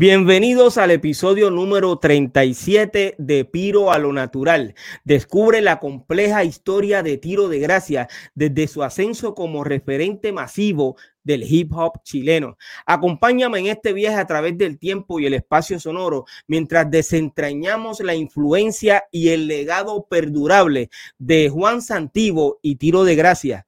Bienvenidos 0.00 0.78
al 0.78 0.92
episodio 0.92 1.50
número 1.50 1.98
37 1.98 3.16
de 3.18 3.44
Piro 3.44 3.92
a 3.92 3.98
lo 3.98 4.14
Natural. 4.14 4.74
Descubre 5.04 5.60
la 5.60 5.78
compleja 5.78 6.42
historia 6.42 7.02
de 7.02 7.18
Tiro 7.18 7.50
de 7.50 7.58
Gracia 7.58 8.08
desde 8.34 8.66
su 8.66 8.82
ascenso 8.82 9.34
como 9.34 9.62
referente 9.62 10.32
masivo 10.32 10.96
del 11.22 11.42
hip 11.42 11.74
hop 11.74 12.02
chileno. 12.02 12.56
Acompáñame 12.86 13.58
en 13.58 13.66
este 13.66 13.92
viaje 13.92 14.16
a 14.16 14.26
través 14.26 14.56
del 14.56 14.78
tiempo 14.78 15.20
y 15.20 15.26
el 15.26 15.34
espacio 15.34 15.78
sonoro 15.78 16.24
mientras 16.46 16.90
desentrañamos 16.90 18.00
la 18.00 18.14
influencia 18.14 19.04
y 19.10 19.28
el 19.28 19.48
legado 19.48 20.06
perdurable 20.08 20.88
de 21.18 21.50
Juan 21.50 21.82
Santivo 21.82 22.58
y 22.62 22.76
Tiro 22.76 23.04
de 23.04 23.16
Gracia. 23.16 23.66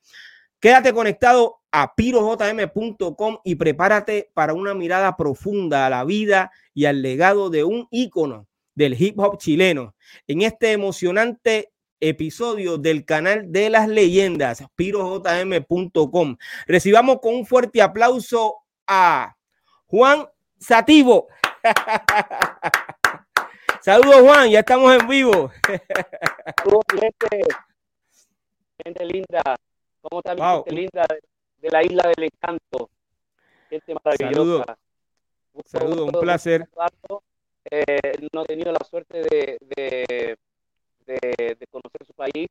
Quédate 0.62 0.92
conectado 0.92 1.60
a 1.72 1.96
pirojm.com 1.96 3.38
y 3.42 3.56
prepárate 3.56 4.30
para 4.32 4.54
una 4.54 4.74
mirada 4.74 5.16
profunda 5.16 5.86
a 5.86 5.90
la 5.90 6.04
vida 6.04 6.52
y 6.72 6.84
al 6.84 7.02
legado 7.02 7.50
de 7.50 7.64
un 7.64 7.88
ícono 7.90 8.46
del 8.76 8.94
hip 8.96 9.18
hop 9.18 9.38
chileno. 9.38 9.96
En 10.28 10.42
este 10.42 10.70
emocionante 10.70 11.72
episodio 11.98 12.78
del 12.78 13.04
canal 13.04 13.50
de 13.50 13.70
las 13.70 13.88
leyendas, 13.88 14.62
pirojm.com. 14.76 16.36
Recibamos 16.68 17.18
con 17.20 17.34
un 17.34 17.44
fuerte 17.44 17.82
aplauso 17.82 18.58
a 18.86 19.36
Juan 19.86 20.28
Sativo. 20.60 21.26
Saludos 23.80 24.20
Juan, 24.20 24.48
ya 24.48 24.60
estamos 24.60 24.94
en 24.94 25.08
vivo. 25.08 25.50
Saludos 26.62 26.84
gente, 27.00 27.46
gente 28.78 29.04
linda. 29.06 29.56
¿Cómo 30.02 30.20
está 30.20 30.34
mi 30.34 30.40
gente 30.42 30.74
linda 30.74 31.06
de 31.60 31.70
la 31.70 31.82
isla 31.84 32.12
del 32.14 32.24
encanto? 32.24 32.90
Gente 33.70 33.94
maravillosa. 34.04 34.76
Saludos, 35.64 36.10
un, 36.12 36.20
placer. 36.20 36.68
Eh, 37.70 38.12
no 38.32 38.42
he 38.42 38.46
tenido 38.46 38.72
la 38.72 38.84
suerte 38.84 39.22
de, 39.22 39.58
de, 39.76 40.36
de, 41.06 41.66
conocer 41.70 42.04
su 42.04 42.14
país, 42.14 42.48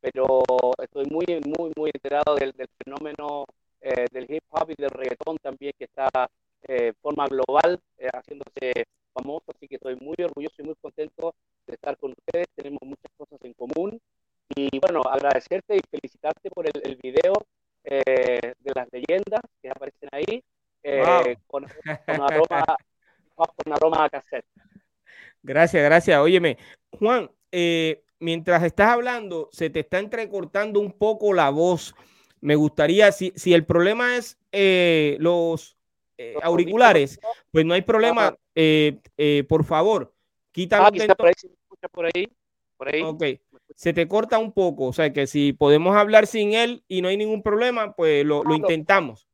pero 0.00 0.42
estoy 0.82 1.04
muy, 1.10 1.26
muy, 1.44 1.72
muy 1.76 1.90
enterado 1.92 2.34
del, 2.36 2.52
del 2.52 2.68
fenómeno 2.82 3.44
eh, 3.82 4.06
del 4.10 4.30
hip 4.30 4.44
hop 4.50 4.70
y 4.70 4.74
del 4.80 4.90
reggaetón 4.90 5.36
también, 5.38 5.72
que 5.78 5.84
está 5.84 6.08
eh, 6.62 6.94
forma 7.02 7.26
global, 7.26 7.78
haciéndose 8.14 8.86
famoso. 9.12 9.44
Así 9.54 9.68
que 9.68 9.74
estoy 9.74 9.96
muy 9.96 10.16
orgulloso 10.18 10.54
y 10.58 10.62
muy 10.62 10.74
contento 10.80 11.34
de 11.66 11.74
estar 11.74 11.98
con 11.98 12.12
ustedes. 12.12 12.46
Tenemos 12.54 12.80
muchas 12.82 13.12
cosas 13.18 13.38
en 13.42 13.52
común 13.52 14.00
y 14.54 14.78
bueno, 14.78 15.02
agradecerte 15.02 15.76
y 15.76 15.80
felicitarte 15.90 16.50
por 16.50 16.66
el, 16.66 16.80
el 16.84 16.96
video 16.96 17.34
eh, 17.84 18.54
de 18.58 18.72
las 18.74 18.88
leyendas 18.92 19.40
que 19.60 19.70
aparecen 19.70 20.08
ahí 20.12 20.42
eh, 20.82 21.36
con, 21.46 21.64
con, 21.64 22.20
aroma, 22.20 22.64
con 23.34 23.72
aroma 23.72 24.04
a 24.04 24.10
cassette. 24.10 24.44
Gracias, 25.42 25.84
gracias. 25.84 26.18
Óyeme, 26.18 26.58
Juan, 26.98 27.30
eh, 27.50 28.02
mientras 28.18 28.62
estás 28.62 28.88
hablando, 28.88 29.48
se 29.52 29.70
te 29.70 29.80
está 29.80 29.98
entrecortando 29.98 30.80
un 30.80 30.92
poco 30.92 31.32
la 31.32 31.50
voz. 31.50 31.94
Me 32.40 32.54
gustaría, 32.54 33.10
si, 33.12 33.32
si 33.36 33.54
el 33.54 33.64
problema 33.64 34.16
es 34.16 34.38
los 35.20 35.76
auriculares, 36.42 37.20
pues 37.50 37.64
no 37.64 37.74
hay 37.74 37.82
problema. 37.82 38.36
Por 39.48 39.64
favor, 39.64 40.12
quítalo. 40.52 40.86
Ah, 40.86 40.90
por 41.90 42.06
ahí, 42.06 42.28
por 42.76 42.94
ahí. 42.94 43.02
Ok 43.02 43.22
se 43.76 43.92
te 43.92 44.08
corta 44.08 44.38
un 44.38 44.52
poco. 44.52 44.86
O 44.86 44.92
sea, 44.92 45.12
que 45.12 45.28
si 45.28 45.52
podemos 45.52 45.94
hablar 45.94 46.26
sin 46.26 46.54
él 46.54 46.82
y 46.88 47.02
no 47.02 47.08
hay 47.08 47.16
ningún 47.16 47.42
problema, 47.42 47.94
pues 47.94 48.24
lo, 48.24 48.42
lo 48.42 48.54
intentamos. 48.54 49.28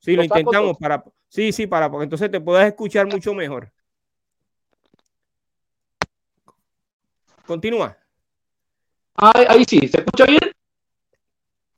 Sí, 0.00 0.16
lo, 0.16 0.24
intentamos 0.24 0.76
para. 0.78 1.04
Sí, 1.28 1.52
sí, 1.52 1.66
para, 1.66 1.90
porque 1.90 2.04
entonces 2.04 2.30
te 2.30 2.40
puedas 2.40 2.66
escuchar 2.66 3.06
mucho 3.06 3.32
mejor. 3.34 3.70
Continúa. 7.46 7.96
Ahí, 9.14 9.44
ahí 9.48 9.64
sí, 9.68 9.86
¿se 9.86 9.98
escucha 9.98 10.24
bien? 10.24 10.40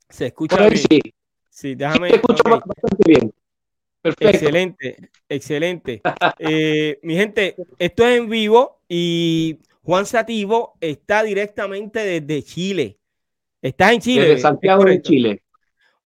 Se 0.09 0.25
escucha 0.27 0.57
bien. 0.67 0.77
Sí. 0.89 1.01
sí, 1.49 1.75
déjame. 1.75 2.09
se 2.09 2.15
escucha 2.15 2.41
okay. 2.45 2.61
bastante 2.65 3.03
bien. 3.05 3.33
Perfecto. 4.01 4.29
Excelente, 4.29 5.09
excelente. 5.27 6.01
eh, 6.39 6.99
mi 7.03 7.15
gente, 7.15 7.55
esto 7.77 8.07
es 8.07 8.17
en 8.17 8.29
vivo 8.29 8.79
y 8.87 9.59
Juan 9.85 10.07
Sativo 10.07 10.73
está 10.81 11.21
directamente 11.21 11.99
desde 11.99 12.43
Chile. 12.43 12.97
Estás 13.61 13.93
en 13.93 14.01
Chile. 14.01 14.27
Desde 14.29 14.41
Santiago 14.41 14.83
de 14.83 14.99
Chile. 14.99 15.43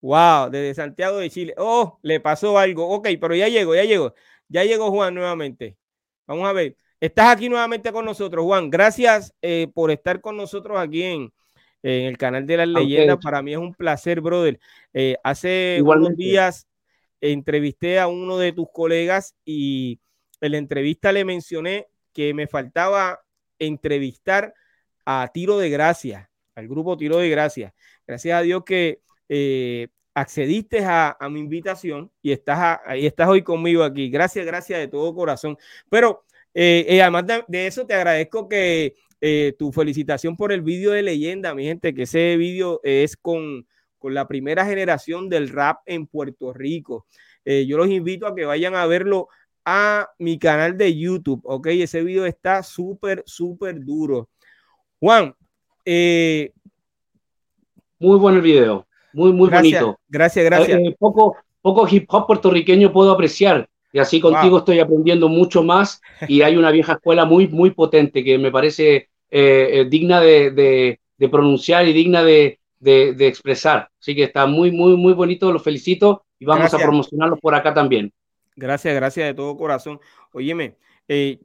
Wow, 0.01 0.51
desde 0.51 0.75
Santiago 0.75 1.19
de 1.19 1.31
Chile. 1.31 1.55
Oh, 1.59 2.01
le 2.03 2.19
pasó 2.19 2.59
algo. 2.59 2.89
Ok, 2.89 3.09
pero 3.21 3.37
ya 3.37 3.47
llegó, 3.47 3.77
ya 3.77 3.85
llegó. 3.85 4.15
Ya 4.49 4.65
llegó 4.65 4.91
Juan 4.91 5.15
nuevamente. 5.15 5.77
Vamos 6.27 6.49
a 6.49 6.53
ver. 6.53 6.77
Estás 6.99 7.37
aquí 7.37 7.49
nuevamente 7.49 7.93
con 7.93 8.05
nosotros, 8.05 8.45
Juan. 8.45 8.69
Gracias 8.69 9.33
eh, 9.43 9.69
por 9.73 9.93
estar 9.93 10.21
con 10.21 10.37
nosotros 10.37 10.77
aquí 10.77 11.05
en, 11.05 11.33
en 11.85 12.07
el 12.07 12.19
canal 12.19 12.45
de 12.47 12.57
las 12.57 12.67
leyendas. 12.67 13.19
Para 13.23 13.43
mí 13.43 13.53
es 13.53 13.59
un 13.59 13.75
placer, 13.75 14.21
brother. 14.21 14.59
Eh, 14.93 15.17
hace 15.23 15.77
Igualmente. 15.79 16.15
unos 16.15 16.19
días 16.19 16.69
entrevisté 17.21 18.01
a 18.01 18.09
uno 18.09 18.39
de 18.39 18.53
tus 18.53 18.67
colegas 18.73 19.37
y 19.45 20.01
en 20.41 20.51
la 20.51 20.59
entrevista 20.59 21.13
le 21.13 21.25
mencioné 21.25 21.87
que 22.13 22.35
me 22.35 22.49
faltaba 22.49 23.21
entrevistar 23.59 24.55
a 25.05 25.31
Tiro 25.33 25.59
de 25.59 25.71
Gracia, 25.71 26.31
al 26.55 26.69
grupo 26.69 26.97
Tiro 26.97 27.19
de 27.19 27.31
Gracia. 27.31 27.75
Gracias 28.07 28.39
a 28.39 28.43
Dios 28.43 28.63
que 28.65 29.01
eh, 29.29 29.89
accediste 30.15 30.85
a, 30.85 31.17
mi 31.31 31.41
invitación 31.41 32.11
y 32.21 32.33
estás, 32.33 32.59
a, 32.59 32.97
estás 32.97 33.29
hoy 33.29 33.43
conmigo 33.43 33.83
aquí. 33.85 34.11
Gracias, 34.11 34.45
gracias 34.45 34.81
de 34.81 34.89
todo 34.89 35.15
corazón. 35.15 35.57
Pero 35.89 36.25
eh, 36.53 36.85
eh, 36.89 37.03
además 37.03 37.25
de, 37.49 37.67
eso, 37.67 37.87
te 37.87 37.95
agradezco 37.95 38.49
que 38.49 38.97
tu 39.59 39.73
felicitación 39.73 40.37
por 40.37 40.53
el 40.53 40.63
vídeo 40.63 40.93
de 40.93 41.03
leyenda, 41.03 41.55
mi 41.55 41.65
gente, 41.65 41.93
que 41.93 42.03
ese 42.03 42.37
vídeo 42.37 42.81
es 42.85 43.17
con, 43.17 43.67
con 43.99 44.15
la 44.15 44.29
primera 44.29 44.65
generación 44.65 45.29
del 45.29 45.49
rap 45.49 45.79
en 45.87 46.07
Puerto 46.07 46.53
Rico. 46.53 47.07
Yo 47.45 47.79
los 47.79 47.89
invito 47.89 48.27
a 48.27 48.35
que 48.35 48.45
vayan 48.45 48.75
a 48.77 48.87
verlo 48.87 49.29
a 49.71 50.09
mi 50.19 50.39
canal 50.39 50.79
de 50.79 50.97
YouTube, 50.97 51.43
¿ok? 51.45 51.67
Ese 51.67 52.03
video 52.03 52.25
está 52.25 52.63
súper, 52.63 53.23
súper 53.27 53.85
duro. 53.85 54.31
Juan. 54.99 55.35
Eh, 55.85 56.53
muy 57.99 58.19
buen 58.19 58.37
el 58.37 58.41
video, 58.41 58.87
muy, 59.13 59.33
muy 59.33 59.51
gracias, 59.51 59.83
bonito. 59.83 60.01
Gracias, 60.09 60.45
gracias. 60.45 60.81
Eh, 60.81 60.97
poco, 60.99 61.37
poco 61.61 61.87
hip 61.87 62.07
hop 62.09 62.27
puertorriqueño 62.27 62.93
puedo 62.93 63.11
apreciar. 63.13 63.69
Y 63.93 63.99
así 63.99 64.21
contigo 64.21 64.51
wow. 64.51 64.59
estoy 64.61 64.81
aprendiendo 64.81 65.29
mucho 65.29 65.63
más 65.63 66.01
y 66.27 66.41
hay 66.41 66.57
una 66.57 66.71
vieja 66.71 66.95
escuela 66.95 67.27
muy, 67.27 67.49
muy 67.49 67.71
potente 67.71 68.25
que 68.25 68.39
me 68.39 68.51
parece 68.51 69.11
eh, 69.31 69.87
digna 69.91 70.21
de, 70.21 70.51
de, 70.51 71.01
de, 71.19 71.29
pronunciar 71.29 71.87
y 71.89 71.93
digna 71.93 72.23
de, 72.23 72.59
de, 72.81 73.27
expresar. 73.27 73.91
Así 74.01 74.15
que 74.15 74.25
está 74.25 74.47
muy, 74.47 74.71
muy, 74.73 74.97
muy 74.97 75.13
bonito, 75.13 75.53
los 75.53 75.63
felicito 75.63 76.25
y 76.39 76.47
vamos 76.47 76.61
gracias. 76.63 76.81
a 76.81 76.85
promocionarlos 76.85 77.41
por 77.41 77.55
acá 77.55 77.75
también. 77.75 78.13
Gracias, 78.59 78.93
gracias 78.93 79.29
de 79.29 79.35
todo 79.35 79.57
corazón. 79.57 80.01
Óyeme, 80.33 80.77
eh, 81.07 81.39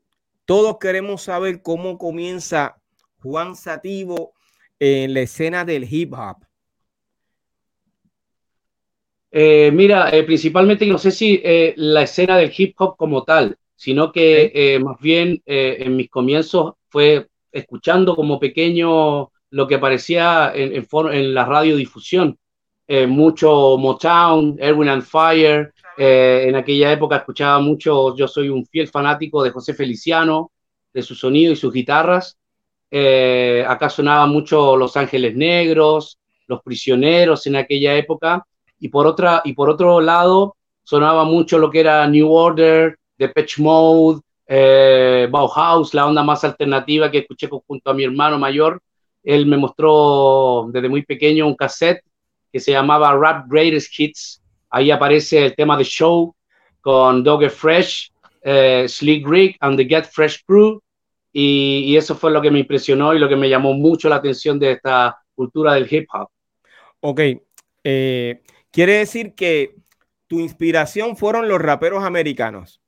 todos 0.45 0.79
queremos 0.79 1.21
saber 1.21 1.61
cómo 1.61 1.99
comienza 1.99 2.81
Juan 3.21 3.55
Sativo 3.55 4.33
en 4.79 5.13
la 5.13 5.21
escena 5.21 5.63
del 5.63 5.87
hip 5.89 6.13
hop. 6.13 6.37
Eh, 9.29 9.69
mira, 9.71 10.09
eh, 10.09 10.23
principalmente 10.23 10.87
no 10.87 10.97
sé 10.97 11.11
si 11.11 11.39
eh, 11.43 11.75
la 11.77 12.01
escena 12.01 12.35
del 12.35 12.51
hip 12.55 12.73
hop 12.79 12.97
como 12.97 13.23
tal, 13.23 13.57
sino 13.75 14.11
que 14.11 14.77
¿Sí? 14.77 14.83
más 14.83 14.99
bien 14.99 15.41
en 15.45 15.95
mis 15.95 16.09
comienzos 16.09 16.73
fue 16.89 17.27
escuchando 17.51 18.15
como 18.15 18.39
pequeño 18.39 19.31
lo 19.51 19.67
que 19.67 19.75
aparecía 19.75 20.51
en, 20.55 20.73
en, 20.73 20.87
en 21.13 21.33
la 21.35 21.45
radiodifusión. 21.45 22.39
mucho 23.07 23.77
Motown, 23.77 24.57
Erwin 24.59 24.89
and 24.89 25.03
Fire, 25.03 25.73
eh, 25.97 26.45
en 26.47 26.55
aquella 26.55 26.91
época 26.91 27.17
escuchaba 27.17 27.59
mucho, 27.59 28.15
yo 28.15 28.27
soy 28.27 28.49
un 28.49 28.65
fiel 28.65 28.87
fanático 28.87 29.43
de 29.43 29.51
José 29.51 29.73
Feliciano, 29.73 30.51
de 30.93 31.01
su 31.01 31.15
sonido 31.15 31.53
y 31.53 31.55
sus 31.55 31.73
guitarras. 31.73 32.37
Eh, 32.91 33.65
acá 33.67 33.89
sonaba 33.89 34.27
mucho 34.27 34.75
Los 34.75 34.95
Ángeles 34.97 35.35
Negros, 35.35 36.19
Los 36.47 36.61
Prisioneros 36.61 37.47
en 37.47 37.55
aquella 37.55 37.95
época. 37.95 38.45
y 38.79 38.89
por, 38.89 39.07
otra, 39.07 39.41
y 39.45 39.53
por 39.53 39.69
otro 39.69 40.01
lado 40.01 40.57
sonaba 40.83 41.23
mucho 41.23 41.57
lo 41.57 41.71
que 41.71 41.79
era 41.79 42.05
New 42.07 42.31
Order, 42.31 42.97
Depeche 43.17 43.61
Mode, 43.61 44.21
eh, 44.45 45.27
Bauhaus, 45.31 45.93
la 45.93 46.05
onda 46.05 46.21
más 46.21 46.43
alternativa 46.43 47.09
que 47.09 47.19
escuché 47.19 47.47
junto 47.49 47.89
a 47.89 47.93
mi 47.93 48.03
hermano 48.03 48.37
mayor. 48.37 48.81
Él 49.23 49.45
me 49.45 49.57
mostró 49.57 50.67
desde 50.71 50.89
muy 50.89 51.03
pequeño 51.03 51.47
un 51.47 51.55
cassette 51.55 52.03
que 52.51 52.59
se 52.59 52.71
llamaba 52.71 53.15
Rap 53.15 53.47
Greatest 53.47 53.97
Hits. 53.97 54.42
Ahí 54.73 54.89
aparece 54.89 55.45
el 55.45 55.55
tema 55.55 55.77
de 55.77 55.83
Show 55.83 56.35
con 56.81 57.23
Dogger 57.23 57.51
Fresh, 57.51 58.11
eh, 58.41 58.85
Slick 58.87 59.27
Rick 59.27 59.57
and 59.59 59.77
the 59.77 59.85
Get 59.85 60.05
Fresh 60.05 60.43
Crew. 60.47 60.81
Y, 61.31 61.95
eso 61.95 62.15
fue 62.15 62.31
lo 62.31 62.41
que 62.41 62.49
me 62.49 62.57
impresionó 62.57 63.13
y 63.13 63.19
lo 63.19 63.29
que 63.29 63.35
me 63.35 63.49
llamó 63.49 63.73
mucho 63.73 64.09
la 64.09 64.15
atención 64.15 64.57
de 64.57 64.71
esta 64.71 65.15
cultura 65.35 65.75
del 65.75 65.87
hip 65.91 66.07
hop. 66.11 66.27
Ok, 67.01 67.21
eh, 67.83 68.41
quiere 68.71 68.93
decir 68.93 69.35
que 69.35 69.75
tu 70.25 70.39
inspiración 70.39 71.17
fueron 71.17 71.47
los 71.47 71.61
raperos 71.61 72.03
americanos. 72.03 72.81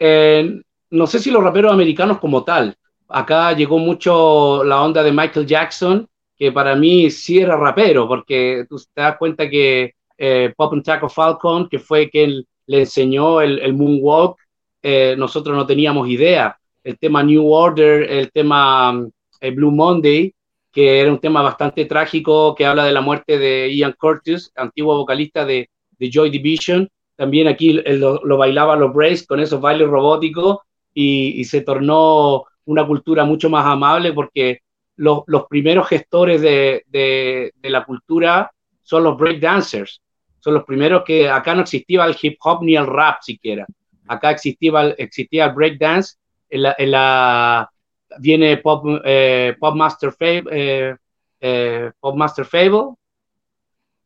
Eh, 0.00 0.60
no 0.90 1.06
sé 1.06 1.20
si 1.20 1.30
los 1.30 1.44
raperos 1.44 1.72
americanos 1.72 2.18
como 2.18 2.42
tal. 2.42 2.76
Acá 3.08 3.52
llegó 3.52 3.78
mucho 3.78 4.64
la 4.64 4.82
onda 4.82 5.04
de 5.04 5.12
Michael 5.12 5.46
Jackson, 5.46 6.08
que 6.38 6.52
para 6.52 6.76
mí 6.76 7.10
sí 7.10 7.38
era 7.38 7.56
rapero, 7.56 8.06
porque 8.06 8.64
tú 8.68 8.76
te 8.94 9.00
das 9.00 9.16
cuenta 9.16 9.48
que 9.48 9.94
eh, 10.16 10.52
Pop 10.56 10.72
and 10.72 10.84
Taco 10.84 11.08
Falcon, 11.08 11.68
que 11.68 11.78
fue 11.78 12.08
quien 12.10 12.44
le 12.66 12.80
enseñó 12.80 13.40
el, 13.40 13.72
moonwalk, 13.74 14.38
eh, 14.82 15.14
nosotros 15.18 15.56
no 15.56 15.66
teníamos 15.66 16.08
idea. 16.08 16.56
El 16.84 16.98
tema 16.98 17.22
New 17.22 17.50
Order, 17.50 18.10
el 18.10 18.30
tema 18.30 19.06
eh, 19.40 19.50
Blue 19.50 19.70
Monday, 19.70 20.32
que 20.72 21.00
era 21.00 21.10
un 21.10 21.18
tema 21.18 21.42
bastante 21.42 21.86
trágico, 21.86 22.54
que 22.54 22.66
habla 22.66 22.84
de 22.84 22.92
la 22.92 23.00
muerte 23.00 23.38
de 23.38 23.74
Ian 23.74 23.94
Curtis, 23.98 24.52
antiguo 24.54 24.96
vocalista 24.96 25.44
de, 25.44 25.70
de 25.98 26.10
Joy 26.10 26.30
Division, 26.30 26.88
también 27.16 27.48
aquí 27.48 27.72
lo, 27.72 28.24
lo 28.24 28.36
bailaban 28.36 28.78
los 28.78 28.94
Braves 28.94 29.26
con 29.26 29.40
esos 29.40 29.60
bailes 29.60 29.88
robóticos 29.88 30.58
y, 30.94 31.44
se 31.44 31.62
tornó 31.62 32.44
una 32.64 32.86
cultura 32.86 33.24
mucho 33.24 33.48
más 33.48 33.66
amable 33.66 34.12
porque 34.12 34.60
los, 34.98 35.24
primeros 35.48 35.88
gestores 35.88 36.40
de, 36.40 36.84
de, 36.88 37.52
la 37.62 37.84
cultura 37.84 38.52
son 38.82 39.04
los 39.04 39.16
breakdancers. 39.16 40.02
Son 40.40 40.54
los 40.54 40.64
primeros 40.64 41.02
que 41.04 41.28
acá 41.28 41.54
no 41.54 41.62
existía 41.62 42.04
el 42.04 42.16
hip 42.20 42.38
hop 42.42 42.62
ni 42.62 42.76
el 42.76 42.86
rap 42.86 43.22
siquiera. 43.22 43.66
Acá 44.06 44.30
existía, 44.30 44.94
existía 44.96 45.46
el 45.46 45.54
breakdance. 45.54 46.16
En 46.50 46.62
la, 46.62 46.74
en 46.78 46.90
la, 46.90 47.70
viene 48.18 48.56
Pop, 48.58 48.84
eh, 49.04 49.54
Pop 49.58 49.74
Master 49.74 50.12
Fable, 50.12 50.44
eh, 50.50 50.96
eh, 51.40 51.90
Pop 52.00 52.16
Master 52.16 52.44
Fable 52.44 52.94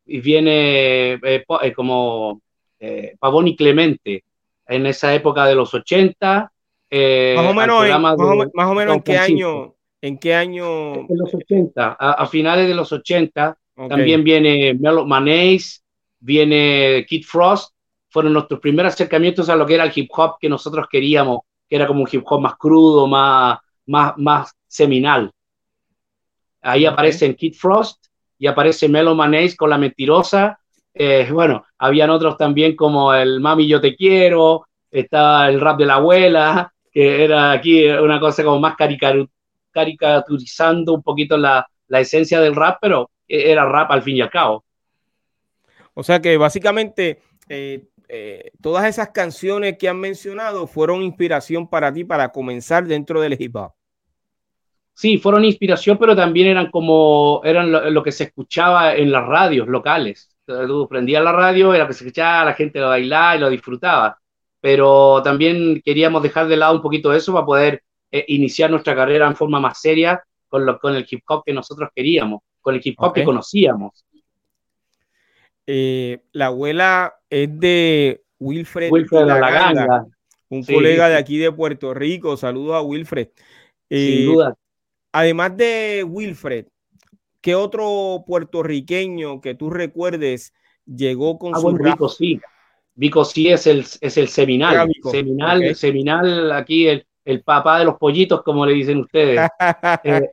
y 0.05 0.19
viene 0.19 1.21
como 1.75 2.41
Pavón 3.19 3.47
y 3.47 3.55
Clemente, 3.55 4.25
en 4.67 4.85
esa 4.85 5.13
época 5.13 5.45
de 5.45 5.55
los 5.55 5.73
80. 5.73 6.51
Eh, 6.89 7.33
más 7.35 7.49
o 7.49 7.53
menos, 7.53 7.85
en, 7.85 8.01
más, 8.01 8.15
o, 8.19 8.73
menos 8.75 8.95
en 8.95 9.01
qué 9.01 9.17
año, 9.17 9.72
en 10.03 10.17
qué 10.17 10.35
año. 10.35 10.93
En 10.95 11.17
los 11.17 11.33
80, 11.33 11.97
a, 11.99 12.27
finales 12.27 12.67
de 12.67 12.75
los 12.75 12.91
80. 12.91 13.57
También 13.89 14.23
viene 14.23 14.75
Melo 14.75 15.05
Manéis, 15.05 15.83
viene 16.19 17.05
Kid 17.07 17.23
Frost. 17.25 17.73
Fueron 18.09 18.33
nuestros 18.33 18.59
primeros 18.59 18.93
acercamientos 18.93 19.49
a 19.49 19.55
lo 19.55 19.65
que 19.65 19.73
era 19.73 19.85
el 19.85 19.91
hip 19.95 20.11
hop 20.15 20.35
que 20.39 20.47
nosotros 20.47 20.87
queríamos, 20.91 21.39
que 21.67 21.77
era 21.77 21.87
como 21.87 22.01
un 22.01 22.09
hip 22.11 22.21
hop 22.25 22.41
más 22.41 22.55
crudo, 22.57 23.07
más, 23.07 23.57
más, 23.87 24.13
más 24.17 24.53
seminal. 24.67 25.31
Ahí 26.61 26.85
aparece 26.85 27.35
Kid 27.35 27.55
Frost 27.55 28.05
y 28.37 28.45
aparece 28.45 28.87
Melo 28.87 29.15
Manéis 29.15 29.55
con 29.55 29.69
La 29.69 29.77
Mentirosa 29.77 30.59
eh, 30.93 31.27
bueno, 31.31 31.65
habían 31.79 32.11
otros 32.11 32.37
también 32.37 32.75
como 32.75 33.13
el 33.13 33.39
Mami 33.39 33.67
Yo 33.67 33.81
Te 33.81 33.95
Quiero, 33.95 34.67
estaba 34.91 35.49
el 35.49 35.59
rap 35.59 35.79
de 35.79 35.85
la 35.87 35.95
abuela, 35.95 36.71
que 36.91 37.23
era 37.23 37.51
aquí 37.51 37.87
una 37.87 38.19
cosa 38.19 38.43
como 38.43 38.59
más 38.59 38.75
caricaturizando 39.73 40.93
un 40.93 41.03
poquito 41.03 41.37
la, 41.37 41.67
esencia 41.89 42.39
del 42.39 42.55
rap, 42.55 42.77
pero 42.81 43.09
era 43.27 43.65
rap 43.65 43.91
al 43.91 44.01
fin 44.01 44.17
y 44.17 44.21
al 44.21 44.29
cabo. 44.29 44.63
O 45.93 46.03
sea 46.03 46.21
que 46.21 46.37
básicamente 46.37 47.21
eh, 47.49 47.85
eh, 48.07 48.51
todas 48.61 48.85
esas 48.85 49.09
canciones 49.09 49.77
que 49.77 49.89
han 49.89 49.99
mencionado 49.99 50.65
fueron 50.65 51.03
inspiración 51.03 51.67
para 51.67 51.93
ti 51.93 52.03
para 52.03 52.31
comenzar 52.31 52.85
dentro 52.85 53.21
del 53.21 53.39
hip 53.39 53.55
hop. 53.55 53.73
Sí, 54.95 55.17
fueron 55.17 55.43
inspiración, 55.43 55.97
pero 55.97 56.15
también 56.15 56.47
eran 56.47 56.69
como, 56.69 57.41
eran 57.43 57.93
lo 57.93 58.03
que 58.03 58.11
se 58.11 58.25
escuchaba 58.25 58.95
en 58.95 59.11
las 59.11 59.25
radios 59.25 59.67
locales 59.67 60.33
tú 60.45 60.87
prendías 60.87 61.23
la 61.23 61.31
radio, 61.31 61.73
era 61.73 61.87
que 61.87 61.93
se 61.93 62.03
escuchaba, 62.03 62.45
la 62.45 62.53
gente 62.53 62.79
lo 62.79 62.89
bailaba 62.89 63.35
y 63.35 63.39
lo 63.39 63.49
disfrutaba. 63.49 64.19
Pero 64.61 65.21
también 65.23 65.81
queríamos 65.83 66.23
dejar 66.23 66.47
de 66.47 66.57
lado 66.57 66.75
un 66.75 66.81
poquito 66.81 67.13
eso 67.13 67.33
para 67.33 67.45
poder 67.45 67.83
eh, 68.13 68.25
iniciar 68.27 68.69
nuestra 68.69 68.95
carrera 68.95 69.25
en 69.25 69.35
forma 69.35 69.59
más 69.59 69.81
seria 69.81 70.23
con, 70.47 70.67
lo, 70.67 70.77
con 70.77 70.95
el 70.95 71.03
hip 71.09 71.23
hop 71.27 71.43
que 71.43 71.51
nosotros 71.51 71.89
queríamos, 71.95 72.41
con 72.61 72.75
el 72.75 72.81
hip 72.83 72.93
hop 72.99 73.11
que 73.11 73.23
conocíamos. 73.23 74.05
Eh, 75.65 76.21
la 76.31 76.47
abuela 76.47 77.15
es 77.27 77.49
de 77.59 78.21
Wilfred, 78.37 78.91
Wilfred 78.91 79.27
un 80.49 80.63
colega 80.63 81.09
de 81.09 81.17
aquí 81.17 81.39
de 81.39 81.51
Puerto 81.51 81.95
Rico. 81.95 82.37
Saludos 82.37 82.75
a 82.75 82.81
Wilfred. 82.83 83.29
Sin 83.89 84.21
eh, 84.21 84.25
duda. 84.25 84.55
Además 85.11 85.57
de 85.57 86.05
Wilfred, 86.07 86.67
¿Qué 87.41 87.55
otro 87.55 88.23
puertorriqueño 88.25 89.41
que 89.41 89.53
tú 89.53 89.69
recuerdes 89.69 90.53
llegó 90.85 91.37
con 91.39 91.53
ah, 91.53 91.57
su 91.57 91.63
bueno, 91.63 91.83
Vico 91.83 92.07
sí. 92.07 92.39
Vico 92.95 93.25
sí 93.25 93.49
es 93.49 93.67
el, 93.67 93.85
es 93.99 94.17
el 94.17 94.27
seminal. 94.29 94.89
Seminal, 95.11 95.75
seminal, 95.75 96.51
aquí 96.53 96.87
el, 96.87 97.07
el, 97.25 97.41
papá 97.43 97.79
de 97.79 97.85
los 97.85 97.97
pollitos, 97.97 98.41
como 98.43 98.65
le 98.65 98.73
dicen 98.73 98.99
ustedes. 98.99 99.39
Eh, 100.03 100.29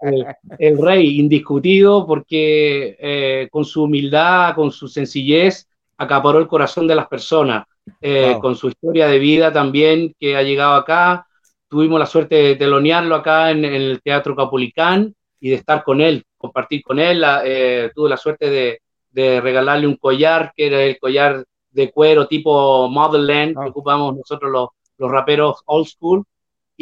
el, 0.59 0.79
rey 0.79 1.21
indiscutido 1.21 2.07
porque 2.07 2.97
eh, 2.99 3.49
con 3.51 3.65
su 3.65 3.85
humildad, 3.85 4.55
con 4.55 4.71
su 4.71 4.89
sencillez, 4.89 5.69
acaparó 5.97 6.39
el 6.39 6.49
corazón 6.49 6.87
de 6.87 6.95
las 6.95 7.07
personas. 7.07 7.65
Eh, 8.01 8.37
con 8.41 8.55
su 8.55 8.69
historia 8.69 9.09
de 9.09 9.19
vida 9.19 9.53
también 9.53 10.15
que 10.19 10.37
ha 10.37 10.43
llegado 10.43 10.75
acá. 10.75 11.27
Tuvimos 11.69 11.99
la 11.99 12.07
suerte 12.07 12.35
de 12.37 12.57
telonearlo 12.57 13.15
acá 13.15 13.51
en, 13.51 13.65
en 13.65 13.75
el 13.75 14.01
Teatro 14.03 14.35
Capulicán 14.35 15.15
y 15.41 15.51
de 15.51 15.57
estar 15.57 15.83
con 15.83 16.01
él 16.01 16.25
compartir 16.41 16.83
con 16.83 16.99
él. 16.99 17.23
Eh, 17.45 17.93
tuve 17.95 18.09
la 18.09 18.17
suerte 18.17 18.49
de, 18.51 18.81
de, 19.11 19.41
regalarle 19.41 19.87
un 19.87 19.97
collar, 19.97 20.53
que 20.57 20.67
era 20.67 20.83
el 20.83 20.99
collar 20.99 21.45
de 21.71 21.93
cuero 21.93 22.27
tipo 22.27 22.89
Motherland, 22.89 23.55
que 23.55 23.65
ah. 23.65 23.69
ocupamos 23.69 24.17
nosotros 24.17 24.51
los, 24.51 24.69
los, 24.97 25.11
raperos 25.11 25.63
old 25.67 25.87
school. 25.87 26.25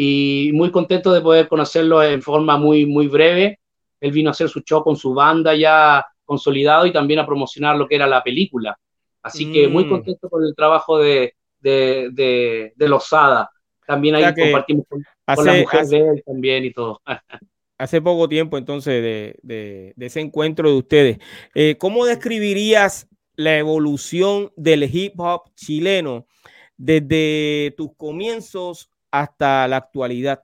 Y 0.00 0.52
muy 0.54 0.70
contento 0.70 1.12
de 1.12 1.20
poder 1.20 1.48
conocerlo 1.48 2.00
en 2.04 2.22
forma 2.22 2.56
muy, 2.56 2.86
muy 2.86 3.08
breve. 3.08 3.58
Él 4.00 4.12
vino 4.12 4.30
a 4.30 4.32
hacer 4.32 4.48
su 4.48 4.60
show 4.60 4.84
con 4.84 4.94
su 4.94 5.12
banda 5.12 5.56
ya 5.56 6.06
consolidado 6.24 6.86
y 6.86 6.92
también 6.92 7.18
a 7.18 7.26
promocionar 7.26 7.76
lo 7.76 7.88
que 7.88 7.96
era 7.96 8.06
la 8.06 8.22
película. 8.22 8.78
Así 9.22 9.50
que 9.50 9.66
muy 9.66 9.86
mm. 9.86 9.88
contento 9.88 10.28
con 10.28 10.44
el 10.44 10.54
trabajo 10.54 10.98
de, 10.98 11.34
de, 11.58 12.10
de, 12.12 12.72
de 12.76 12.88
Lozada. 12.88 13.50
También 13.88 14.14
ahí 14.14 14.32
compartimos 14.34 14.86
con, 14.88 15.04
la 15.44 15.54
mujer 15.54 15.86
de 15.86 15.98
él 15.98 16.22
también 16.24 16.64
y 16.64 16.72
todo. 16.72 17.00
hace 17.76 18.00
poco 18.00 18.28
tiempo 18.28 18.56
entonces 18.56 19.02
de, 19.42 19.94
ese 19.98 20.20
encuentro 20.20 20.70
de 20.70 20.76
ustedes. 20.76 21.18
Eh, 21.56 21.74
¿Cómo 21.76 22.04
describirías 22.04 23.08
la 23.34 23.58
evolución 23.58 24.52
del 24.54 24.84
hip 24.84 25.18
hop 25.18 25.50
chileno 25.56 26.28
desde 26.76 27.74
tus 27.76 27.96
comienzos 27.96 28.92
hasta 29.10 29.66
la 29.68 29.76
actualidad? 29.76 30.42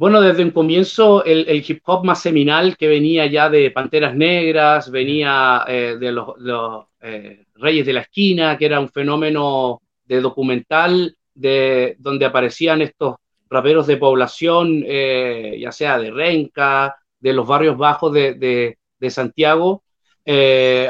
Bueno, 0.00 0.22
desde 0.22 0.44
un 0.44 0.50
comienzo 0.50 1.22
el, 1.26 1.46
hip 1.68 1.82
hop 1.84 2.06
más 2.06 2.22
seminal 2.22 2.78
que 2.78 2.88
venía 2.88 3.26
ya 3.26 3.50
de 3.50 3.70
Panteras 3.70 4.16
Negras, 4.16 4.90
venía 4.90 5.62
eh, 5.68 5.98
de 6.00 6.10
los, 6.10 6.86
eh, 7.02 7.44
Reyes 7.56 7.84
de 7.84 7.92
la 7.92 8.00
Esquina, 8.00 8.56
que 8.56 8.64
era 8.64 8.80
un 8.80 8.88
fenómeno 8.88 9.82
de 10.06 10.22
documental 10.22 11.18
de, 11.34 11.96
donde 11.98 12.24
aparecían 12.24 12.80
estos 12.80 13.16
raperos 13.50 13.86
de 13.86 13.98
población, 13.98 14.82
eh, 14.86 15.58
ya 15.60 15.70
sea 15.70 15.98
de 15.98 16.10
Renca, 16.10 16.96
de 17.18 17.34
los 17.34 17.46
barrios 17.46 17.76
bajos 17.76 18.14
de, 18.14 18.78
Santiago, 19.10 19.84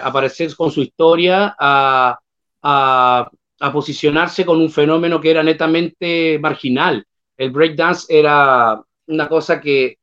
aparecer 0.02 0.54
con 0.54 0.70
su 0.70 0.82
historia 0.82 1.56
a, 1.58 2.16
posicionarse 3.72 4.46
con 4.46 4.60
un 4.60 4.70
fenómeno 4.70 5.20
que 5.20 5.30
era 5.30 5.42
netamente 5.42 6.38
marginal. 6.38 7.04
El 7.36 7.50
breakdance 7.50 8.06
era 8.08 8.80
una 9.06 9.28
cosa 9.28 9.60
que 9.60 9.98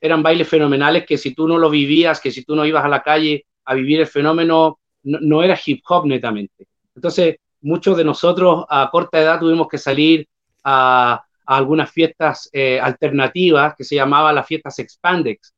eran 0.00 0.22
bailes 0.22 0.48
fenomenales 0.48 1.06
que 1.06 1.16
si 1.16 1.34
tú 1.34 1.48
no 1.48 1.58
lo 1.58 1.70
vivías, 1.70 2.20
que 2.20 2.30
si 2.30 2.44
tú 2.44 2.54
no 2.54 2.66
ibas 2.66 2.84
a 2.84 2.88
la 2.88 3.02
calle 3.02 3.46
a 3.64 3.74
vivir 3.74 4.00
el 4.00 4.06
fenómeno, 4.06 4.78
no, 5.04 5.18
no 5.20 5.42
era 5.42 5.58
hip 5.64 5.82
hop 5.88 6.06
netamente. 6.06 6.66
Entonces, 6.94 7.36
muchos 7.62 7.96
de 7.96 8.04
nosotros 8.04 8.64
a 8.68 8.88
corta 8.90 9.20
edad 9.20 9.40
tuvimos 9.40 9.68
que 9.68 9.78
salir 9.78 10.28
a, 10.64 11.24
algunas 11.44 11.90
fiestas 11.90 12.48
eh, 12.52 12.78
alternativas 12.80 13.74
que 13.76 13.84
se 13.84 13.96
llamaban 13.96 14.34
las 14.34 14.46
fiestas 14.46 14.78
Expandex. 14.78 15.52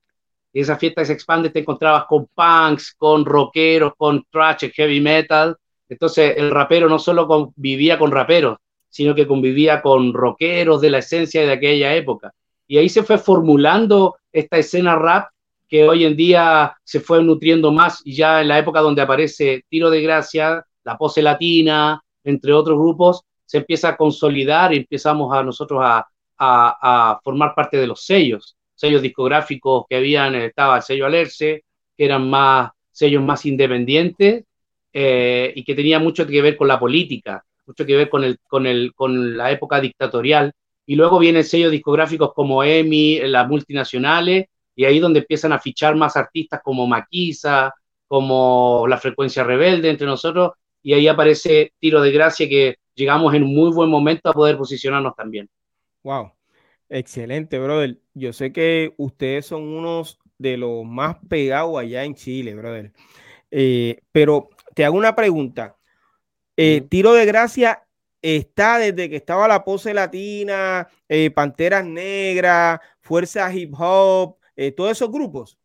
y 0.53 0.61
esa 0.61 0.77
fiesta 0.77 1.05
se 1.05 1.13
expande, 1.13 1.51
te 1.51 1.61
encontrabas 1.61 2.07
con 2.07 2.27
punks, 2.35 2.95
con 2.95 3.25
rockeros, 3.25 3.93
con 3.97 4.25
thrash, 4.31 4.71
heavy 4.73 5.01
metal. 5.01 5.57
Entonces 5.95 6.35
el 6.37 6.51
rapero 6.51 6.89
no 6.89 6.99
solo 6.99 7.29
convivía 7.29 8.01
con 8.01 8.11
raperos, 8.11 8.59
sino 8.91 9.15
que 9.15 9.29
convivía 9.29 9.81
con 9.81 10.13
rockeros 10.13 10.81
de 10.81 10.91
la 10.91 10.99
esencia 10.99 11.43
de 11.43 11.53
aquella 11.53 11.95
época. 11.95 12.35
Y 12.67 12.79
ahí 12.79 12.89
se 12.89 13.05
fue 13.05 13.17
formulando 13.17 14.17
esta 14.33 14.59
escena 14.59 14.97
rap 14.97 15.29
que 15.69 15.89
hoy 15.89 16.05
en 16.05 16.17
día 16.17 16.77
se 16.83 16.99
fue 16.99 17.23
nutriendo 17.23 17.71
más 17.71 18.03
y 18.05 18.17
ya 18.17 18.41
en 18.41 18.49
la 18.49 18.59
época 18.59 18.81
donde 18.81 19.03
aparece 19.03 19.65
Tiro 19.69 19.89
de 19.89 20.03
Gracia, 20.03 20.67
La 20.83 20.99
Pose 20.99 21.23
Latina, 21.23 22.03
entre 22.25 22.53
otros 22.53 22.77
grupos, 22.77 23.23
se 23.47 23.59
empieza 23.59 23.91
a 23.91 23.97
consolidar 23.97 24.75
y 24.75 24.79
empezamos 24.79 25.33
a 25.33 25.45
nosotros 25.45 25.81
a, 25.85 26.09
formar 27.23 27.55
parte 27.55 27.77
de 27.77 27.87
los 27.87 28.05
sellos, 28.05 28.57
sellos 28.75 29.01
discográficos 29.01 29.85
que 29.89 29.97
habían, 29.97 30.35
estaba 30.35 30.79
el 30.79 30.83
sello 30.83 31.07
Alerce, 31.07 31.63
que 31.97 32.05
eran 32.05 32.29
más 32.29 32.73
sellos 32.91 33.23
más 33.23 33.47
independientes 33.47 34.45
eh, 34.97 35.53
y 35.57 35.65
que 35.65 35.75
tenía 35.75 35.99
mucho 35.99 36.25
que 36.25 36.41
ver 36.41 36.57
con 36.57 36.69
la 36.69 36.79
política, 36.79 37.45
mucho 37.67 37.85
que 37.85 37.97
ver 37.97 38.09
con, 38.09 38.23
el, 38.23 38.39
con, 38.47 38.65
el, 38.67 38.95
con 38.95 39.37
la 39.37 39.51
época 39.51 39.81
dictatorial. 39.81 40.53
Y 40.87 40.95
luego 40.95 41.19
vienen 41.19 41.43
sellos 41.43 41.73
discográficos 41.73 42.33
como 42.33 42.63
EMI, 42.63 43.21
las 43.27 43.49
multinacionales, 43.49 44.47
y 44.77 44.85
ahí 44.85 45.01
donde 45.01 45.21
empiezan 45.21 45.53
a 45.53 45.59
fichar 45.59 45.97
más 45.97 46.17
artistas 46.17 46.61
como 46.63 46.87
Maquisa, 46.87 47.75
como 48.07 48.87
La 48.89 48.99
Frecuencia 48.99 49.43
Rebelde, 49.43 49.91
entre 49.91 50.07
nosotros, 50.07 50.53
y 50.83 50.93
ahí 50.93 51.09
aparece 51.09 51.73
Tiro 51.81 52.01
de 52.01 52.13
Gracia, 52.13 52.49
que 52.49 52.77
llegamos 52.95 53.35
en 53.35 53.43
muy 53.43 53.73
buen 53.73 53.91
momento 53.91 54.29
a 54.29 54.33
poder 54.33 54.57
posicionarnos 54.57 55.17
también. 55.17 55.49
Wow, 56.05 56.33
excelente, 56.89 57.59
brother. 57.59 57.99
Yo 58.13 58.33
sé 58.33 58.53
que 58.53 58.95
ustedes 58.99 59.47
son 59.47 59.63
unos 59.63 60.19
de 60.39 60.57
los 60.57 60.85
más 60.85 61.17
pegados 61.29 61.79
allá 61.79 62.05
en 62.05 62.15
Chile, 62.15 62.55
brother. 62.55 62.93
Eh, 63.51 64.01
pero 64.13 64.51
te 64.75 64.85
hago 64.85 64.97
una 64.97 65.15
pregunta. 65.17 65.77
Eh, 66.57 66.83
Tiro 66.89 67.13
de 67.15 67.27
Gracia 67.27 67.83
está 68.23 68.79
desde 68.79 69.11
que 69.11 69.17
estaba 69.17 69.49
la 69.49 69.65
pose 69.65 69.95
latina, 69.95 70.89
eh, 71.09 71.31
Panteras 71.31 71.85
Negras, 71.85 72.81
Fuerza 73.01 73.53
Hip 73.53 73.75
Hop, 73.79 74.37
todos 74.77 74.93
esos 74.93 75.11
grupos. 75.11 75.59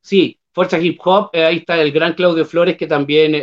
Sí, 0.00 0.38
Fuerza 0.52 0.78
Hip 0.78 1.00
Hop, 1.04 1.30
ahí 1.34 1.58
está 1.58 1.80
el 1.80 1.92
gran 1.92 2.14
Claudio 2.14 2.44
Flores 2.44 2.76
que 2.76 2.86
también 2.86 3.34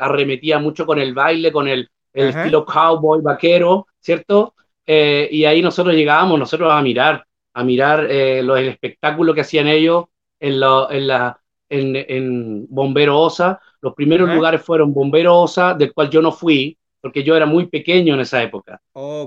arremetía 0.00 0.58
mucho 0.58 0.86
con 0.86 0.98
el 0.98 1.12
baile, 1.14 1.52
con 1.52 1.68
el, 1.68 1.90
el 2.14 2.28
estilo 2.28 2.64
cowboy, 2.64 3.20
vaquero, 3.20 3.86
¿cierto? 4.00 4.54
Eh, 4.86 5.28
y 5.30 5.44
ahí 5.44 5.62
nosotros 5.62 5.94
llegábamos, 5.94 6.38
nosotros 6.38 6.72
a 6.72 6.80
mirar, 6.82 7.26
a 7.54 7.64
mirar 7.64 8.06
eh, 8.10 8.40
el 8.40 8.68
espectáculo 8.68 9.34
que 9.34 9.40
hacían 9.40 9.66
ellos 9.66 10.06
en, 10.38 10.54
en, 10.54 11.06
la, 11.06 11.40
en, 11.68 11.96
en 11.96 12.66
Bombero 12.68 13.20
Osa. 13.20 13.60
Los 13.84 13.92
primeros 13.92 14.34
lugares 14.34 14.62
fueron 14.62 14.94
Bombero 14.94 15.40
Osa, 15.40 15.74
del 15.74 15.92
cual 15.92 16.08
yo 16.08 16.22
no 16.22 16.32
fui, 16.32 16.74
porque 17.02 17.22
yo 17.22 17.36
era 17.36 17.44
muy 17.44 17.66
pequeño 17.66 18.14
en 18.14 18.20
esa 18.20 18.42
época. 18.42 18.80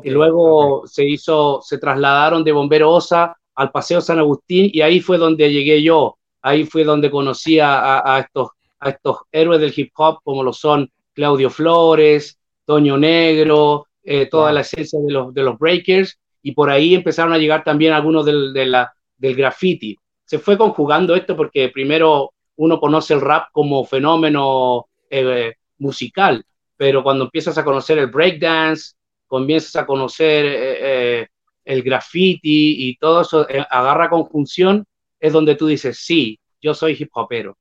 y 0.04 0.10
luego 0.10 0.88
se 0.88 1.06
hizo, 1.06 1.62
se 1.62 1.78
trasladaron 1.78 2.44
de 2.44 2.52
Bombero 2.52 2.92
Osa 2.92 3.38
al 3.54 3.70
Paseo 3.70 4.02
San 4.02 4.18
Agustín 4.18 4.72
y 4.74 4.82
ahí 4.82 5.00
fue 5.00 5.20
donde 5.20 5.54
llegué 5.54 5.84
yo. 5.84 6.18
Ahí 6.42 6.66
fue 6.66 6.84
donde 6.84 7.12
conocí 7.12 7.60
a, 7.60 8.02
a, 8.04 8.20
estos, 8.22 8.50
a 8.80 8.90
estos 8.90 9.18
héroes 9.32 9.62
del 9.62 9.74
hip 9.76 9.92
hop 9.96 10.22
como 10.24 10.42
lo 10.42 10.52
son 10.52 10.90
Claudio 11.14 11.52
Flores, 11.52 12.40
Toño 12.66 12.98
Negro, 12.98 13.86
eh, 14.04 14.26
toda 14.26 14.52
la 14.52 14.62
esencia 14.62 15.00
de 15.00 15.12
los, 15.12 15.32
de 15.36 15.44
los 15.44 15.60
breakers 15.60 16.18
y 16.42 16.54
por 16.54 16.72
ahí 16.72 16.96
empezaron 16.96 17.32
a 17.32 17.38
llegar 17.38 17.64
también 17.64 17.94
algunos 17.94 18.26
del, 18.26 18.54
de 18.54 18.66
la, 18.66 18.92
del 19.18 19.36
graffiti. 19.36 19.96
Se 20.26 20.40
fue 20.40 20.58
conjugando 20.58 21.14
esto 21.14 21.38
porque 21.38 21.70
primero 21.70 22.32
uno 22.58 22.80
conoce 22.80 23.14
el 23.14 23.22
rap 23.22 23.48
como 23.52 23.86
fenómeno 23.86 24.88
eh, 25.10 25.54
musical, 25.78 26.46
pero 26.76 27.04
cuando 27.04 27.26
empiezas 27.26 27.58
a 27.58 27.64
conocer 27.64 27.98
el 27.98 28.08
breakdance, 28.08 28.94
comienzas 29.26 29.76
a 29.78 29.86
conocer 29.86 30.46
eh, 30.48 31.28
el 31.66 31.84
graffiti 31.84 32.90
y 32.90 32.98
todo 32.98 33.22
eso 33.22 33.48
agarra 33.70 34.10
conjunción, 34.10 34.86
es 35.20 35.34
donde 35.34 35.56
tú 35.56 35.68
dices, 35.68 36.00
sí, 36.00 36.40
yo 36.62 36.74
soy 36.74 36.96
hip 37.00 37.10
hopero. 37.14 37.58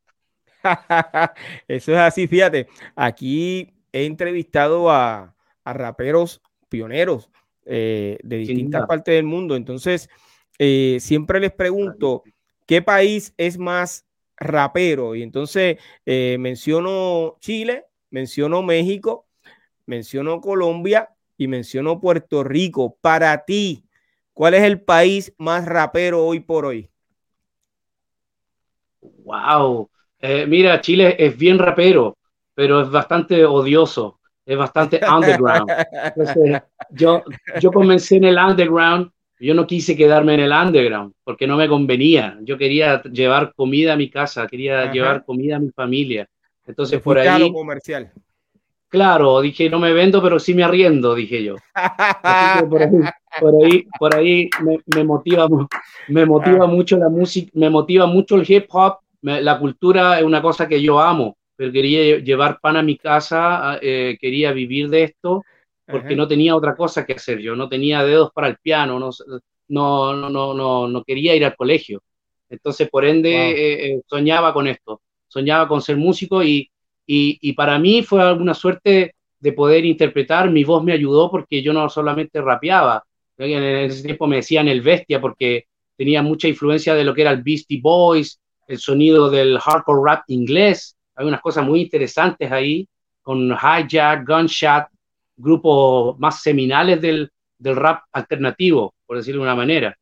eso 1.68 1.92
es 1.92 1.98
así, 1.98 2.26
fíjate, 2.26 2.66
aquí 2.94 3.72
he 3.92 4.04
entrevistado 4.04 4.90
a, 4.90 5.34
a 5.64 5.72
raperos 5.72 6.40
pioneros 6.68 7.30
eh, 7.64 8.18
de 8.22 8.36
distintas 8.38 8.86
partes 8.86 9.14
del 9.14 9.24
mundo. 9.24 9.56
Entonces, 9.56 10.08
eh, 10.58 10.98
siempre 11.00 11.40
les 11.40 11.52
pregunto, 11.52 12.22
¿qué 12.64 12.80
país 12.82 13.34
es 13.36 13.58
más 13.58 14.05
rapero? 14.36 15.14
Y 15.14 15.22
entonces 15.22 15.78
eh, 16.04 16.36
menciono 16.38 17.36
Chile, 17.40 17.86
menciono 18.10 18.62
México, 18.62 19.26
menciono 19.86 20.40
Colombia 20.40 21.10
y 21.36 21.48
menciono 21.48 22.00
Puerto 22.00 22.44
Rico. 22.44 22.96
Para 23.00 23.44
ti, 23.44 23.84
¿cuál 24.32 24.54
es 24.54 24.62
el 24.62 24.80
país 24.80 25.34
más 25.38 25.64
rapero 25.64 26.24
hoy 26.24 26.40
por 26.40 26.66
hoy? 26.66 26.90
Wow. 29.00 29.90
mira, 30.46 30.80
Chile 30.80 31.16
es 31.18 31.36
bien 31.36 31.58
rapero, 31.58 32.16
pero 32.54 32.80
es 32.82 32.90
bastante 32.90 33.44
odioso 33.44 34.16
es 34.46 34.56
bastante 34.56 35.00
underground. 35.08 35.70
Entonces, 35.92 36.62
yo, 36.90 37.22
yo 37.60 37.70
comencé 37.72 38.16
en 38.16 38.24
el 38.24 38.38
underground, 38.38 39.10
yo 39.38 39.54
no 39.54 39.66
quise 39.66 39.96
quedarme 39.96 40.34
en 40.34 40.40
el 40.40 40.52
underground 40.52 41.12
porque 41.24 41.46
no 41.46 41.56
me 41.56 41.68
convenía. 41.68 42.38
Yo 42.42 42.56
quería 42.56 43.02
llevar 43.02 43.52
comida 43.54 43.94
a 43.94 43.96
mi 43.96 44.10
casa, 44.10 44.46
quería 44.46 44.90
llevar 44.92 45.24
comida 45.24 45.56
a 45.56 45.60
mi 45.60 45.70
familia. 45.70 46.28
Entonces, 46.66 47.00
por 47.00 47.18
ahí. 47.18 47.52
comercial. 47.52 48.10
Claro, 48.88 49.40
dije, 49.40 49.68
no 49.68 49.78
me 49.78 49.92
vendo, 49.92 50.22
pero 50.22 50.38
sí 50.38 50.54
me 50.54 50.62
arriendo, 50.62 51.14
dije 51.14 51.42
yo. 51.42 51.56
por 52.70 52.82
ahí, 53.62 53.86
por 53.98 54.14
ahí, 54.14 54.48
me, 54.94 55.04
motiva, 55.04 55.48
me 56.08 56.24
motiva 56.24 56.64
ah. 56.64 56.68
mucho 56.68 56.96
la 56.96 57.08
música, 57.08 57.50
me 57.54 57.68
motiva 57.68 58.06
mucho 58.06 58.36
el 58.36 58.50
hip 58.50 58.66
hop. 58.70 58.98
la 59.22 59.58
cultura 59.58 60.18
es 60.18 60.24
una 60.24 60.40
cosa 60.40 60.68
que 60.68 60.80
yo 60.80 61.00
amo 61.00 61.36
pero 61.56 61.72
quería 61.72 62.18
llevar 62.18 62.60
pan 62.60 62.76
a 62.76 62.82
mi 62.82 62.96
casa, 62.96 63.78
eh, 63.80 64.16
quería 64.20 64.52
vivir 64.52 64.88
de 64.90 65.04
esto, 65.04 65.42
porque 65.86 66.16
no 66.16 66.26
tenía 66.26 66.56
otra 66.56 66.74
cosa 66.74 67.04
que 67.04 67.14
hacer. 67.14 67.38
Yo 67.38 67.54
no 67.54 67.68
tenía 67.68 68.04
dedos 68.04 68.30
para 68.32 68.48
el 68.48 68.56
piano, 68.58 68.98
no, 68.98 69.10
no, 69.68 70.14
no, 70.14 70.54
no, 70.54 70.88
no 70.88 71.04
quería 71.04 71.34
ir 71.34 71.44
al 71.44 71.56
colegio. 71.56 72.02
Entonces, 72.48 72.88
por 72.88 73.04
ende, 73.04 73.30
eh, 73.30 73.86
eh, 73.86 74.02
soñaba 74.06 74.52
con 74.52 74.66
esto, 74.66 75.02
soñaba 75.26 75.66
con 75.66 75.82
ser 75.82 75.96
músico 75.96 76.42
y, 76.42 76.70
y, 77.06 77.38
y, 77.40 77.52
para 77.54 77.78
mí 77.78 78.02
fue 78.02 78.22
alguna 78.22 78.54
suerte 78.54 79.14
de 79.38 79.52
poder 79.52 79.84
interpretar. 79.84 80.50
Mi 80.50 80.64
voz 80.64 80.84
me 80.84 80.92
ayudó 80.92 81.30
porque 81.30 81.62
yo 81.62 81.72
no 81.72 81.88
solamente 81.88 82.40
rapeaba, 82.40 83.04
en 83.38 83.62
ese 83.62 84.02
tiempo 84.02 84.26
me 84.26 84.36
decían 84.36 84.68
el 84.68 84.80
bestia 84.80 85.20
porque 85.20 85.66
tenía 85.96 86.22
mucha 86.22 86.48
influencia 86.48 86.94
de 86.94 87.04
lo 87.04 87.14
que 87.14 87.22
era 87.22 87.32
el 87.32 87.42
Beastie 87.42 87.80
Boys, 87.80 88.40
el 88.66 88.78
sonido 88.78 89.28
del 89.28 89.58
hardcore 89.58 90.00
rap 90.04 90.24
inglés 90.28 90.96
hay 91.16 91.26
unas 91.26 91.40
cosas 91.40 91.64
muy 91.64 91.80
interesantes 91.80 92.52
ahí, 92.52 92.86
con 93.22 93.50
Hijack, 93.50 94.28
Gunshot, 94.28 94.84
grupos 95.36 96.18
más 96.18 96.42
seminales 96.42 97.00
del, 97.00 97.30
del 97.58 97.76
rap 97.76 98.04
alternativo, 98.12 98.94
por 99.06 99.16
decirlo 99.16 99.42
de 99.42 99.48
una 99.48 99.56
manera. 99.56 99.96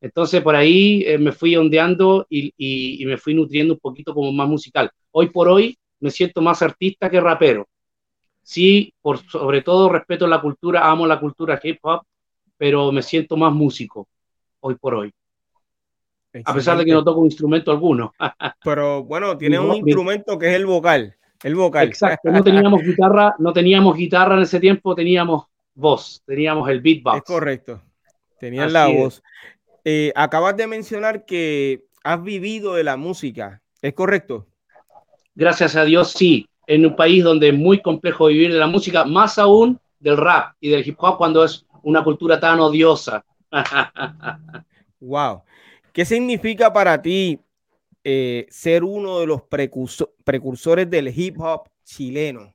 Entonces 0.00 0.40
por 0.40 0.56
ahí 0.56 1.02
eh, 1.06 1.18
me 1.18 1.32
fui 1.32 1.56
ondeando 1.56 2.26
y, 2.30 2.52
y, 2.56 3.04
me 3.04 3.18
fui 3.18 3.34
nutriendo 3.34 3.74
un 3.74 3.80
poquito 3.80 4.14
como 4.14 4.32
más 4.32 4.48
musical. 4.48 4.90
Hoy 5.10 5.28
por 5.28 5.48
hoy 5.48 5.78
me 6.00 6.10
siento 6.10 6.40
más 6.40 6.62
artista 6.62 7.10
que 7.10 7.20
rapero. 7.20 7.68
Sí, 8.42 8.94
por 9.02 9.18
sobre 9.18 9.62
todo 9.62 9.90
respeto 9.90 10.26
la 10.26 10.40
cultura, 10.40 10.90
amo 10.90 11.06
la 11.06 11.20
cultura 11.20 11.60
hip 11.62 11.78
hop, 11.82 12.02
pero 12.56 12.90
me 12.90 13.02
siento 13.02 13.36
más 13.36 13.52
músico 13.52 14.08
hoy 14.60 14.76
por 14.76 14.94
hoy. 14.94 15.12
A 16.44 16.54
pesar 16.54 16.78
de 16.78 16.84
que 16.84 16.92
no 16.92 17.02
toco 17.02 17.20
un 17.20 17.26
instrumento 17.26 17.72
alguno. 17.72 18.12
Pero 18.64 19.02
bueno, 19.02 19.36
tiene 19.36 19.58
un 19.58 19.74
instrumento 19.74 20.38
que 20.38 20.48
es 20.48 20.54
el 20.54 20.64
vocal. 20.64 21.16
El 21.42 21.54
vocal. 21.54 21.88
Exacto, 21.88 22.30
no 22.30 22.42
teníamos 22.42 22.82
guitarra, 22.82 23.34
no 23.38 23.52
teníamos 23.52 23.96
guitarra 23.96 24.36
en 24.36 24.42
ese 24.42 24.60
tiempo, 24.60 24.94
teníamos 24.94 25.44
voz, 25.74 26.22
teníamos 26.26 26.68
el 26.68 26.80
beatbox. 26.80 27.16
Es 27.16 27.22
correcto. 27.22 27.82
Tenían 28.38 28.72
la 28.72 28.88
voz. 28.88 29.22
Eh, 29.84 30.12
acabas 30.14 30.56
de 30.56 30.66
mencionar 30.66 31.24
que 31.24 31.84
has 32.04 32.22
vivido 32.22 32.74
de 32.74 32.84
la 32.84 32.96
música, 32.96 33.62
¿es 33.80 33.94
correcto? 33.94 34.46
Gracias 35.34 35.76
a 35.76 35.84
Dios, 35.84 36.12
sí. 36.12 36.46
En 36.66 36.86
un 36.86 36.96
país 36.96 37.24
donde 37.24 37.48
es 37.48 37.54
muy 37.54 37.80
complejo 37.80 38.26
vivir 38.26 38.52
de 38.52 38.58
la 38.58 38.66
música, 38.66 39.04
más 39.04 39.38
aún 39.38 39.80
del 39.98 40.16
rap 40.16 40.54
y 40.60 40.70
del 40.70 40.86
hip 40.86 40.96
hop 40.98 41.16
cuando 41.16 41.44
es 41.44 41.66
una 41.82 42.04
cultura 42.04 42.38
tan 42.38 42.60
odiosa. 42.60 43.24
wow. 45.00 45.42
¿Qué 45.92 46.04
significa 46.04 46.72
para 46.72 47.00
ti 47.00 47.40
eh, 48.04 48.46
ser 48.50 48.84
uno 48.84 49.20
de 49.20 49.26
los 49.26 49.42
precursores 49.42 50.90
del 50.90 51.12
hip 51.14 51.40
hop 51.40 51.68
chileno? 51.84 52.54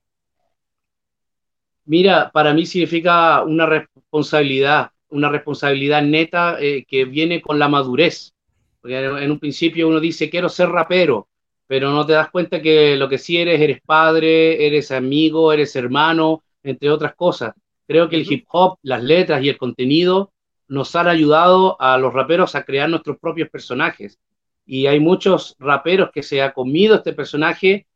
Mira, 1.86 2.32
para 2.32 2.54
mí 2.54 2.66
significa 2.66 3.44
una 3.44 3.66
responsabilidad, 3.68 4.90
una 5.10 5.30
responsabilidad 5.30 6.02
neta 6.02 6.58
eh, 6.60 6.86
que 6.88 7.06
viene 7.06 7.42
con 7.42 7.60
la 7.60 7.70
madurez. 7.70 8.34
Porque 8.82 8.98
en 8.98 9.32
un 9.32 9.40
principio 9.40 9.88
uno 9.88 10.00
dice, 10.00 10.30
quiero 10.30 10.50
ser 10.50 10.70
rapero, 10.70 11.28
pero 11.68 11.92
no 11.92 12.06
te 12.06 12.14
das 12.14 12.30
cuenta 12.30 12.62
que 12.62 12.96
lo 12.96 13.10
que 13.10 13.18
sí 13.18 13.38
eres, 13.38 13.60
eres 13.62 13.82
padre, 13.86 14.66
eres 14.66 14.92
amigo, 14.92 15.52
eres 15.52 15.76
hermano, 15.76 16.44
entre 16.64 16.90
otras 16.90 17.16
cosas. 17.16 17.54
Creo 17.88 18.10
que 18.10 18.16
el 18.16 18.32
hip 18.32 18.46
hop, 18.52 18.78
las 18.82 19.04
letras 19.04 19.44
y 19.44 19.50
el 19.50 19.58
contenido 19.58 20.32
nos 20.68 20.96
han 20.96 21.08
ayudado 21.08 21.80
a 21.80 21.98
los 21.98 22.14
raperos 22.14 22.56
a 22.56 22.64
crear 22.64 22.90
nuestros 22.90 23.18
propios 23.20 23.50
personajes. 23.50 24.20
Y 24.66 24.88
hay 24.88 25.00
muchos 25.00 25.56
raperos 25.60 26.10
que 26.12 26.24
se 26.24 26.42
ha 26.42 26.54
comido 26.54 26.96
este 26.96 27.14
personaje, 27.14 27.88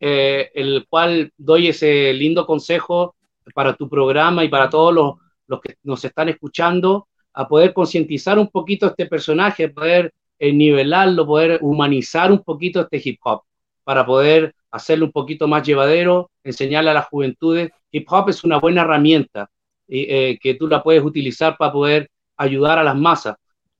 eh, 0.00 0.50
el 0.54 0.86
cual 0.88 1.32
doy 1.36 1.68
ese 1.68 2.12
lindo 2.12 2.46
consejo 2.46 3.16
para 3.54 3.74
tu 3.74 3.88
programa 3.88 4.44
y 4.44 4.48
para 4.48 4.68
todos 4.68 4.94
los, 4.94 5.14
los 5.46 5.60
que 5.60 5.76
nos 5.82 6.04
están 6.04 6.28
escuchando, 6.28 7.08
a 7.32 7.48
poder 7.48 7.72
concientizar 7.72 8.38
un 8.38 8.48
poquito 8.48 8.86
este 8.86 9.06
personaje, 9.06 9.68
poder 9.68 10.12
eh, 10.38 10.52
nivelarlo, 10.52 11.26
poder 11.26 11.58
humanizar 11.62 12.30
un 12.30 12.42
poquito 12.42 12.80
este 12.80 13.00
hip 13.02 13.18
hop, 13.24 13.42
para 13.84 14.04
poder 14.04 14.54
hacerlo 14.70 15.06
un 15.06 15.12
poquito 15.12 15.48
más 15.48 15.66
llevadero, 15.66 16.30
enseñarle 16.44 16.90
a 16.90 16.94
las 16.94 17.06
juventudes. 17.06 17.70
Hip 17.90 18.06
hop 18.10 18.28
es 18.28 18.44
una 18.44 18.58
buena 18.58 18.82
herramienta 18.82 19.50
eh, 19.88 20.38
que 20.42 20.54
tú 20.54 20.68
la 20.68 20.82
puedes 20.82 21.02
utilizar 21.02 21.56
para 21.56 21.72
poder 21.72 22.10
ayudar 22.36 22.78
a 22.78 22.84
las 22.84 22.96
masas. 22.96 23.36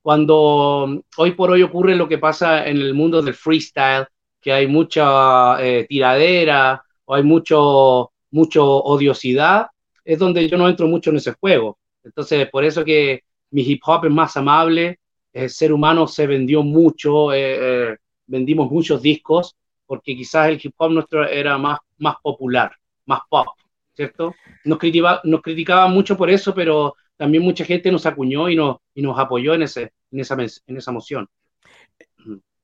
Cuando 0.09 1.03
hoy 1.17 1.31
por 1.33 1.51
hoy 1.51 1.61
ocurre 1.61 1.95
lo 1.95 2.07
que 2.07 2.17
pasa 2.17 2.67
en 2.67 2.77
el 2.77 2.95
mundo 2.95 3.21
del 3.21 3.35
freestyle, 3.35 4.07
que 4.41 4.51
hay 4.51 4.65
mucha 4.65 5.63
eh, 5.63 5.85
tiradera 5.87 6.83
o 7.05 7.13
hay 7.13 7.21
mucho, 7.21 8.11
mucho 8.31 8.65
odiosidad, 8.65 9.67
es 10.03 10.17
donde 10.17 10.49
yo 10.49 10.57
no 10.57 10.67
entro 10.67 10.87
mucho 10.87 11.11
en 11.11 11.17
ese 11.17 11.33
juego. 11.33 11.77
Entonces, 12.03 12.49
por 12.49 12.65
eso 12.65 12.83
que 12.83 13.21
mi 13.51 13.61
hip 13.61 13.83
hop 13.85 14.05
es 14.05 14.11
más 14.11 14.35
amable, 14.35 14.97
el 15.31 15.47
ser 15.47 15.71
humano 15.71 16.07
se 16.07 16.25
vendió 16.25 16.63
mucho, 16.63 17.31
eh, 17.31 17.95
vendimos 18.25 18.71
muchos 18.71 19.03
discos, 19.03 19.55
porque 19.85 20.15
quizás 20.15 20.49
el 20.49 20.59
hip 20.59 20.73
hop 20.77 20.89
nuestro 20.89 21.27
era 21.27 21.55
más, 21.59 21.77
más 21.99 22.15
popular, 22.23 22.71
más 23.05 23.19
pop, 23.29 23.49
¿cierto? 23.93 24.33
Nos, 24.65 24.79
criticaba, 24.79 25.21
nos 25.23 25.43
criticaban 25.43 25.93
mucho 25.93 26.17
por 26.17 26.31
eso, 26.31 26.51
pero 26.55 26.95
también 27.15 27.43
mucha 27.43 27.63
gente 27.63 27.91
nos 27.91 28.07
acuñó 28.07 28.49
y 28.49 28.55
nos, 28.55 28.77
y 28.95 29.03
nos 29.03 29.19
apoyó 29.19 29.53
en, 29.53 29.61
ese, 29.61 29.91
en, 30.11 30.19
esa, 30.19 30.37
en 30.67 30.77
esa 30.77 30.91
moción. 30.91 31.27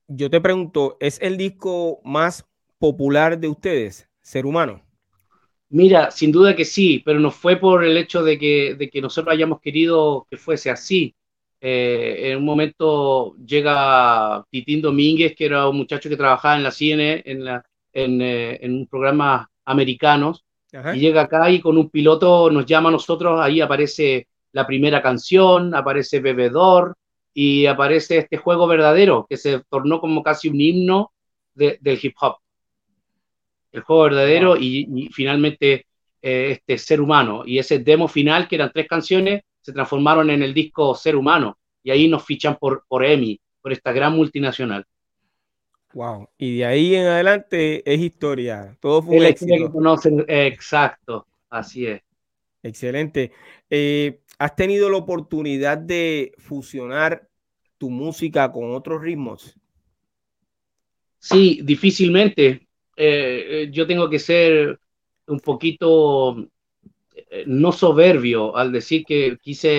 Yo 0.07 0.29
te 0.29 0.39
pregunto, 0.39 0.97
¿es 0.99 1.19
el 1.21 1.37
disco 1.37 1.99
más 2.03 2.45
popular 2.77 3.39
de 3.39 3.47
ustedes, 3.47 4.07
Ser 4.21 4.45
Humano? 4.45 4.81
Mira, 5.69 6.11
sin 6.11 6.31
duda 6.31 6.55
que 6.55 6.65
sí, 6.65 7.01
pero 7.03 7.19
no 7.19 7.31
fue 7.31 7.57
por 7.57 7.83
el 7.83 7.97
hecho 7.97 8.23
de 8.23 8.37
que, 8.37 8.75
de 8.75 8.89
que 8.89 9.01
nosotros 9.01 9.33
hayamos 9.33 9.59
querido 9.59 10.27
que 10.29 10.37
fuese 10.37 10.69
así. 10.69 11.15
Eh, 11.59 12.31
en 12.31 12.37
un 12.37 12.45
momento 12.45 13.35
llega 13.37 14.45
Titín 14.51 14.81
Domínguez, 14.81 15.35
que 15.35 15.45
era 15.45 15.67
un 15.67 15.77
muchacho 15.77 16.07
que 16.07 16.17
trabajaba 16.17 16.57
en 16.57 16.63
la 16.63 16.71
CNN, 16.71 17.23
en, 17.25 17.43
la, 17.43 17.65
en, 17.91 18.21
eh, 18.21 18.59
en 18.61 18.73
un 18.73 18.87
programa 18.87 19.49
americanos, 19.65 20.45
y 20.93 20.99
llega 20.99 21.21
acá 21.21 21.49
y 21.49 21.61
con 21.61 21.77
un 21.77 21.89
piloto 21.89 22.51
nos 22.51 22.65
llama 22.65 22.89
a 22.89 22.91
nosotros, 22.91 23.39
ahí 23.41 23.61
aparece 23.61 24.27
la 24.51 24.67
primera 24.67 25.01
canción, 25.01 25.73
aparece 25.73 26.19
Bebedor 26.19 26.95
y 27.37 27.65
aparece 27.65 28.19
este 28.19 28.37
juego 28.37 28.65
verdadero 28.65 29.27
que 29.29 29.35
se 29.35 29.59
tornó 29.69 29.99
como 29.99 30.23
casi 30.23 30.47
un 30.47 30.61
himno 30.61 31.11
del 31.53 31.99
hip 32.01 32.15
hop. 32.21 32.37
El 33.73 33.81
juego 33.81 34.03
verdadero 34.03 34.55
y, 34.55 35.09
finalmente 35.11 35.85
eh, 36.21 36.51
este 36.51 36.77
ser 36.77 37.01
humano. 37.01 37.43
Y 37.45 37.59
ese 37.59 37.79
demo 37.79 38.07
final, 38.07 38.47
que 38.47 38.55
eran 38.55 38.71
tres 38.71 38.87
canciones, 38.87 39.41
se 39.61 39.73
transformaron 39.73 40.29
en 40.29 40.43
el 40.43 40.53
disco 40.53 40.95
Ser 40.95 41.17
Humano 41.17 41.57
y 41.83 41.91
ahí 41.91 42.07
nos 42.07 42.23
fichan 42.23 42.55
por, 42.55 42.85
por 42.87 43.03
EMI, 43.03 43.37
por 43.61 43.73
esta 43.73 43.91
gran 43.91 44.15
multinacional. 44.15 44.85
Wow, 45.93 46.29
y 46.37 46.59
de 46.59 46.65
ahí 46.65 46.95
en 46.95 47.07
adelante 47.07 47.83
es 47.85 47.99
historia, 47.99 48.77
todo 48.79 49.01
fue 49.01 49.17
un 49.17 49.25
éxito. 49.25 49.53
Que 49.55 49.71
conocen, 49.71 50.25
exacto, 50.27 51.27
así 51.49 51.87
es. 51.87 52.01
Excelente. 52.63 53.31
Eh, 53.69 54.21
¿Has 54.37 54.55
tenido 54.55 54.89
la 54.89 54.97
oportunidad 54.97 55.77
de 55.77 56.33
fusionar 56.37 57.27
tu 57.77 57.89
música 57.89 58.51
con 58.51 58.73
otros 58.73 59.01
ritmos? 59.01 59.55
Sí, 61.19 61.61
difícilmente. 61.63 62.67
Eh, 62.97 63.47
eh, 63.49 63.69
yo 63.71 63.87
tengo 63.87 64.09
que 64.09 64.19
ser 64.19 64.79
un 65.27 65.39
poquito 65.39 66.37
eh, 67.15 67.43
no 67.47 67.71
soberbio 67.71 68.55
al 68.55 68.71
decir 68.71 69.03
que 69.05 69.37
quise, 69.41 69.69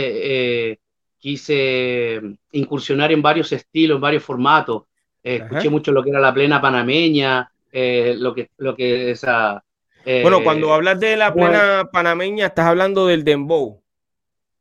eh, 0.71 0.79
quise 1.19 2.21
incursionar 2.53 3.13
en 3.13 3.23
varios 3.23 3.53
estilos, 3.53 3.97
en 3.97 4.03
varios 4.03 4.25
formatos. 4.25 4.85
Escuché 5.23 5.69
mucho 5.69 5.91
lo 5.93 6.05
que 6.05 6.11
era 6.11 6.21
la 6.21 6.33
plena 6.33 6.61
panameña, 6.61 7.51
lo 7.73 8.33
que, 8.33 8.51
lo 8.59 8.77
que 8.77 9.11
esa... 9.11 9.65
bueno, 10.05 10.45
cuando 10.45 10.73
hablas 10.73 11.01
de 11.01 11.17
la 11.17 11.35
plena 11.35 11.89
panameña, 11.93 12.47
estás 12.47 12.67
hablando 12.67 13.09
del 13.09 13.25
dembow. 13.25 13.83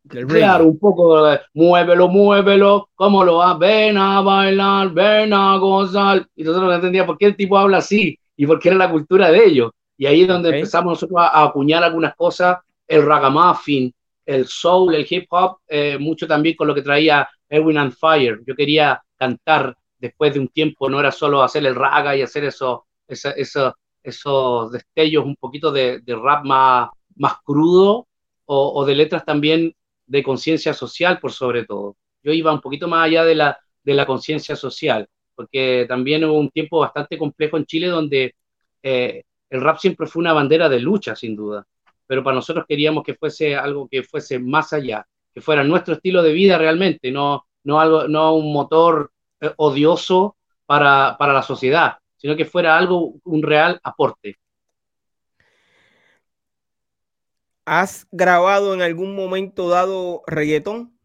Claro, 0.07 0.67
un 0.67 0.79
poco 0.79 1.27
muévelo, 1.53 2.07
muévelo, 2.07 2.89
cómo 2.95 3.23
lo 3.23 3.37
va, 3.37 3.57
ven 3.57 3.97
a 3.97 4.21
bailar, 4.21 4.91
ven 4.91 5.33
a 5.33 5.57
gozar. 5.57 6.27
Y 6.35 6.43
nosotros 6.43 6.69
no 6.69 6.75
entendíamos 6.75 7.07
por 7.07 7.17
qué 7.17 7.27
el 7.27 7.35
tipo 7.35 7.57
habla 7.57 7.77
así 7.77 8.17
y 8.35 8.45
por 8.45 8.59
qué 8.59 8.69
era 8.69 8.77
la 8.77 8.91
cultura 8.91 9.31
de 9.31 9.45
ellos. 9.45 9.71
Y 9.97 10.05
ahí 10.05 10.23
es 10.23 10.27
donde 10.27 10.49
empezamos 10.49 10.91
nosotros 10.91 11.19
a, 11.21 11.43
acuñar 11.43 11.83
algunas 11.83 12.15
cosas, 12.15 12.57
el 12.87 13.05
ragamuffin, 13.05 13.93
el 14.25 14.47
soul, 14.47 14.93
el 14.95 15.07
hip 15.09 15.25
hop, 15.29 15.57
eh, 15.67 15.97
mucho 15.99 16.27
también 16.27 16.55
con 16.55 16.67
lo 16.67 16.75
que 16.75 16.81
traía 16.81 17.27
Erwin 17.49 17.77
and 17.77 17.93
Fire. 17.93 18.41
Yo 18.45 18.55
quería 18.55 19.01
cantar 19.17 19.75
después 19.97 20.33
de 20.33 20.39
un 20.39 20.49
tiempo, 20.49 20.89
no 20.89 20.99
era 20.99 21.11
solo 21.11 21.41
hacer 21.41 21.65
el 21.65 21.75
raga 21.75 22.15
y 22.15 22.21
hacer 22.21 22.43
eso, 22.43 22.85
eso, 23.07 23.73
esos 24.03 24.71
destellos 24.71 25.25
un 25.25 25.35
poquito 25.35 25.71
de, 25.71 26.01
rap 26.07 26.43
más, 26.43 26.89
más 27.15 27.35
crudo 27.43 28.07
o, 28.45 28.73
o 28.73 28.85
de 28.85 28.95
letras 28.95 29.23
también 29.23 29.73
de 30.07 30.23
conciencia 30.23 30.73
social 30.73 31.19
por 31.19 31.31
sobre 31.31 31.65
todo. 31.65 31.97
Yo 32.23 32.31
iba 32.31 32.53
un 32.53 32.61
poquito 32.61 32.87
más 32.87 33.05
allá 33.05 33.23
de 33.23 33.35
la, 33.35 33.59
de 33.83 33.93
la 33.93 34.05
conciencia 34.05 34.55
social, 34.55 35.07
porque 35.35 35.85
también 35.87 36.23
hubo 36.25 36.39
un 36.39 36.49
tiempo 36.49 36.79
bastante 36.79 37.17
complejo 37.17 37.57
en 37.57 37.65
Chile 37.65 37.87
donde 37.87 38.35
eh, 38.81 39.23
el 39.49 39.61
rap 39.61 39.77
siempre 39.77 40.07
fue 40.07 40.21
una 40.21 40.33
bandera 40.33 40.69
de 40.69 40.79
lucha, 40.79 41.15
sin 41.15 41.35
duda, 41.35 41.65
pero 42.07 42.23
para 42.23 42.35
nosotros 42.35 42.65
queríamos 42.67 43.03
que 43.03 43.15
fuese 43.15 43.55
algo 43.55 43.87
que 43.87 44.03
fuese 44.03 44.39
más 44.39 44.73
allá, 44.73 45.05
que 45.33 45.41
fuera 45.41 45.63
nuestro 45.63 45.95
estilo 45.95 46.23
de 46.23 46.33
vida 46.33 46.57
realmente, 46.57 47.11
no, 47.11 47.45
no, 47.63 47.79
algo, 47.79 48.07
no 48.07 48.35
un 48.35 48.53
motor 48.53 49.11
eh, 49.41 49.51
odioso 49.57 50.37
para, 50.65 51.15
para 51.17 51.33
la 51.33 51.43
sociedad, 51.43 51.97
sino 52.15 52.35
que 52.35 52.45
fuera 52.45 52.77
algo, 52.77 53.15
un 53.23 53.43
real 53.43 53.79
aporte. 53.83 54.37
¿Has 57.65 58.07
grabado 58.11 58.73
en 58.73 58.81
algún 58.81 59.15
momento 59.15 59.69
dado 59.69 60.21
reggaetón? 60.27 60.97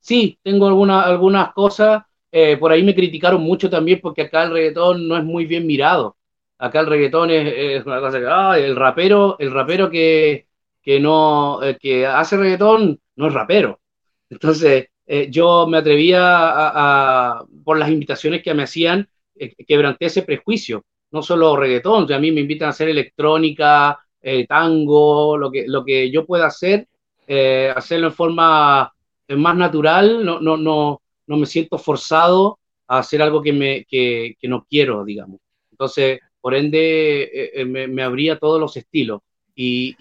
Sí, 0.00 0.38
tengo 0.42 0.66
alguna, 0.66 1.02
algunas 1.02 1.52
cosas. 1.52 2.02
Eh, 2.32 2.56
por 2.56 2.72
ahí 2.72 2.82
me 2.82 2.94
criticaron 2.94 3.42
mucho 3.42 3.70
también 3.70 4.00
porque 4.02 4.22
acá 4.22 4.42
el 4.42 4.50
reggaetón 4.50 5.06
no 5.06 5.16
es 5.16 5.24
muy 5.24 5.46
bien 5.46 5.66
mirado 5.66 6.16
acá 6.58 6.80
el 6.80 6.86
reggaetón 6.86 7.30
es, 7.30 7.84
una 7.86 8.00
cosa 8.00 8.18
que, 8.20 8.26
ah, 8.28 8.58
el 8.58 8.76
rapero, 8.76 9.36
el 9.38 9.52
rapero 9.52 9.90
que, 9.90 10.48
que 10.82 11.00
no, 11.00 11.62
eh, 11.62 11.76
que 11.78 12.06
hace 12.06 12.36
reggaetón 12.36 13.00
no 13.16 13.28
es 13.28 13.34
rapero. 13.34 13.80
Entonces, 14.30 14.88
eh, 15.06 15.28
yo 15.30 15.66
me 15.66 15.78
atrevía 15.78 16.20
a, 16.22 17.44
por 17.64 17.78
las 17.78 17.90
invitaciones 17.90 18.42
que 18.42 18.54
me 18.54 18.64
hacían, 18.64 19.08
eh, 19.36 19.54
quebranté 19.66 20.06
ese 20.06 20.22
prejuicio. 20.22 20.84
No 21.10 21.22
solo 21.22 21.56
reggaetón, 21.56 22.12
a 22.12 22.18
mí 22.18 22.32
me 22.32 22.40
invitan 22.40 22.68
a 22.68 22.70
hacer 22.70 22.88
electrónica, 22.88 24.00
tango, 24.48 25.36
lo 25.36 25.50
que, 25.50 25.66
lo 25.66 25.84
que 25.84 26.10
yo 26.10 26.24
pueda 26.24 26.46
hacer, 26.46 26.88
hacerlo 27.76 28.08
en 28.08 28.12
forma 28.12 28.92
más 29.28 29.56
natural, 29.56 30.24
no, 30.24 30.40
no, 30.40 30.56
no, 30.56 31.02
no 31.26 31.36
me 31.36 31.46
siento 31.46 31.78
forzado 31.78 32.58
a 32.86 32.98
hacer 32.98 33.22
algo 33.22 33.42
que, 33.42 33.52
me, 33.52 33.84
que, 33.84 34.36
que 34.40 34.48
no 34.48 34.66
quiero, 34.68 35.04
digamos. 35.04 35.40
Entonces, 35.70 36.20
por 36.44 36.54
ende 36.54 37.22
eh, 37.22 37.50
eh, 37.54 37.64
me, 37.64 38.02
abría 38.02 38.38
todos 38.38 38.60
los 38.60 38.76
estilos 38.76 39.22
y, 39.56 39.96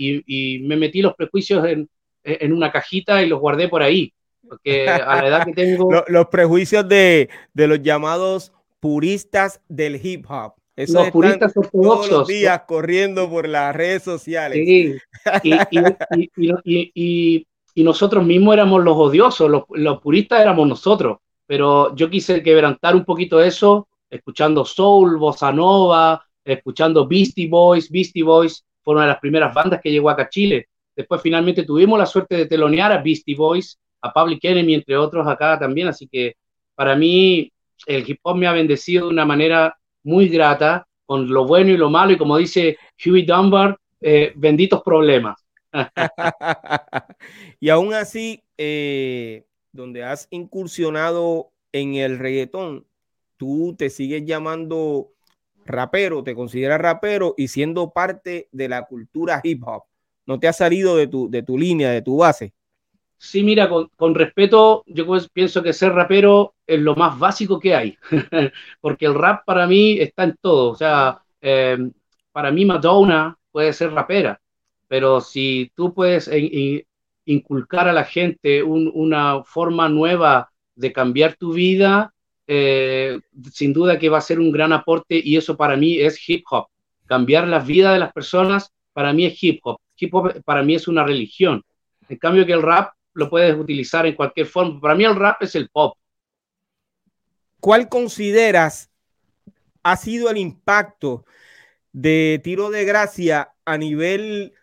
me 0.65 0.75
metí 0.75 1.01
los 1.01 1.15
prejuicios 1.15 1.65
en, 1.65 2.53
una 2.53 2.69
cajita 2.69 3.23
y 3.23 3.29
los 3.29 3.39
guardé 3.39 3.69
por 3.69 3.81
ahí, 3.81 4.11
porque 4.45 4.89
a 4.89 5.21
la 5.21 5.27
edad 5.29 5.45
que 5.45 5.53
tengo... 5.53 6.03
los, 6.05 6.27
prejuicios 6.27 6.85
de, 6.89 7.29
los 7.53 7.81
llamados 7.81 8.51
puristas 8.81 9.61
del 9.69 10.05
hip 10.05 10.25
hop. 10.29 10.55
Los 10.75 11.11
puristas 11.11 11.55
ortodoxos. 11.55 12.07
Todos 12.07 12.11
los 12.11 12.27
días 12.27 12.61
corriendo 12.67 13.29
por 13.29 13.47
las 13.47 13.75
redes 13.75 14.03
sociales. 14.03 14.65
Sí. 14.65 14.95
Y, 17.75 17.83
nosotros 17.83 18.23
mismos 18.23 18.53
éramos 18.53 18.83
los 18.83 18.95
odiosos, 18.95 19.49
los, 19.49 19.63
los 19.69 19.99
puristas 19.99 20.39
éramos 20.39 20.67
nosotros, 20.67 21.17
pero 21.47 21.95
yo 21.95 22.07
quise 22.07 22.43
quebrantar 22.43 22.95
un 22.95 23.03
poquito 23.03 23.41
eso, 23.41 23.87
escuchando 24.11 24.63
soul, 24.63 25.17
bossa 25.17 25.51
nova, 25.51 26.23
escuchando 26.45 27.07
Beastie 27.07 27.47
Boys. 27.47 27.89
Beastie 27.89 28.21
Boys 28.21 28.63
fue 28.83 28.93
una 28.93 29.03
de 29.03 29.09
las 29.09 29.19
primeras 29.19 29.53
bandas 29.53 29.81
que 29.81 29.91
llegó 29.91 30.09
acá 30.11 30.23
a 30.23 30.29
Chile. 30.29 30.67
Después 30.95 31.21
finalmente 31.21 31.63
tuvimos 31.63 31.97
la 31.97 32.05
suerte 32.05 32.35
de 32.35 32.45
telonear 32.45 32.91
a 32.91 33.01
Beastie 33.01 33.35
Boys, 33.35 33.79
a 34.01 34.13
Public 34.13 34.43
Enemy, 34.43 34.75
entre 34.75 34.97
otros 34.97 35.25
acá 35.27 35.57
también, 35.57 35.87
así 35.87 36.07
que 36.07 36.35
para 36.75 36.95
mí 36.95 37.51
el 37.87 38.07
hip 38.07 38.19
hop 38.21 38.35
me 38.35 38.47
ha 38.47 38.51
bendecido 38.51 39.07
de 39.07 39.13
una 39.13 39.25
manera 39.25 39.75
muy 40.03 40.29
grata, 40.29 40.87
con 41.05 41.29
lo 41.29 41.45
bueno 41.45 41.71
y 41.71 41.77
lo 41.77 41.89
malo, 41.89 42.13
y 42.13 42.17
como 42.17 42.37
dice 42.37 42.77
Huey 43.03 43.25
Dunbar, 43.25 43.77
eh, 44.01 44.33
benditos 44.35 44.81
problemas. 44.83 45.43
y 47.59 47.69
aún 47.69 47.93
así, 47.93 48.43
eh, 48.57 49.45
donde 49.71 50.03
has 50.03 50.27
incursionado 50.29 51.51
en 51.71 51.95
el 51.95 52.19
reggaetón, 52.19 52.85
tú 53.37 53.75
te 53.77 53.89
sigues 53.89 54.25
llamando 54.25 55.13
rapero, 55.65 56.23
te 56.23 56.35
consideras 56.35 56.79
rapero 56.79 57.33
y 57.37 57.47
siendo 57.47 57.91
parte 57.91 58.49
de 58.51 58.69
la 58.69 58.83
cultura 58.85 59.41
hip 59.43 59.63
hop. 59.65 59.83
¿No 60.25 60.39
te 60.39 60.47
ha 60.47 60.53
salido 60.53 60.95
de 60.95 61.07
tu, 61.07 61.29
de 61.29 61.43
tu 61.43 61.57
línea, 61.57 61.91
de 61.91 62.01
tu 62.01 62.17
base? 62.17 62.53
Sí, 63.23 63.41
mira, 63.41 63.69
con, 63.69 64.15
respeto, 64.15 64.83
yo 64.85 65.05
pues 65.05 65.29
pienso 65.29 65.63
que 65.63 65.71
ser 65.71 65.93
rapero 65.93 66.55
es 66.67 66.79
lo 66.81 66.93
más 66.93 67.17
básico 67.17 67.57
que 67.57 67.73
hay, 67.73 67.97
porque 68.81 69.05
el 69.05 69.15
rap 69.15 69.45
para 69.45 69.65
mí 69.65 69.97
está 69.97 70.25
en 70.25 70.35
todo. 70.41 70.71
O 70.71 70.75
sea, 70.75 71.23
eh, 71.41 71.77
para 72.33 72.51
mí 72.51 72.65
Madonna 72.65 73.37
puede 73.49 73.71
ser 73.71 73.93
rapera, 73.93 74.41
pero 74.89 75.21
si 75.21 75.71
tú 75.73 75.93
puedes 75.93 76.29
inculcar 77.23 77.87
a 77.87 77.93
la 77.93 78.03
gente 78.03 78.61
una 78.61 79.41
forma 79.45 79.87
nueva 79.87 80.51
de 80.75 80.91
cambiar 80.91 81.35
tu 81.35 81.53
vida, 81.53 82.13
eh, 82.45 83.21
sin 83.53 83.71
duda 83.71 83.97
que 83.97 84.09
va 84.09 84.17
a 84.17 84.21
ser 84.21 84.39
un 84.39 84.51
gran 84.51 84.73
aporte 84.73 85.19
y 85.23 85.37
eso 85.37 85.55
para 85.55 85.77
mí 85.77 85.97
es 85.97 86.27
hip 86.27 86.43
hop. 86.51 86.67
Cambiar 87.05 87.47
la 87.47 87.59
vida 87.59 87.93
de 87.93 87.99
las 87.99 88.11
personas 88.11 88.73
para 88.91 89.13
mí 89.13 89.25
es 89.25 89.41
hip 89.41 89.61
hop. 89.63 89.79
Hip 89.95 90.13
hop 90.13 90.43
para 90.43 90.61
mí 90.61 90.75
es 90.75 90.89
una 90.89 91.05
religión. 91.05 91.63
En 92.09 92.17
cambio 92.17 92.45
que 92.45 92.51
el 92.51 92.61
rap 92.61 92.91
lo 93.13 93.29
puedes 93.29 93.55
utilizar 93.57 94.05
en 94.05 94.15
cualquier 94.15 94.47
forma. 94.47 94.79
Para 94.79 94.95
mí 94.95 95.03
el 95.03 95.15
rap 95.15 95.41
es 95.43 95.55
el 95.55 95.69
pop. 95.69 95.97
¿Cuál 97.59 97.87
consideras 97.87 98.91
ha 99.83 99.95
sido 99.95 100.29
el 100.29 100.37
impacto 100.37 101.25
de 101.91 102.41
tiro 102.43 102.69
de 102.69 102.85
gracia 102.85 103.53
a 103.65 103.77
nivel 103.77 104.53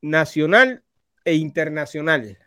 nacional 0.00 0.82
e 1.24 1.34
internacional? 1.34 2.38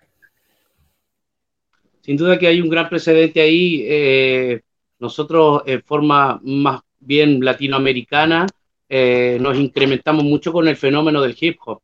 Sin 2.02 2.18
duda 2.18 2.38
que 2.38 2.48
hay 2.48 2.62
un 2.62 2.70
gran 2.70 2.88
precedente 2.88 3.42
ahí. 3.42 3.84
Eh, 3.88 4.62
nosotros, 5.00 5.64
en 5.66 5.82
forma 5.82 6.40
más 6.44 6.82
bien 7.00 7.44
latinoamericana, 7.44 8.46
eh, 8.88 9.38
nos 9.42 9.58
incrementamos 9.58 10.24
mucho 10.24 10.54
con 10.54 10.68
el 10.68 10.78
fenómeno 10.78 11.22
del 11.22 11.36
hip 11.40 11.58
hop. 11.66 11.82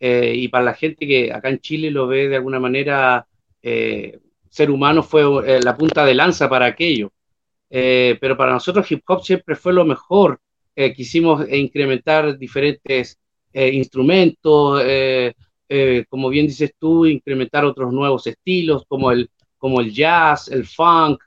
Eh, 0.00 0.32
y 0.36 0.48
para 0.48 0.64
la 0.64 0.74
gente 0.74 1.06
que 1.06 1.32
acá 1.32 1.48
en 1.48 1.60
Chile 1.60 1.90
lo 1.90 2.06
ve 2.06 2.28
de 2.28 2.36
alguna 2.36 2.60
manera, 2.60 3.26
eh, 3.62 4.18
ser 4.48 4.70
humano 4.70 5.02
fue 5.02 5.22
eh, 5.46 5.60
la 5.62 5.76
punta 5.76 6.04
de 6.04 6.14
lanza 6.14 6.48
para 6.48 6.66
aquello. 6.66 7.12
pero 7.70 8.36
para 8.36 8.52
nosotros 8.52 8.90
hip 8.90 9.02
hop 9.06 9.22
siempre 9.22 9.54
fue 9.56 9.72
lo 9.72 9.84
mejor. 9.84 10.40
quisimos 10.96 11.46
incrementar 11.50 12.38
diferentes 12.38 13.18
instrumentos, 13.52 14.82
como 16.08 16.28
bien 16.30 16.46
dices 16.46 16.72
tú, 16.78 17.06
incrementar 17.06 17.64
otros 17.64 17.92
nuevos 17.92 18.26
estilos 18.26 18.84
como 18.88 19.10
el, 19.12 19.28
como 19.58 19.80
el 19.80 19.92
jazz, 19.92 20.48
el 20.48 20.64
funk. 20.64 21.20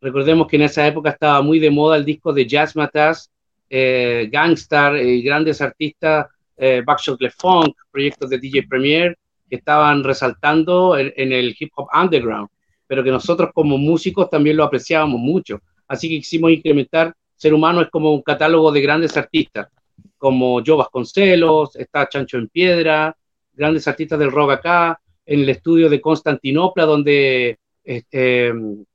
Recordemos 0.00 0.46
que 0.48 0.56
en 0.56 0.62
esa 0.62 0.86
época 0.86 1.10
estaba 1.10 1.42
muy 1.42 1.58
de 1.58 1.70
moda 1.70 1.96
el 1.96 2.04
disco 2.04 2.32
de 2.32 2.46
Jazz 2.46 2.76
Matas, 2.76 3.30
Gangstar 3.70 4.96
y 4.96 5.22
grandes 5.22 5.60
artistas 5.60 6.26
eh, 6.62 6.80
Backshot 6.86 7.20
Le 7.20 7.28
Funk, 7.28 7.74
proyectos 7.90 8.30
de 8.30 8.38
DJ 8.38 8.68
Premier 8.68 9.18
que 9.50 9.56
estaban 9.56 10.04
resaltando 10.04 10.96
en, 10.96 11.32
el 11.32 11.56
hip 11.58 11.72
hop 11.74 11.88
underground, 11.92 12.48
pero 12.86 13.02
que 13.02 13.10
nosotros 13.10 13.50
como 13.52 13.76
músicos 13.78 14.30
también 14.30 14.56
lo 14.56 14.62
apreciábamos 14.62 15.18
mucho. 15.18 15.60
Así 15.88 16.08
que 16.08 16.18
quisimos 16.18 16.52
incrementar. 16.52 17.12
Ser 17.34 17.52
Humano 17.52 17.82
es 17.82 17.90
como 17.90 18.14
un 18.14 18.22
catálogo 18.22 18.70
de 18.70 18.80
grandes 18.80 19.16
artistas, 19.16 19.70
como 20.16 20.62
Joe 20.64 20.76
Vasconcelos, 20.76 21.74
está 21.74 22.08
Chancho 22.08 22.38
en 22.38 22.46
Piedra, 22.46 23.16
grandes 23.52 23.88
artistas 23.88 24.20
del 24.20 24.30
rock 24.30 24.52
acá, 24.52 25.00
en 25.26 25.40
el 25.40 25.48
estudio 25.48 25.90
de 25.90 26.00
Constantinopla, 26.00 26.84
donde 26.84 27.58
este, 27.82 28.52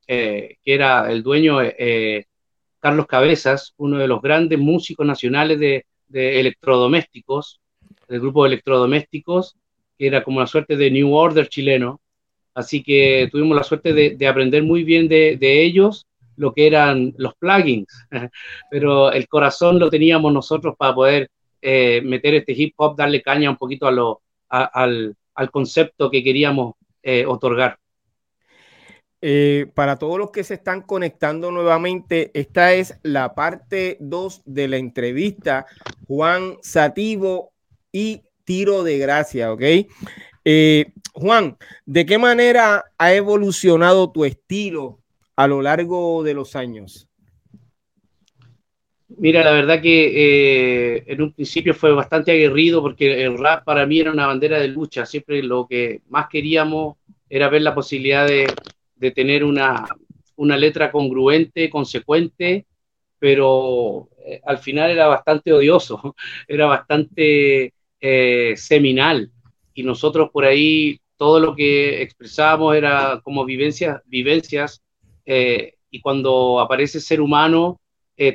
eh, 0.07 0.55
era 0.63 1.11
el 1.11 1.21
dueño 1.21 1.61
eh, 1.61 2.27
Carlos 2.79 3.07
Cabezas, 3.07 3.73
uno 3.75 3.97
de 3.97 4.07
los 4.07 4.21
grandes 4.21 4.57
músicos 4.57 5.05
nacionales 5.05 5.59
de, 5.59 5.85
de 6.07 6.39
electrodomésticos, 6.39 7.59
del 8.07 8.21
grupo 8.21 8.43
de 8.43 8.49
electrodomésticos, 8.49 9.55
que 9.97 10.07
era 10.07 10.23
como 10.23 10.37
una 10.37 10.47
suerte 10.47 10.77
de 10.77 10.91
New 10.91 11.13
Order 11.13 11.47
chileno. 11.47 11.99
Así 12.53 12.81
que 12.81 13.29
tuvimos 13.31 13.55
la 13.55 13.63
suerte 13.63 13.93
de, 13.93 14.27
aprender 14.27 14.63
muy 14.63 14.83
bien 14.83 15.07
de, 15.07 15.37
ellos 15.63 16.05
lo 16.35 16.53
que 16.53 16.67
eran 16.67 17.13
los 17.17 17.33
plugins, 17.35 17.87
pero 18.71 19.11
el 19.11 19.27
corazón 19.27 19.79
lo 19.79 19.89
teníamos 19.89 20.31
nosotros 20.31 20.75
para 20.77 20.93
poder 20.93 21.29
eh, 21.61 22.01
meter 22.03 22.35
este 22.35 22.53
hip 22.53 22.73
hop, 22.77 22.95
darle 22.95 23.21
caña 23.21 23.49
un 23.49 23.57
poquito 23.57 23.87
a 23.87 23.91
lo, 23.91 24.21
al, 24.49 25.15
concepto 25.51 26.09
que 26.09 26.23
queríamos 26.23 26.75
eh, 27.01 27.25
otorgar. 27.25 27.77
Eh, 29.19 29.65
para 29.73 29.97
todos 29.97 30.19
los 30.19 30.29
que 30.29 30.43
se 30.43 30.53
están 30.53 30.81
conectando 30.81 31.49
nuevamente, 31.49 32.29
esta 32.35 32.73
es 32.73 32.99
la 33.01 33.33
parte 33.33 33.97
2 33.99 34.43
de 34.45 34.67
la 34.67 34.77
entrevista 34.77 35.65
Juan 36.07 36.57
Sativo 36.61 37.51
y 37.91 38.21
Tiro 38.43 38.83
de 38.83 38.99
Gracia, 38.99 39.51
¿ok? 39.51 39.63
Eh, 40.45 40.91
Juan, 41.13 41.57
¿de 41.85 42.05
qué 42.05 42.19
manera 42.19 42.85
ha 42.97 43.13
evolucionado 43.13 44.11
tu 44.11 44.23
estilo 44.23 44.99
a 45.35 45.47
lo 45.47 45.63
largo 45.63 46.21
de 46.23 46.35
los 46.35 46.55
años? 46.55 47.07
Mira, 49.09 49.43
la 49.43 49.51
verdad 49.51 49.81
que 49.81 50.95
eh, 50.95 51.03
en 51.07 51.23
un 51.23 51.33
principio 51.33 51.73
fue 51.73 51.91
bastante 51.91 52.31
aguerrido 52.31 52.83
porque 52.83 53.23
el 53.23 53.37
rap 53.39 53.63
para 53.63 53.87
mí 53.87 53.99
era 53.99 54.11
una 54.11 54.27
bandera 54.27 54.59
de 54.59 54.67
lucha. 54.67 55.07
Siempre 55.07 55.41
lo 55.41 55.65
que 55.67 56.01
más 56.07 56.27
queríamos 56.29 56.97
era 57.29 57.49
ver 57.49 57.63
la 57.63 57.73
posibilidad 57.73 58.27
de, 58.27 58.47
de 58.97 59.11
tener 59.11 59.43
una, 59.43 59.85
una 60.35 60.57
letra 60.57 60.91
congruente, 60.91 61.69
consecuente, 61.69 62.65
pero 63.19 64.09
eh, 64.25 64.41
al 64.45 64.59
final 64.59 64.91
era 64.91 65.07
bastante 65.07 65.51
odioso, 65.51 66.15
era 66.47 66.65
bastante 66.65 67.73
eh, 67.99 68.53
seminal. 68.55 69.31
Y 69.73 69.83
nosotros 69.83 70.29
por 70.31 70.45
ahí 70.45 70.99
todo 71.17 71.39
lo 71.39 71.55
que 71.55 72.01
expresábamos 72.01 72.75
era 72.75 73.21
como 73.23 73.45
vivencias, 73.45 74.01
vivencias 74.05 74.81
eh, 75.25 75.75
y 75.89 76.01
cuando 76.01 76.59
aparece 76.59 76.99
ser 76.99 77.21
humano, 77.21 77.79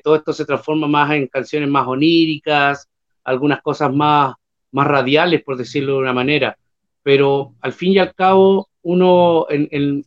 todo 0.05 0.15
esto 0.15 0.33
se 0.33 0.45
transforma 0.45 0.87
más 0.87 1.11
en 1.11 1.27
canciones 1.27 1.69
más 1.69 1.89
oníricas, 1.89 2.89
algunas 3.25 3.61
cosas 3.63 3.93
más, 3.93 4.33
más 4.71 4.87
radiales, 4.87 5.43
por 5.43 5.57
decirlo 5.57 5.95
de 5.95 5.99
una 5.99 6.13
manera. 6.13 6.57
Pero 7.03 7.55
al 7.61 7.73
fin 7.73 7.93
y 7.93 7.99
al 7.99 8.15
cabo, 8.15 8.69
uno 8.83 9.47
en, 9.49 10.05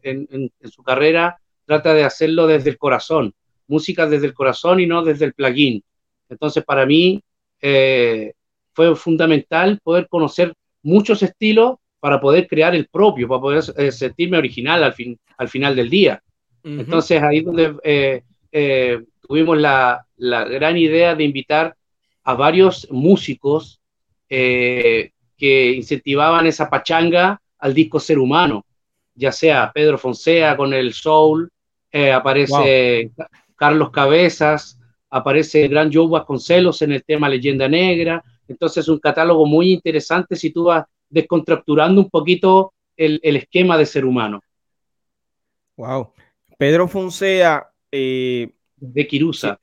su 0.64 0.84
carrera 0.84 1.38
trata 1.66 1.94
de 1.94 2.04
hacerlo 2.04 2.48
desde 2.48 2.70
el 2.70 2.78
corazón, 2.78 3.34
música 3.68 4.08
desde 4.08 4.28
el 4.28 4.34
corazón 4.34 4.80
y 4.80 4.86
no 4.86 5.04
desde 5.04 5.26
el 5.26 5.34
plugin. 5.34 5.84
Entonces, 6.30 6.64
para 6.64 6.86
mí 6.86 7.22
eh, 7.62 8.34
fue 8.74 8.96
fundamental 8.96 9.80
poder 9.84 10.08
conocer 10.10 10.54
muchos 10.84 11.24
estilos 11.24 11.78
para 12.00 12.20
poder 12.20 12.48
crear 12.48 12.76
el 12.76 12.88
propio, 12.88 13.28
para 13.28 13.42
poder 13.42 13.64
eh, 13.78 13.92
sentirme 13.92 14.38
original 14.38 14.84
al, 14.84 14.94
fin, 14.94 15.18
al 15.38 15.50
final 15.50 15.76
del 15.76 15.90
día. 15.90 16.22
Entonces, 16.64 17.22
ahí 17.22 17.42
donde 17.42 17.76
eh, 18.52 19.04
tuvimos 19.22 19.58
la, 19.60 20.04
la, 20.18 20.46
gran 20.46 20.78
idea 20.78 21.14
de 21.14 21.24
invitar 21.24 21.76
a 22.24 22.34
varios 22.34 22.88
músicos 22.90 23.80
que 24.28 25.12
incentivaban 25.76 26.48
esa 26.48 26.68
pachanga 26.68 27.40
al 27.66 27.74
disco 27.74 28.00
Ser 28.00 28.20
Humano, 28.20 28.64
ya 29.16 29.32
sea 29.32 29.72
Pedro 29.74 29.98
Fonsea 29.98 30.56
con 30.56 30.72
el 30.72 30.94
Soul, 30.94 31.50
eh, 31.92 32.12
aparece 32.12 33.10
Carlos 33.56 33.90
Cabezas, 33.90 34.80
aparece 35.10 35.64
el 35.64 35.70
gran 35.70 35.92
Joe 35.92 36.08
Vasconcelos 36.08 36.84
en 36.84 36.92
el 36.92 37.04
tema 37.04 37.28
Leyenda 37.28 37.68
Negra, 37.68 38.24
entonces 38.48 38.84
es 38.84 38.88
un 38.88 39.00
catálogo 39.00 39.48
muy 39.48 39.74
interesante 39.74 40.36
si 40.36 40.52
tú 40.52 40.66
vas 40.66 40.86
descontracturando 41.10 42.02
un 42.02 42.10
poquito 42.12 42.72
el, 42.96 43.20
esquema 43.24 43.80
de 43.80 43.88
ser 43.88 44.06
humano. 44.06 44.42
Wow. 45.76 46.14
Pedro 46.60 46.88
Fonsea. 46.88 47.68
Eh, 47.92 48.52
de 48.76 49.08
Quirusa. 49.08 49.60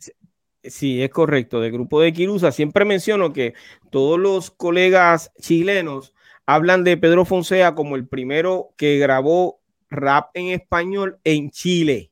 Sí, 0.64 1.00
es 1.00 1.10
correcto, 1.10 1.60
del 1.60 1.70
grupo 1.70 2.00
de 2.00 2.12
Quirusa. 2.12 2.50
Siempre 2.50 2.84
menciono 2.84 3.32
que 3.32 3.54
todos 3.90 4.18
los 4.18 4.50
colegas 4.50 5.30
chilenos 5.40 6.12
hablan 6.46 6.84
de 6.84 6.96
Pedro 6.96 7.24
Fonsea 7.24 7.74
como 7.74 7.96
el 7.96 8.06
primero 8.06 8.70
que 8.76 8.98
grabó 8.98 9.60
rap 9.88 10.30
en 10.34 10.48
español 10.48 11.18
en 11.24 11.50
Chile. 11.50 12.10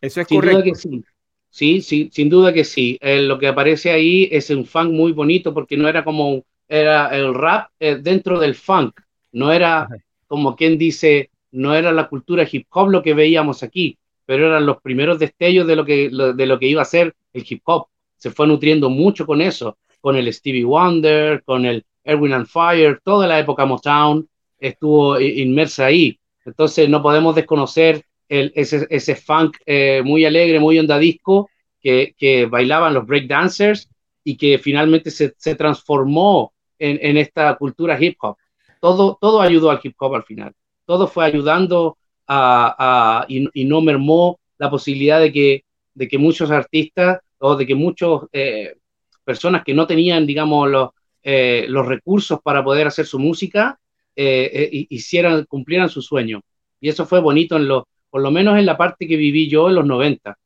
Eso 0.00 0.20
es 0.20 0.26
correcto. 0.26 0.62
que 0.62 0.74
sí. 0.74 1.04
Sí, 1.50 1.82
sí, 1.82 2.10
sin 2.12 2.28
duda 2.28 2.52
que 2.52 2.64
sí. 2.64 2.98
Eh, 3.00 3.22
lo 3.22 3.38
que 3.38 3.46
aparece 3.46 3.92
ahí 3.92 4.28
es 4.32 4.50
un 4.50 4.66
funk 4.66 4.90
muy 4.90 5.12
bonito 5.12 5.54
porque 5.54 5.76
no 5.76 5.88
era 5.88 6.02
como 6.02 6.44
era 6.68 7.16
el 7.16 7.32
rap 7.32 7.70
eh, 7.78 7.96
dentro 8.00 8.40
del 8.40 8.56
funk, 8.56 9.00
no 9.32 9.52
era 9.52 9.86
como 10.26 10.56
quien 10.56 10.78
dice, 10.78 11.30
no 11.52 11.74
era 11.74 11.92
la 11.92 12.08
cultura 12.08 12.48
hip 12.50 12.66
hop 12.70 12.90
lo 12.90 13.02
que 13.02 13.14
veíamos 13.14 13.62
aquí, 13.62 13.96
pero 14.26 14.46
eran 14.46 14.66
los 14.66 14.80
primeros 14.80 15.20
destellos 15.20 15.66
de 15.68 15.76
lo 15.76 15.84
que, 15.84 16.10
de 16.10 16.46
lo 16.46 16.58
que 16.58 16.66
iba 16.66 16.82
a 16.82 16.86
ser 16.86 17.14
el 17.32 17.44
hip 17.48 17.62
hop. 17.66 17.86
Se 18.16 18.30
fue 18.30 18.48
nutriendo 18.48 18.90
mucho 18.90 19.24
con 19.24 19.40
eso, 19.40 19.78
con 20.00 20.16
el 20.16 20.32
Stevie 20.32 20.64
Wonder, 20.64 21.44
con 21.44 21.66
el 21.66 21.84
Erwin 22.04 22.32
and 22.32 22.46
Fire, 22.46 23.00
toda 23.02 23.26
la 23.26 23.38
época 23.38 23.64
Motown 23.64 24.28
estuvo 24.58 25.18
inmersa 25.20 25.86
ahí. 25.86 26.18
Entonces 26.44 26.88
no 26.88 27.02
podemos 27.02 27.34
desconocer 27.34 28.04
el, 28.28 28.52
ese, 28.54 28.86
ese, 28.90 29.16
funk 29.16 29.56
eh, 29.66 30.02
muy 30.04 30.24
alegre, 30.24 30.60
muy 30.60 30.78
ondadisco 30.78 31.50
que, 31.80 32.14
que 32.16 32.46
bailaban 32.46 32.94
los 32.94 33.06
breakdancers 33.06 33.88
y 34.22 34.36
que 34.36 34.58
finalmente 34.58 35.10
se, 35.10 35.34
se 35.36 35.54
transformó 35.54 36.52
en, 36.78 36.98
en, 37.02 37.16
esta 37.16 37.54
cultura 37.56 38.02
hip 38.02 38.16
hop. 38.20 38.36
Todo, 38.80 39.18
todo 39.20 39.40
ayudó 39.40 39.70
al 39.70 39.80
hip 39.82 39.94
hop 39.98 40.14
al 40.14 40.24
final. 40.24 40.52
Todo 40.86 41.06
fue 41.06 41.24
ayudando 41.24 41.96
a, 42.26 43.22
a 43.22 43.26
y, 43.28 43.48
y, 43.52 43.64
no 43.64 43.80
mermó 43.80 44.38
la 44.58 44.70
posibilidad 44.70 45.20
de 45.20 45.32
que, 45.32 45.64
de 45.94 46.08
que 46.08 46.18
muchos 46.18 46.50
artistas 46.50 47.20
o 47.38 47.56
de 47.56 47.66
que 47.66 47.74
muchas 47.74 48.20
eh, 48.32 48.76
personas 49.24 49.62
que 49.64 49.74
no 49.74 49.86
tenían, 49.86 50.26
digamos, 50.26 50.70
los, 50.70 50.90
eh, 51.24 51.66
los 51.68 51.86
recursos 51.86 52.40
para 52.42 52.62
poder 52.62 52.86
hacer 52.86 53.06
su 53.06 53.18
música, 53.18 53.80
eh, 54.14 54.50
eh, 54.52 54.86
hicieran, 54.90 55.44
cumplieran 55.46 55.88
su 55.88 56.00
sueño. 56.00 56.40
Y 56.80 56.88
eso 56.88 57.04
fue 57.06 57.20
bonito, 57.20 57.56
en 57.56 57.66
lo, 57.66 57.88
por 58.10 58.22
lo 58.22 58.30
menos 58.30 58.56
en 58.58 58.66
la 58.66 58.76
parte 58.76 59.08
que 59.08 59.16
viví 59.16 59.48
yo 59.48 59.68
en 59.68 59.74
los 59.74 59.86
90, 59.86 60.38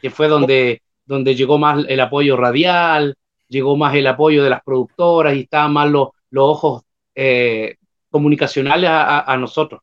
que 0.00 0.10
fue 0.10 0.28
donde, 0.28 0.82
donde 1.04 1.34
llegó 1.34 1.58
más 1.58 1.84
el 1.88 1.98
apoyo 1.98 2.36
radial, 2.36 3.16
llegó 3.48 3.76
más 3.76 3.94
el 3.94 4.06
apoyo 4.06 4.44
de 4.44 4.50
las 4.50 4.62
productoras 4.62 5.34
y 5.34 5.40
estaban 5.40 5.72
más 5.72 5.90
los, 5.90 6.10
los 6.30 6.44
ojos 6.44 6.82
eh, 7.14 7.76
comunicacionales 8.10 8.88
a, 8.90 9.20
a, 9.20 9.36
nosotros. 9.36 9.80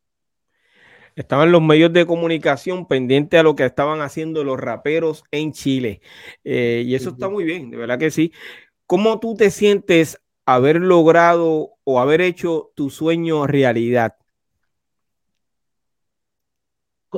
Estaban 1.16 1.52
los 1.52 1.62
medios 1.62 1.94
de 1.94 2.06
comunicación 2.06 2.88
pendientes 2.88 3.40
a 3.40 3.44
lo 3.44 3.56
que 3.56 3.66
estaban 3.66 4.02
haciendo 4.02 4.44
los 4.44 4.60
raperos 4.60 5.24
en 5.32 5.52
Chile. 5.52 6.02
Eh, 6.44 6.84
y 6.86 6.96
eso 6.96 7.10
está 7.10 7.30
muy 7.30 7.44
bien, 7.44 7.70
de 7.70 7.78
verdad 7.78 8.00
que 8.00 8.10
sí. 8.10 8.32
¿Cómo 8.88 9.20
tú 9.20 9.36
te 9.36 9.50
sientes 9.50 10.20
haber 10.46 10.82
logrado 10.82 11.72
o 11.84 12.00
haber 12.00 12.22
hecho 12.22 12.72
tu 12.76 12.90
sueño 12.90 13.48
realidad? 13.48 14.16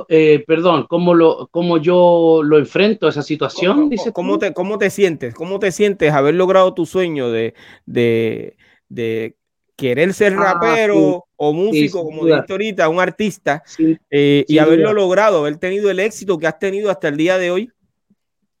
Eh, 0.08 0.44
perdón, 0.46 0.86
¿cómo, 0.88 1.14
lo, 1.14 1.48
¿cómo 1.50 1.78
yo 1.78 2.42
lo 2.44 2.58
enfrento 2.58 3.06
a 3.06 3.10
esa 3.10 3.22
situación? 3.22 3.76
¿Cómo, 3.76 3.88
dice 3.88 4.12
¿cómo 4.12 4.38
te, 4.38 4.52
¿Cómo 4.52 4.78
te 4.78 4.90
sientes? 4.90 5.34
¿Cómo 5.34 5.58
te 5.58 5.72
sientes 5.72 6.12
haber 6.12 6.34
logrado 6.34 6.74
tu 6.74 6.84
sueño 6.84 7.30
de, 7.30 7.54
de, 7.86 8.56
de 8.88 9.36
querer 9.76 10.12
ser 10.12 10.34
ah, 10.34 10.54
rapero 10.54 10.94
sí, 11.26 11.32
o 11.36 11.52
músico, 11.52 11.98
sí, 11.98 12.04
como 12.04 12.26
dijiste 12.26 12.52
ahorita, 12.52 12.88
un 12.88 13.00
artista, 13.00 13.62
sí, 13.66 13.96
eh, 14.10 14.44
y 14.48 14.58
haberlo 14.58 14.90
duda. 14.90 15.00
logrado, 15.00 15.38
haber 15.38 15.56
tenido 15.58 15.90
el 15.90 16.00
éxito 16.00 16.38
que 16.38 16.46
has 16.46 16.58
tenido 16.58 16.90
hasta 16.90 17.08
el 17.08 17.16
día 17.16 17.38
de 17.38 17.50
hoy? 17.50 17.70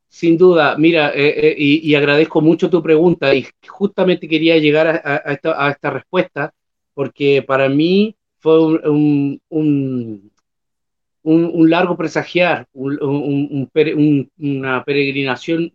Sin 0.08 0.38
duda, 0.38 0.76
mira, 0.78 1.10
eh, 1.14 1.48
eh, 1.48 1.54
y, 1.58 1.94
agradezco 1.94 2.40
mucho 2.40 2.70
tu 2.70 2.82
pregunta 2.82 3.34
y 3.34 3.46
justamente 3.66 4.28
quería 4.28 4.56
llegar 4.58 4.86
a, 4.86 5.32
esta, 5.32 5.66
a 5.66 5.70
esta, 5.70 5.90
respuesta 5.90 6.54
porque 6.94 7.42
para 7.42 7.68
mí 7.68 8.16
fue 8.38 8.64
un, 8.64 9.40
un, 9.50 10.32
un, 11.22 11.70
largo 11.70 11.96
presagiar, 11.96 12.66
una 12.72 14.84
peregrinación 14.84 15.74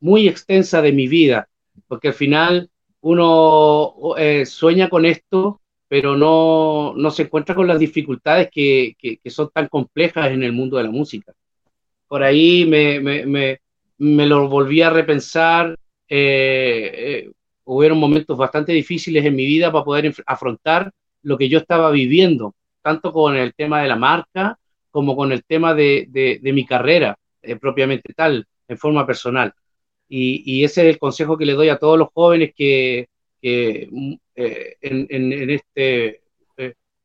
muy 0.00 0.26
extensa 0.26 0.82
de 0.82 0.92
mi 0.92 1.06
vida, 1.06 1.48
porque 1.86 2.08
al 2.08 2.14
final 2.14 2.70
uno 3.02 3.94
eh, 4.16 4.46
sueña 4.46 4.88
con 4.88 5.04
esto, 5.04 5.60
pero 5.86 6.16
no, 6.16 6.94
no, 6.96 7.10
se 7.10 7.24
encuentra 7.24 7.54
con 7.54 7.68
las 7.68 7.78
dificultades 7.78 8.48
que, 8.50 8.96
que, 8.98 9.30
son 9.30 9.50
tan 9.50 9.68
complejas 9.68 10.32
en 10.32 10.42
el 10.42 10.52
mundo 10.52 10.78
de 10.78 10.84
la 10.84 10.90
música. 10.90 11.32
Por 12.08 12.22
ahí 12.22 12.64
me 12.66 13.60
me 13.98 14.26
lo 14.26 14.48
volví 14.48 14.82
a 14.82 14.90
repensar. 14.90 15.76
Eh, 16.08 16.92
eh, 16.94 17.30
hubieron 17.64 17.98
momentos 17.98 18.36
bastante 18.38 18.72
difíciles 18.72 19.24
en 19.24 19.34
mi 19.34 19.44
vida 19.44 19.72
para 19.72 19.84
poder 19.84 20.14
afrontar 20.26 20.92
lo 21.22 21.36
que 21.36 21.48
yo 21.48 21.58
estaba 21.58 21.90
viviendo, 21.90 22.54
tanto 22.82 23.12
con 23.12 23.36
el 23.36 23.54
tema 23.54 23.82
de 23.82 23.88
la 23.88 23.96
marca 23.96 24.58
como 24.90 25.16
con 25.16 25.32
el 25.32 25.44
tema 25.44 25.74
de, 25.74 26.06
de, 26.08 26.52
mi 26.52 26.64
carrera 26.64 27.18
eh, 27.42 27.56
propiamente 27.56 28.14
tal, 28.14 28.46
en 28.68 28.78
forma 28.78 29.06
personal. 29.06 29.52
Y, 30.08 30.62
ese 30.62 30.82
es 30.82 30.94
el 30.94 30.98
consejo 30.98 31.36
que 31.36 31.44
le 31.44 31.54
doy 31.54 31.68
a 31.68 31.78
todos 31.78 31.98
los 31.98 32.08
jóvenes 32.14 32.52
que, 32.56 33.08
que 33.42 33.90
eh, 34.36 34.76
en, 34.80 35.50
este 35.50 36.22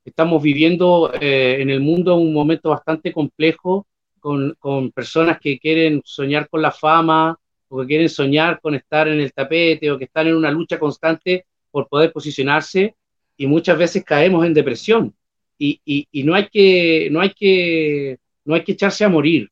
estamos 0.06 0.42
viviendo 0.42 1.12
en 1.20 1.70
el 1.70 1.80
mundo 1.80 2.16
un 2.16 2.34
momento 2.34 2.70
bastante 2.70 3.12
complejo 3.12 3.88
con, 4.22 4.92
personas 4.94 5.40
que 5.40 5.60
quieren 5.60 6.02
soñar 6.06 6.48
con 6.48 6.62
la 6.62 6.72
fama 6.72 7.38
o 7.68 7.82
que 7.82 7.88
quieren 7.88 8.10
soñar 8.10 8.62
con 8.62 8.76
estar 8.76 9.08
en 9.08 9.20
el 9.20 9.34
tapete 9.34 9.92
o 9.92 9.98
que 9.98 10.06
están 10.06 10.28
en 10.28 10.36
una 10.36 10.52
lucha 10.52 10.80
constante 10.80 11.46
por 11.72 11.90
poder 11.90 12.14
posicionarse 12.14 12.96
y 13.36 13.48
muchas 13.48 13.78
veces 13.78 14.04
caemos 14.06 14.46
en 14.46 14.54
depresión. 14.54 15.14
Y, 15.58 15.80
y, 15.86 16.24
no 16.24 16.34
hay 16.34 16.48
que 16.48 17.10
no 17.12 17.22
hay 17.22 17.32
que 17.32 18.18
no 18.46 18.56
hay 18.56 18.64
que 18.64 18.72
echarse 18.72 19.04
a 19.04 19.10
morir. 19.10 19.50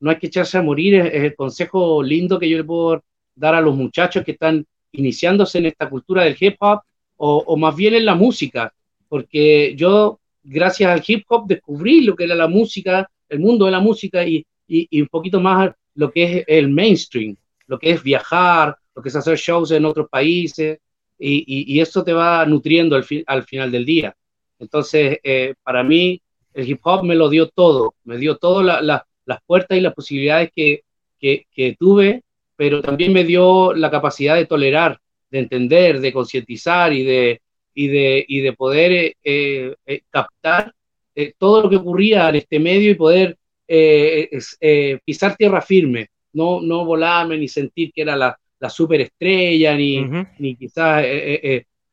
No 0.00 0.10
hay 0.10 0.18
que 0.18 0.26
echarse 0.26 0.58
a 0.58 0.62
morir 0.62 0.94
es, 0.94 1.14
es, 1.14 1.22
el 1.22 1.34
consejo 1.34 2.02
lindo 2.02 2.38
que 2.38 2.48
yo 2.48 2.58
le 2.58 2.64
puedo 2.64 3.02
dar 3.34 3.54
a 3.54 3.60
los 3.60 3.74
muchachos 3.74 4.24
que 4.24 4.32
están 4.32 4.66
iniciándose 4.92 5.58
en 5.58 5.66
esta 5.66 5.88
cultura 5.88 6.24
del 6.24 6.36
hip 6.38 6.56
hop 6.60 6.80
o, 7.16 7.38
o 7.46 7.56
más 7.56 7.74
bien 7.74 7.94
en 7.94 8.04
la 8.04 8.14
música 8.14 8.72
porque 9.08 9.74
yo 9.76 10.20
gracias 10.42 10.90
al 10.90 11.02
hip 11.06 11.24
hop 11.28 11.46
descubrí 11.46 12.02
lo 12.02 12.14
que 12.14 12.24
era 12.24 12.34
la 12.34 12.48
música 12.48 13.10
el 13.28 13.40
mundo 13.40 13.64
de 13.66 13.70
la 13.72 13.80
música 13.80 14.24
y, 14.24 14.46
y, 14.66 14.88
y, 14.90 15.00
un 15.00 15.08
poquito 15.08 15.40
más 15.40 15.70
lo 15.94 16.10
que 16.10 16.24
es 16.24 16.44
el 16.46 16.68
mainstream, 16.68 17.36
lo 17.66 17.78
que 17.78 17.90
es 17.90 18.02
viajar, 18.02 18.76
lo 18.94 19.02
que 19.02 19.08
es 19.08 19.16
hacer 19.16 19.36
shows 19.36 19.70
en 19.70 19.84
otros 19.84 20.08
países, 20.08 20.78
y, 21.18 21.74
y 21.74 21.80
eso 21.80 22.04
te 22.04 22.12
va 22.12 22.44
nutriendo 22.44 22.94
al, 22.96 23.04
fi 23.04 23.24
al, 23.26 23.44
final 23.44 23.72
del 23.72 23.86
día. 23.86 24.14
Entonces, 24.58 25.18
eh, 25.22 25.54
para 25.62 25.82
mí, 25.82 26.20
el 26.54 26.68
hip 26.68 26.80
hop 26.82 27.04
me 27.04 27.14
lo 27.14 27.28
dio 27.28 27.48
todo, 27.48 27.94
me 28.04 28.18
dio 28.18 28.36
todas 28.36 28.64
la, 28.64 28.80
la, 28.80 29.06
las 29.24 29.40
puertas 29.46 29.76
y 29.76 29.80
las 29.80 29.94
posibilidades 29.94 30.50
que, 30.54 30.82
que, 31.18 31.76
tuve, 31.78 32.22
pero 32.54 32.80
también 32.80 33.12
me 33.12 33.24
dio 33.24 33.74
la 33.74 33.90
capacidad 33.90 34.36
de 34.36 34.46
tolerar, 34.46 35.00
de 35.30 35.40
entender, 35.40 36.00
de 36.00 36.12
concientizar 36.12 36.92
y 36.92 37.04
de, 37.04 37.42
y, 37.74 37.88
de, 37.88 38.24
y 38.26 38.40
de 38.40 38.52
poder 38.52 39.16
eh, 39.22 39.74
eh, 39.84 40.00
captar 40.10 40.72
eh, 41.18 41.32
todo 41.38 41.62
lo 41.62 41.70
que 41.70 41.76
ocurría 41.76 42.28
en 42.28 42.36
este 42.36 42.60
medio 42.60 42.90
y 42.90 42.94
poder 42.94 43.38
eh, 43.66 44.28
eh, 44.60 44.98
pisar 45.02 45.34
tierra 45.34 45.62
firme, 45.62 46.10
no, 46.34 46.60
no 46.60 46.84
volarme 46.84 47.38
ni 47.38 47.48
sentir 47.48 47.90
que 47.90 48.02
era 48.02 48.14
la, 48.14 48.38
la 48.60 48.68
superestrella, 48.68 49.74
ni, 49.74 50.00
uh 50.00 50.04
-huh. 50.04 50.28
ni 50.38 50.56
quizás, 50.56 51.04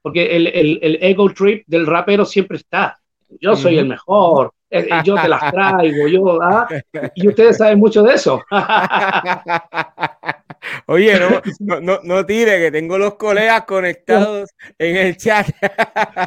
porque 0.01 0.35
el, 0.35 0.47
el, 0.47 0.79
el, 0.81 0.99
ego 1.01 1.33
trip 1.33 1.63
del 1.65 1.87
rapero 1.87 2.25
siempre 2.25 2.57
está. 2.57 2.99
Yo 3.39 3.55
soy 3.55 3.75
uh 3.75 3.77
-huh. 3.77 3.81
el 3.81 3.87
mejor, 3.87 4.51
yo 5.05 5.15
te 5.15 5.29
las 5.29 5.51
traigo, 5.53 6.07
yo, 6.09 6.41
¿ah? 6.41 6.67
y 7.15 7.27
ustedes 7.27 7.57
saben 7.57 7.79
mucho 7.79 8.03
de 8.03 8.15
eso. 8.15 8.43
Oye, 10.87 11.19
no, 11.19 11.41
no, 11.59 11.81
no, 11.81 11.99
no, 12.03 12.25
tire, 12.25 12.59
que 12.59 12.71
tengo 12.71 12.97
los 12.97 13.15
colegas 13.15 13.65
conectados 13.65 14.49
en 14.77 14.97
el 14.97 15.17
chat. 15.17 15.47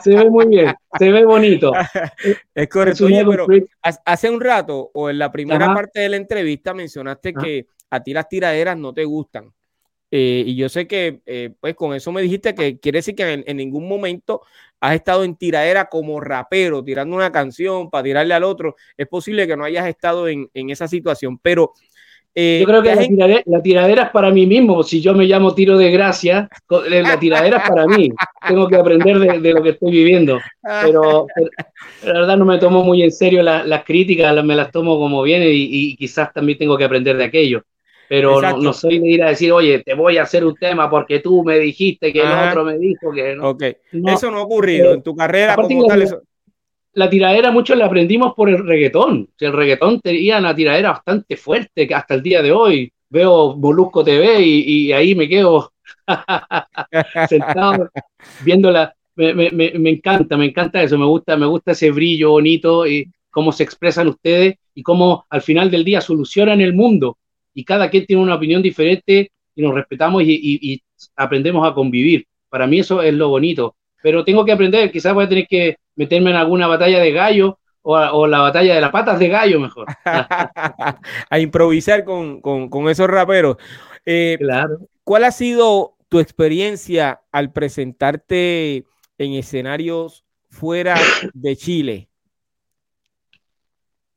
Se 0.02 0.14
ve 0.14 0.30
muy 0.30 0.46
bien, 0.46 0.74
se 0.98 1.10
ve 1.10 1.24
bonito. 1.24 1.72
Es 2.54 2.68
correcto. 2.68 3.06
Oye, 3.06 3.24
pero 3.24 3.46
hace 3.82 4.30
un 4.30 4.40
rato 4.40 4.90
o 4.94 5.10
en 5.10 5.18
la 5.18 5.30
primera 5.30 5.66
Ajá. 5.66 5.74
parte 5.74 6.00
de 6.00 6.08
la 6.08 6.16
entrevista 6.16 6.74
mencionaste 6.74 7.32
Ajá. 7.36 7.44
que 7.44 7.66
a 7.90 8.02
ti 8.02 8.12
las 8.12 8.28
tiraderas 8.28 8.76
no 8.76 8.92
te 8.92 9.04
gustan. 9.04 9.52
Eh, 10.10 10.44
y 10.46 10.56
yo 10.56 10.68
sé 10.68 10.86
que, 10.86 11.20
eh, 11.26 11.50
pues 11.60 11.74
con 11.74 11.92
eso 11.94 12.12
me 12.12 12.22
dijiste 12.22 12.54
que 12.54 12.78
quiere 12.78 12.98
decir 12.98 13.14
que 13.14 13.32
en, 13.32 13.44
en, 13.46 13.56
ningún 13.56 13.88
momento 13.88 14.42
has 14.80 14.94
estado 14.94 15.24
en 15.24 15.34
tiradera 15.34 15.86
como 15.86 16.20
rapero, 16.20 16.82
tirando 16.84 17.16
una 17.16 17.32
canción 17.32 17.90
para 17.90 18.04
tirarle 18.04 18.34
al 18.34 18.44
otro. 18.44 18.76
Es 18.96 19.08
posible 19.08 19.46
que 19.46 19.56
no 19.56 19.64
hayas 19.64 19.86
estado 19.86 20.28
en, 20.28 20.48
en 20.54 20.70
esa 20.70 20.86
situación, 20.86 21.38
pero 21.38 21.72
eh, 22.38 22.58
yo 22.60 22.66
creo 22.66 22.82
que 22.82 22.94
la 22.94 23.06
tiradera, 23.06 23.42
la 23.46 23.62
tiradera, 23.62 24.02
es 24.02 24.10
para 24.10 24.30
mí 24.30 24.46
mismo. 24.46 24.82
Si 24.82 25.00
yo 25.00 25.14
me 25.14 25.24
llamo 25.24 25.54
tiro 25.54 25.78
de 25.78 25.90
gracia, 25.90 26.50
la 26.68 27.18
tiradera 27.18 27.56
es 27.56 27.68
para 27.70 27.86
mí. 27.86 28.10
Tengo 28.46 28.68
que 28.68 28.76
aprender 28.76 29.18
de, 29.18 29.40
de 29.40 29.52
lo 29.54 29.62
que 29.62 29.70
estoy 29.70 29.90
viviendo. 29.90 30.38
Pero, 30.62 31.26
pero, 31.34 32.12
la 32.12 32.20
verdad 32.20 32.36
no 32.36 32.44
me 32.44 32.58
tomo 32.58 32.84
muy 32.84 33.02
en 33.02 33.10
serio 33.10 33.42
las, 33.42 33.66
las 33.66 33.84
críticas, 33.84 34.44
me 34.44 34.54
las 34.54 34.70
tomo 34.70 34.98
como 34.98 35.22
viene 35.22 35.48
y, 35.48 35.68
y, 35.70 35.96
quizás 35.96 36.30
también 36.34 36.58
tengo 36.58 36.76
que 36.76 36.84
aprender 36.84 37.16
de 37.16 37.24
aquello. 37.24 37.62
Pero 38.06 38.42
no, 38.42 38.58
no, 38.58 38.72
soy 38.74 38.98
de 38.98 39.08
ir 39.08 39.22
a 39.24 39.30
decir, 39.30 39.50
oye, 39.50 39.82
te 39.82 39.94
voy 39.94 40.18
a 40.18 40.22
hacer 40.24 40.44
un 40.44 40.54
tema 40.56 40.90
porque 40.90 41.20
tú 41.20 41.42
me 41.42 41.58
dijiste 41.58 42.12
que 42.12 42.20
Ajá. 42.20 42.44
el 42.44 42.48
otro 42.50 42.64
me 42.64 42.76
dijo 42.76 43.12
que 43.12 43.34
no. 43.34 43.48
Okay. 43.48 43.76
no. 43.92 44.12
Eso 44.12 44.30
no 44.30 44.38
ha 44.38 44.42
ocurrido 44.42 44.92
en 44.92 45.02
tu 45.02 45.16
carrera 45.16 45.56
como 45.56 45.86
tal. 45.86 46.02
Eso 46.02 46.20
la 46.96 47.10
tiradera 47.10 47.50
muchos 47.50 47.76
la 47.76 47.86
aprendimos 47.86 48.34
por 48.34 48.48
el 48.48 48.66
reggaetón. 48.66 49.28
el 49.38 49.52
reggaetón 49.52 50.00
tenía 50.00 50.38
una 50.38 50.54
tiradera 50.54 50.92
bastante 50.92 51.36
fuerte 51.36 51.86
que 51.86 51.94
hasta 51.94 52.14
el 52.14 52.22
día 52.22 52.40
de 52.40 52.52
hoy 52.52 52.90
veo 53.10 53.54
Molusco 53.54 54.02
TV 54.02 54.40
y, 54.40 54.86
y 54.86 54.92
ahí 54.92 55.14
me 55.14 55.28
quedo 55.28 55.72
sentado 57.28 57.90
viéndola. 58.42 58.94
Me, 59.14 59.90
encanta, 59.90 60.36
me 60.36 60.46
encanta 60.46 60.82
eso, 60.82 60.98
me 60.98 61.06
gusta, 61.06 61.36
me 61.36 61.46
gusta 61.46 61.72
ese 61.72 61.90
brillo 61.90 62.30
bonito 62.30 62.86
y 62.86 63.10
cómo 63.30 63.52
se 63.52 63.62
expresan 63.62 64.08
ustedes 64.08 64.56
y 64.74 64.82
cómo 64.82 65.26
al 65.30 65.42
final 65.42 65.70
del 65.70 65.84
día 65.84 66.00
solucionan 66.00 66.60
el 66.60 66.74
mundo 66.74 67.18
y 67.54 67.64
cada 67.64 67.88
quien 67.90 68.04
tiene 68.06 68.22
una 68.22 68.34
opinión 68.34 68.62
diferente 68.62 69.30
y 69.54 69.62
nos 69.62 69.74
respetamos 69.74 70.22
y, 70.24 70.82
aprendemos 71.14 71.66
a 71.66 71.74
convivir. 71.74 72.26
Para 72.48 72.66
mí 72.66 72.78
eso 72.78 73.02
es 73.02 73.12
lo 73.12 73.28
bonito. 73.28 73.76
Pero 74.06 74.24
tengo 74.24 74.44
que 74.44 74.52
aprender, 74.52 74.92
quizás 74.92 75.12
voy 75.12 75.24
a 75.24 75.28
tener 75.28 75.48
que 75.48 75.78
meterme 75.96 76.30
en 76.30 76.36
alguna 76.36 76.68
batalla 76.68 77.00
de 77.00 77.10
gallo 77.10 77.58
o, 77.82 78.28
la 78.28 78.38
batalla 78.38 78.76
de 78.76 78.80
las 78.80 78.92
patas 78.92 79.18
de 79.18 79.26
gallo 79.26 79.58
mejor. 79.58 79.88
a 80.04 81.38
improvisar 81.40 82.04
con, 82.04 82.40
esos 82.88 83.08
raperos. 83.08 83.56
Eh, 84.04 84.36
claro. 84.38 84.78
¿Cuál 85.02 85.24
ha 85.24 85.32
sido 85.32 85.96
tu 86.08 86.20
experiencia 86.20 87.20
al 87.32 87.52
presentarte 87.52 88.84
en 89.18 89.32
escenarios 89.32 90.24
fuera 90.50 90.94
de 91.34 91.56
Chile? 91.56 92.08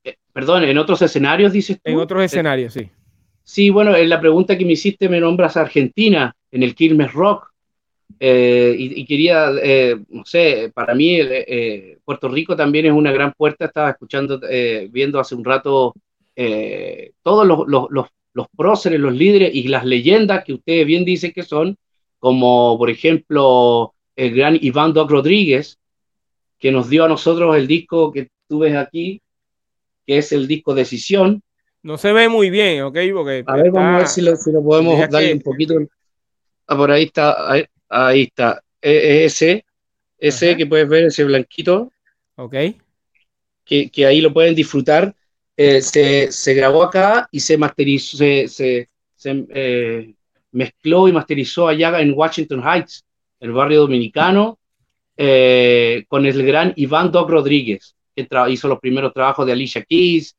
Eh, 0.04 0.17
perdón, 0.32 0.65
en 0.65 0.78
otros 0.78 1.02
escenarios, 1.02 1.52
dices 1.52 1.82
tú. 1.82 1.89
En 1.89 1.97
otros 1.97 2.23
escenarios, 2.23 2.73
sí. 2.73 2.91
Sí, 3.41 3.71
bueno, 3.71 3.95
en 3.95 4.08
la 4.08 4.21
pregunta 4.21 4.56
que 4.56 4.65
me 4.65 4.73
hiciste 4.73 5.10
me 5.10 5.19
nombras 5.19 5.58
Argentina, 5.58 6.36
en 6.52 6.62
el 6.62 6.75
Quilmes 6.75 7.12
Rock. 7.12 7.48
Eh, 8.17 8.76
y, 8.78 9.06
quería, 9.06 9.52
eh, 9.62 9.98
no 10.10 10.26
sé, 10.26 10.72
para 10.74 10.95
mí 10.95 11.19
Puerto 12.06 12.30
Rico 12.30 12.56
también 12.56 12.86
es 12.86 12.91
una 12.91 13.12
gran 13.12 13.34
puerta. 13.34 13.65
Estaba 13.65 13.91
escuchando, 13.91 14.39
viendo 14.89 15.19
hace 15.19 15.36
un 15.36 15.43
rato 15.43 15.93
todos 17.22 17.45
los, 17.45 17.67
los, 17.67 17.88
los, 17.89 18.08
los, 18.34 18.48
próceres, 18.56 19.00
los 19.00 19.13
líderes 19.13 19.54
y 19.54 19.67
las 19.67 19.86
leyendas 19.86 20.43
que 20.45 20.54
ustedes 20.54 20.86
bien 20.86 21.04
dicen 21.04 21.34
que 21.34 21.43
son, 21.43 21.78
como 22.17 22.78
por 22.78 22.89
ejemplo 22.89 23.93
el 24.15 24.36
gran 24.36 24.58
Iván 24.62 24.93
Doc 24.93 25.12
Rodríguez, 25.12 25.78
que 26.60 26.72
nos 26.72 26.89
dio 26.89 27.06
a 27.06 27.08
nosotros 27.08 27.56
el 27.56 27.67
disco 27.67 28.12
que 28.12 28.30
tú 28.48 28.60
ves 28.60 28.76
aquí, 28.76 29.22
que 30.06 30.17
es 30.17 30.32
el 30.34 30.48
disco 30.48 30.76
Decisión. 30.76 31.41
No 31.82 31.98
se 31.98 32.12
ve 32.12 32.28
muy 32.28 32.50
bien, 32.50 32.84
¿ok? 32.84 32.98
Porque 33.13 33.43
a 33.48 33.56
ver, 33.56 33.72
vamos 33.72 33.95
a 33.95 33.98
ver 34.00 34.08
si 34.38 34.52
lo, 34.52 34.62
podemos 34.62 35.10
darle 35.10 35.34
un 35.34 35.41
poquito. 35.41 35.76
Ah, 36.67 36.76
por 36.76 36.91
ahí 36.91 37.04
está, 37.04 37.52
ahí, 37.52 37.65
está. 37.89 38.62
E, 38.82 38.91
e, 38.91 39.25
ese, 39.25 39.65
ese 40.17 40.56
que 40.56 40.65
puedes 40.65 40.88
ver, 40.88 41.06
ese 41.06 41.23
blanquito. 41.23 41.91
Ok. 42.36 42.56
Que, 43.65 43.89
que 43.89 44.06
ahí 44.06 44.21
lo 44.21 44.34
pueden 44.34 44.56
disfrutar. 44.56 45.15
Eh, 45.62 45.82
se, 45.82 46.32
se, 46.32 46.54
grabó 46.54 46.84
acá 46.84 47.28
y 47.34 47.41
se 47.41 47.58
masterizó, 47.58 48.15
se, 48.15 48.47
se, 48.47 48.88
eh, 49.25 50.13
mezcló 50.54 51.10
y 51.10 51.12
masterizó 51.12 51.67
allá 51.67 51.99
en 51.99 52.13
Washington 52.15 52.63
Heights, 52.65 53.04
el 53.41 53.52
barrio 53.52 53.82
dominicano, 53.82 54.58
eh, 55.17 56.06
con 56.08 56.25
el 56.25 56.45
gran 56.45 56.71
Iván 56.78 57.12
Doc 57.12 57.30
Rodríguez, 57.30 57.93
que 58.15 58.25
hizo 58.47 58.69
los 58.69 58.80
primeros 58.80 59.12
trabajos 59.12 59.45
de 59.45 59.52
Alicia 59.52 59.84
Keys, 59.84 60.34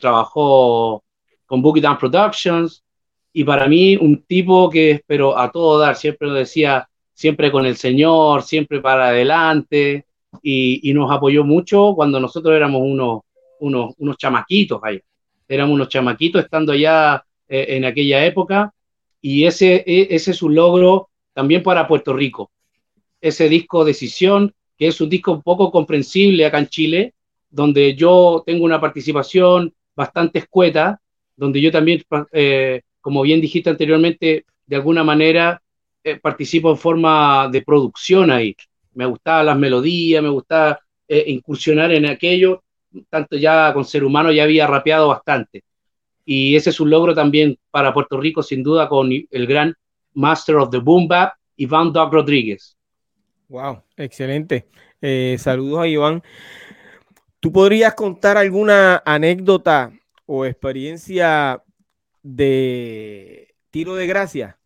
trabajó 0.00 1.02
con 1.46 1.62
Boogie 1.62 1.80
Down 1.80 1.96
Productions, 1.96 2.84
y 3.32 3.44
para 3.44 3.68
mí 3.68 3.96
un 3.96 4.22
tipo 4.22 4.70
que, 4.70 5.02
pero 5.06 5.38
a 5.38 5.50
todo 5.50 5.78
dar, 5.78 5.96
siempre 5.96 6.28
lo 6.28 6.34
decía, 6.34 6.88
siempre 7.12 7.50
con 7.50 7.66
el 7.66 7.76
Señor, 7.76 8.42
siempre 8.42 8.80
para 8.80 9.08
adelante, 9.08 10.06
y, 10.42 10.92
nos 10.92 11.10
apoyó 11.10 11.44
mucho 11.44 11.94
cuando 11.94 12.20
nosotros 12.20 12.54
éramos 12.54 12.82
unos, 12.82 13.20
unos, 13.60 13.94
unos 13.98 14.16
chamaquitos 14.16 14.80
ahí. 14.82 15.00
Éramos 15.48 15.74
unos 15.74 15.88
chamaquitos 15.88 16.44
estando 16.44 16.72
allá 16.72 17.24
en 17.48 17.84
aquella 17.84 18.24
época, 18.24 18.72
y 19.20 19.44
ese, 19.44 19.82
e, 19.86 20.08
ese 20.10 20.30
es 20.30 20.42
un 20.42 20.54
logro 20.54 21.08
también 21.32 21.62
para 21.62 21.88
Puerto 21.88 22.12
Rico. 22.12 22.50
Ese 23.20 23.48
disco 23.48 23.84
Decisión, 23.84 24.54
que 24.76 24.88
es 24.88 25.00
un 25.00 25.08
disco 25.08 25.32
un 25.32 25.42
poco 25.42 25.70
comprensible 25.70 26.46
acá 26.46 26.58
en 26.58 26.68
Chile, 26.68 27.14
donde 27.50 27.94
yo 27.94 28.42
tengo 28.46 28.64
una 28.64 28.80
participación 28.80 29.74
bastante 29.96 30.40
escueta, 30.40 31.00
donde 31.36 31.60
yo 31.60 31.72
también, 31.72 32.02
eh, 32.32 32.82
como 33.00 33.22
bien 33.22 33.40
dijiste 33.40 33.70
anteriormente, 33.70 34.44
de 34.66 34.76
alguna 34.76 35.02
manera 35.04 35.60
eh, 36.04 36.18
participo 36.18 36.70
en 36.70 36.76
forma 36.76 37.48
de 37.50 37.62
producción 37.62 38.30
ahí. 38.30 38.56
Me 38.94 39.06
gustaban 39.06 39.46
las 39.46 39.58
melodías, 39.58 40.22
me 40.22 40.28
gustaba 40.28 40.78
eh, 41.06 41.24
incursionar 41.28 41.92
en 41.92 42.06
aquello, 42.06 42.62
tanto 43.08 43.36
ya 43.36 43.72
con 43.72 43.84
Ser 43.84 44.04
Humano 44.04 44.32
ya 44.32 44.44
había 44.44 44.66
rapeado 44.66 45.08
bastante. 45.08 45.64
Y 46.24 46.56
ese 46.56 46.70
es 46.70 46.80
un 46.80 46.90
logro 46.90 47.14
también 47.14 47.58
para 47.70 47.94
Puerto 47.94 48.20
Rico, 48.20 48.42
sin 48.42 48.62
duda, 48.62 48.88
con 48.88 49.10
el 49.12 49.46
gran 49.46 49.74
Master 50.12 50.56
of 50.56 50.70
the 50.70 50.78
Boom 50.78 51.08
Bap, 51.08 51.32
Iván 51.56 51.92
Doc 51.92 52.12
Rodríguez. 52.12 52.76
Wow, 53.48 53.82
excelente. 53.96 54.68
Eh, 55.00 55.36
saludos 55.38 55.80
a 55.80 55.88
Iván. 55.88 56.22
¿Tú 57.40 57.52
podrías 57.52 57.94
contar 57.94 58.36
alguna 58.36 59.02
anécdota 59.06 59.92
o 60.26 60.44
experiencia 60.44 61.62
de 62.34 63.54
tiro 63.70 63.94
de 63.94 64.06
gracia? 64.06 64.58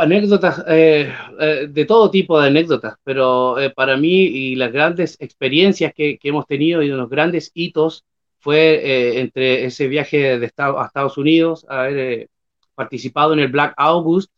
Anécdotas, 0.00 0.64
eh, 0.68 1.12
eh, 1.38 1.66
de 1.68 1.84
todo 1.84 2.10
tipo 2.10 2.40
de 2.40 2.48
anécdotas, 2.48 2.96
pero 3.04 3.56
para 3.74 3.96
mí 3.96 4.24
y 4.24 4.54
las 4.54 4.72
grandes 4.72 5.16
experiencias 5.20 5.92
que, 5.94 6.18
hemos 6.22 6.46
tenido 6.46 6.82
y 6.82 6.88
los 6.88 7.10
grandes 7.10 7.50
hitos 7.52 8.04
fue 8.38 9.18
entre 9.20 9.64
ese 9.64 9.88
viaje 9.88 10.38
de 10.38 10.52
a 10.56 10.86
Estados 10.86 11.18
Unidos, 11.18 11.66
haber 11.68 12.28
participado 12.74 13.32
en 13.32 13.40
el 13.40 13.48
Black 13.48 13.74
August 13.76 14.30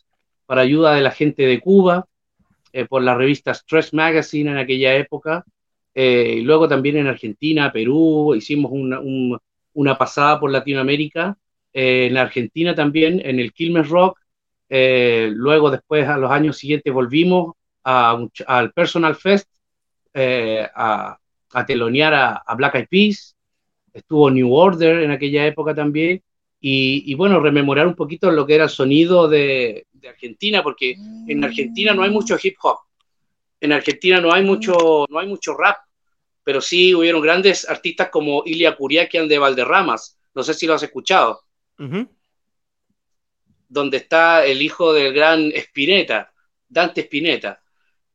para 0.46 0.62
ayuda 0.62 0.94
de 0.94 1.02
la 1.02 1.10
gente 1.10 1.42
de 1.42 1.60
Cuba, 1.60 2.06
eh, 2.72 2.86
por 2.86 3.02
la 3.02 3.14
revista 3.14 3.52
Stress 3.52 3.92
Magazine 3.92 4.50
en 4.50 4.58
aquella 4.58 4.94
época, 4.94 5.44
eh, 5.94 6.36
y 6.38 6.40
luego 6.42 6.68
también 6.68 6.96
en 6.96 7.06
Argentina, 7.06 7.72
Perú, 7.72 8.34
hicimos 8.34 8.70
una, 8.72 9.00
una 9.78 9.96
pasada 9.96 10.40
por 10.40 10.50
Latinoamérica, 10.50 11.36
eh, 11.72 12.08
en 12.10 12.16
Argentina 12.16 12.74
también, 12.74 13.20
en 13.24 13.38
el 13.38 13.52
Quilmes 13.52 13.88
Rock, 13.88 14.18
luego 14.68 15.70
después 15.70 16.06
a 16.06 16.18
los 16.18 16.30
años 16.30 16.58
siguientes 16.58 16.92
volvimos 16.92 17.54
al 17.84 18.72
Personal 18.74 19.14
Fest 19.14 19.48
a, 20.14 21.18
a, 21.54 21.66
telonear 21.66 22.12
a, 22.44 22.54
Black 22.54 22.74
Eyed 22.74 22.88
Peas, 22.90 23.36
estuvo 23.94 24.30
New 24.30 24.52
Order 24.52 25.04
en 25.04 25.10
aquella 25.10 25.46
época 25.46 25.74
también, 25.74 26.22
y, 26.60 27.14
bueno, 27.14 27.38
rememorar 27.40 27.86
un 27.86 27.94
poquito 27.94 28.30
lo 28.32 28.44
que 28.44 28.56
era 28.56 28.64
el 28.64 28.70
sonido 28.70 29.28
de, 29.28 29.86
Argentina, 30.08 30.62
porque 30.62 30.96
en 31.26 31.44
Argentina 31.44 31.94
no 31.94 32.02
hay 32.02 32.10
mucho 32.10 32.36
hip 32.42 32.56
hop, 32.62 32.78
en 33.60 33.72
Argentina 33.72 34.20
no 34.20 34.32
hay 34.32 34.44
mucho, 34.44 35.06
no 35.08 35.18
hay 35.18 35.28
mucho 35.28 35.56
rap, 35.56 35.76
pero 36.48 36.62
sí 36.62 36.94
hubieron 36.94 37.20
grandes 37.20 37.68
artistas 37.68 38.08
como 38.08 38.42
Ilia 38.46 38.74
Curiaquian 38.74 39.28
de 39.28 39.38
Valderramas, 39.38 40.18
no 40.34 40.42
sé 40.42 40.54
si 40.54 40.66
lo 40.66 40.72
has 40.72 40.82
escuchado, 40.82 41.42
donde 43.68 43.98
está 43.98 44.46
el 44.46 44.62
hijo 44.62 44.94
del 44.94 45.12
gran 45.12 45.52
Spinetta, 45.54 46.32
Dante 46.66 47.02
Spinetta, 47.02 47.60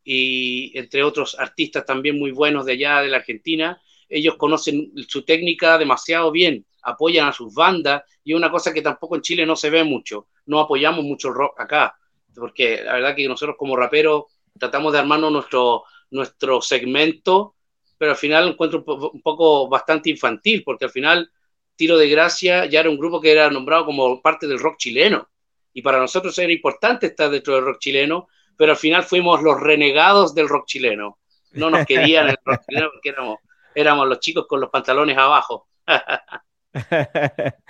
y 0.04 0.76
entre 0.76 1.04
otros 1.04 1.38
artistas 1.38 1.86
también 1.86 2.18
muy 2.18 2.32
buenos 2.32 2.66
de 2.66 2.72
allá 2.72 3.02
de 3.02 3.10
la 3.10 3.18
Argentina, 3.18 3.80
ellos 4.10 4.36
conocen 4.36 4.92
su 5.08 5.24
técnica 5.24 5.78
demasiado 5.78 6.32
bien, 6.32 6.66
apoyan 6.82 7.28
a 7.28 7.34
sus 7.34 7.54
bandas 7.54 8.02
y 8.24 8.34
una 8.34 8.50
cosa 8.50 8.74
que 8.74 8.82
tampoco 8.82 9.16
en 9.16 9.22
Chile 9.22 9.46
no 9.46 9.56
se 9.56 9.70
ve 9.70 9.84
mucho, 9.84 10.30
no 10.48 10.60
apoyamos 10.60 11.06
mucho 11.06 11.28
el 11.28 11.36
rock 11.36 11.62
acá, 11.62 11.96
porque 12.34 12.82
la 12.84 12.94
verdad 12.94 13.16
que 13.16 13.28
nosotros 13.28 13.58
como 13.60 13.76
raperos 13.76 14.24
tratamos 14.58 14.92
de 14.92 14.98
armarnos 14.98 15.32
nuestro, 15.32 15.84
nuestro 16.10 16.64
segmento, 16.64 17.58
pero 18.04 18.12
al 18.12 18.18
final 18.18 18.50
encuentro 18.50 18.84
un, 18.86 19.22
poco 19.22 19.70
bastante 19.70 20.10
infantil, 20.10 20.62
porque 20.66 20.84
al 20.84 20.92
final 20.92 21.32
Tiro 21.78 21.98
de 21.98 22.10
Gracia 22.10 22.66
ya 22.66 22.82
era 22.82 22.90
un 22.90 22.98
grupo 22.98 23.22
que 23.22 23.32
era 23.32 23.50
nombrado 23.50 23.86
como 23.86 24.22
parte 24.22 24.46
del 24.46 24.60
rock 24.60 24.76
chileno, 24.76 25.30
y 25.72 25.82
para 25.82 26.00
nosotros 26.00 26.38
era 26.38 26.52
importante 26.52 27.08
estar 27.08 27.30
dentro 27.30 27.56
del 27.56 27.64
rock 27.64 27.80
chileno, 27.80 28.28
pero 28.58 28.74
al 28.74 28.78
final 28.78 29.04
fuimos 29.04 29.42
los 29.42 29.58
renegados 29.58 30.36
del 30.36 30.50
rock 30.50 30.66
chileno. 30.66 31.18
No 31.54 31.70
nos 31.70 31.86
querían 31.86 32.28
el 32.28 32.36
rock 32.44 32.64
chileno 32.68 32.90
porque 32.92 33.08
éramos, 33.08 33.38
éramos 33.74 34.06
los 34.10 34.20
chicos 34.20 34.48
con 34.50 34.60
los 34.60 34.70
pantalones 34.70 35.18
abajo. 35.18 35.70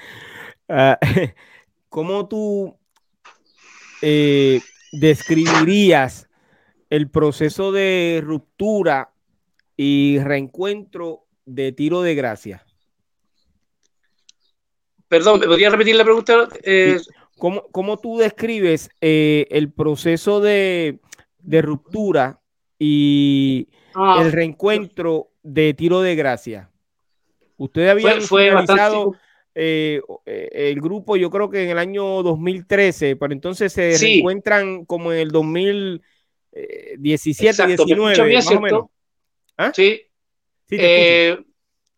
Ah, 0.69 0.97
¿Cómo 1.89 2.27
tú 2.27 2.79
eh, 4.01 4.61
describirías 4.93 6.27
el 6.89 7.11
proceso 7.11 7.71
de 7.71 8.21
ruptura 8.23 9.12
y 9.75 10.19
reencuentro 10.19 11.25
de 11.45 11.71
tiro 11.71 12.01
de 12.01 12.15
gracia? 12.15 12.65
Perdón, 15.07 15.39
¿me 15.39 15.47
podría 15.47 15.69
repetir 15.69 15.95
la 15.95 16.03
pregunta? 16.03 16.49
Eh, 16.63 16.99
¿Cómo, 17.37 17.99
tú 17.99 18.17
describes 18.17 18.89
eh, 19.01 19.47
el 19.51 19.71
proceso 19.71 20.39
de, 20.39 20.99
ruptura 21.45 22.39
y 22.79 23.67
ah. 23.95 24.19
el 24.21 24.31
reencuentro 24.31 25.31
de 25.41 25.73
tiro 25.73 26.01
de 26.01 26.15
gracia? 26.15 26.69
Usted 27.57 27.89
había 27.89 28.21
fue, 28.21 28.51
eh, 29.55 30.01
eh, 30.25 30.49
el 30.53 30.81
grupo, 30.81 31.15
yo 31.15 31.29
creo 31.29 31.47
que 31.49 31.63
en 31.63 31.69
el 31.69 31.77
año 31.77 32.23
2013, 32.23 33.15
pero 33.17 33.33
entonces 33.33 33.71
se 33.71 33.95
reencuentran 33.97 34.85
como 34.85 35.13
en 35.13 35.19
el 35.19 35.29
2017, 35.29 37.67
19, 37.67 38.33
más 38.33 38.47
o 38.47 38.61
menos. 38.61 38.85
¿Ah? 39.57 39.71
Sí, 39.73 40.01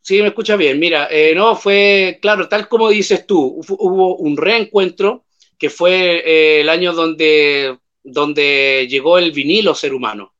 Sí, 0.01 0.21
me 0.21 0.27
escucha 0.27 0.55
bien. 0.55 0.79
Mira, 0.79 1.09
no, 1.33 1.55
fue, 1.55 2.19
claro, 2.21 2.47
tal 2.47 2.67
como 2.67 2.89
dices 2.89 3.25
tú, 3.25 3.59
hubo 3.67 4.17
un 4.17 4.37
reencuentro 4.37 5.25
que 5.57 5.71
fue 5.71 6.61
el 6.61 6.69
año 6.69 6.93
donde, 6.93 7.79
donde 8.03 8.85
llegó 8.87 9.17
el 9.17 9.31
vinilo 9.31 9.73
ser 9.73 9.95
humano. 9.95 10.33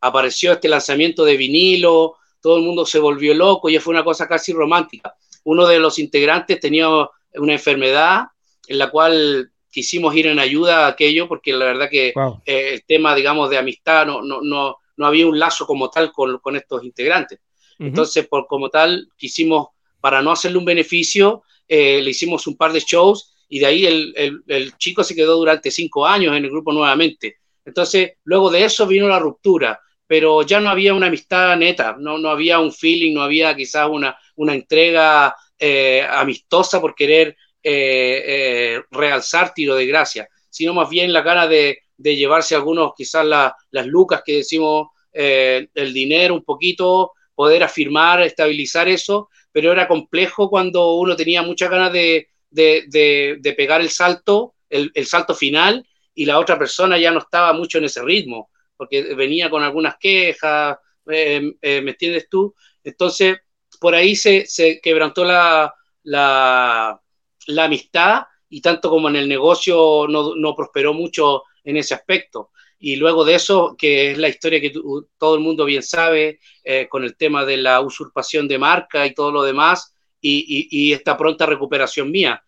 Apareció 0.00 0.52
este 0.52 0.68
lanzamiento 0.68 1.24
de 1.24 1.36
vinilo, 1.36 2.16
todo 2.40 2.58
el 2.58 2.64
mundo 2.64 2.84
se 2.84 2.98
volvió 2.98 3.32
loco 3.34 3.70
y 3.70 3.78
fue 3.78 3.94
una 3.94 4.04
cosa 4.04 4.28
casi 4.28 4.52
romántica. 4.52 5.14
Uno 5.44 5.66
de 5.66 5.78
los 5.78 5.98
integrantes 5.98 6.60
tenía 6.60 6.88
una 6.88 7.52
enfermedad 7.52 8.24
en 8.66 8.78
la 8.78 8.90
cual 8.90 9.50
quisimos 9.70 10.14
ir 10.14 10.26
en 10.26 10.38
ayuda 10.38 10.84
a 10.84 10.88
aquello 10.88 11.26
porque 11.26 11.52
la 11.52 11.64
verdad 11.64 11.88
que 11.88 12.08
eh, 12.44 12.74
el 12.74 12.84
tema, 12.84 13.14
digamos, 13.14 13.48
de 13.48 13.58
amistad 13.58 14.06
no, 14.06 14.22
no, 14.22 14.40
no, 14.42 14.76
no 14.96 15.06
había 15.06 15.26
un 15.26 15.38
lazo 15.38 15.66
como 15.66 15.90
tal 15.90 16.12
con, 16.12 16.38
con 16.38 16.56
estos 16.56 16.84
integrantes. 16.84 17.40
Entonces, 17.78 18.28
por 18.28 18.46
como 18.46 18.70
tal, 18.70 19.08
quisimos, 19.16 19.68
para 20.00 20.22
no 20.22 20.30
hacerle 20.30 20.58
un 20.58 20.64
beneficio, 20.64 21.42
eh, 21.66 22.00
le 22.00 22.10
hicimos 22.10 22.46
un 22.46 22.56
par 22.56 22.72
de 22.72 22.80
shows 22.80 23.34
y 23.48 23.58
de 23.58 23.66
ahí 23.66 23.86
el, 23.86 24.12
el, 24.16 24.42
el, 24.46 24.76
chico 24.76 25.02
se 25.02 25.14
quedó 25.14 25.36
durante 25.36 25.70
cinco 25.70 26.06
años 26.06 26.36
en 26.36 26.44
el 26.44 26.50
grupo 26.50 26.72
nuevamente. 26.72 27.38
Entonces, 27.64 28.12
luego 28.24 28.50
de 28.50 28.64
eso 28.64 28.86
vino 28.86 29.08
la 29.08 29.18
ruptura 29.18 29.80
pero 30.06 30.42
ya 30.42 30.60
no 30.60 30.70
había 30.70 30.94
una 30.94 31.06
amistad 31.06 31.56
neta, 31.56 31.96
no, 31.98 32.18
no 32.18 32.28
había 32.28 32.58
un 32.58 32.72
feeling, 32.72 33.14
no 33.14 33.22
había 33.22 33.54
quizás 33.56 33.88
una, 33.88 34.16
una 34.36 34.54
entrega 34.54 35.34
eh, 35.58 36.06
amistosa 36.08 36.80
por 36.80 36.94
querer 36.94 37.36
eh, 37.62 38.22
eh, 38.26 38.82
realzar 38.90 39.54
tiro 39.54 39.74
de 39.74 39.86
gracia, 39.86 40.28
sino 40.50 40.74
más 40.74 40.90
bien 40.90 41.12
la 41.12 41.22
gana 41.22 41.46
de, 41.46 41.78
de 41.96 42.16
llevarse 42.16 42.54
algunos, 42.54 42.92
quizás 42.96 43.24
las 43.24 43.86
lucas 43.86 44.22
que 44.24 44.36
decimos, 44.36 44.88
el 45.12 45.92
dinero 45.92 46.34
un 46.34 46.44
poquito, 46.44 47.12
poder 47.34 47.62
afirmar, 47.62 48.22
estabilizar 48.22 48.88
eso, 48.88 49.28
pero 49.52 49.72
era 49.72 49.86
complejo 49.86 50.50
cuando 50.50 50.94
uno 50.94 51.14
tenía 51.14 51.42
muchas 51.42 51.70
ganas 51.70 51.92
de, 51.92 52.28
de, 52.50 53.36
de 53.40 53.52
pegar 53.52 53.80
el 53.80 53.90
salto, 53.90 54.54
el, 54.68 54.90
el 54.94 55.06
salto 55.06 55.34
final, 55.34 55.86
y 56.14 56.24
la 56.24 56.38
otra 56.38 56.58
persona 56.58 56.98
ya 56.98 57.10
no 57.10 57.20
estaba 57.20 57.52
mucho 57.52 57.78
en 57.78 57.84
ese 57.84 58.02
ritmo 58.02 58.50
porque 58.76 59.14
venía 59.14 59.50
con 59.50 59.62
algunas 59.62 59.96
quejas, 59.98 60.78
eh, 61.06 61.52
eh, 61.60 61.80
¿me 61.80 61.92
entiendes 61.92 62.28
tú? 62.28 62.54
Entonces, 62.82 63.38
por 63.80 63.94
ahí 63.94 64.16
se, 64.16 64.46
se 64.46 64.80
quebrantó 64.80 65.24
la, 65.24 65.72
la, 66.02 67.00
la, 67.46 67.64
amistad 67.64 68.24
y 68.48 68.60
tanto 68.60 68.90
como 68.90 69.08
en 69.08 69.16
el 69.16 69.28
negocio 69.28 70.06
no, 70.08 70.34
no, 70.34 70.54
prosperó 70.54 70.92
mucho 70.92 71.42
en 71.64 71.76
ese 71.76 71.94
aspecto. 71.94 72.50
Y 72.78 72.96
luego 72.96 73.24
de 73.24 73.34
eso, 73.34 73.74
que 73.78 74.12
es 74.12 74.18
la 74.18 74.28
historia 74.28 74.60
que 74.60 74.72
todo 75.18 75.34
el 75.34 75.40
mundo 75.40 75.64
bien 75.64 75.82
sabe, 75.82 76.38
eh, 76.62 76.86
con 76.88 77.04
el 77.04 77.16
tema 77.16 77.44
de 77.44 77.56
la 77.56 77.80
usurpación 77.80 78.46
de 78.46 78.58
marca 78.58 79.06
y 79.06 79.14
todo 79.14 79.32
lo 79.32 79.42
demás, 79.42 79.94
y, 80.20 80.92
esta 80.92 81.16
pronta 81.18 81.44
recuperación 81.44 82.10
mía. 82.10 82.42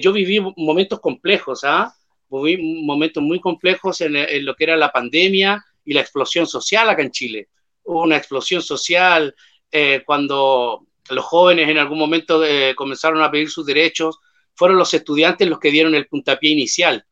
yo 0.00 0.12
viví 0.12 0.40
momentos 0.56 1.00
complejos, 1.00 1.64
¿ah? 1.64 1.94
momentos 2.30 3.22
muy 3.22 3.40
complejos 3.40 4.00
en, 4.00 4.44
lo 4.44 4.54
que 4.54 4.64
era 4.64 4.76
la 4.76 4.92
pandemia 4.92 5.64
y 5.84 5.92
la 5.92 6.00
explosión 6.00 6.46
social 6.46 6.88
acá 6.88 7.02
en 7.02 7.10
Chile. 7.10 7.48
Hubo 7.82 8.02
una 8.02 8.16
explosión 8.16 8.62
social 8.62 9.34
eh, 9.70 10.02
cuando 10.06 10.86
los 11.10 11.24
jóvenes 11.24 11.68
en 11.68 11.78
algún 11.78 11.98
momento 11.98 12.44
eh, 12.44 12.74
comenzaron 12.76 13.22
a 13.22 13.30
pedir 13.30 13.50
sus 13.50 13.66
derechos, 13.66 14.18
fueron 14.54 14.78
los 14.78 14.94
estudiantes 14.94 15.48
los 15.48 15.58
que 15.58 15.70
dieron 15.70 15.94
el 15.94 16.06
puntapié 16.06 16.50
inicial. 16.50 17.04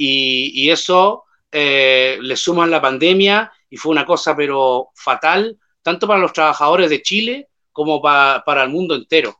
Y, 0.00 0.70
eso 0.70 1.24
eh, 1.50 2.18
le 2.20 2.36
suman 2.36 2.70
la 2.70 2.80
pandemia 2.80 3.52
y 3.68 3.76
fue 3.76 3.90
una 3.90 4.06
cosa 4.06 4.36
pero 4.36 4.90
fatal, 4.94 5.58
tanto 5.82 6.06
para 6.06 6.20
los 6.20 6.32
trabajadores 6.32 6.88
de 6.88 7.02
Chile 7.02 7.48
como 7.72 8.00
para 8.00 8.62
el 8.62 8.70
mundo 8.70 8.94
entero. 8.94 9.36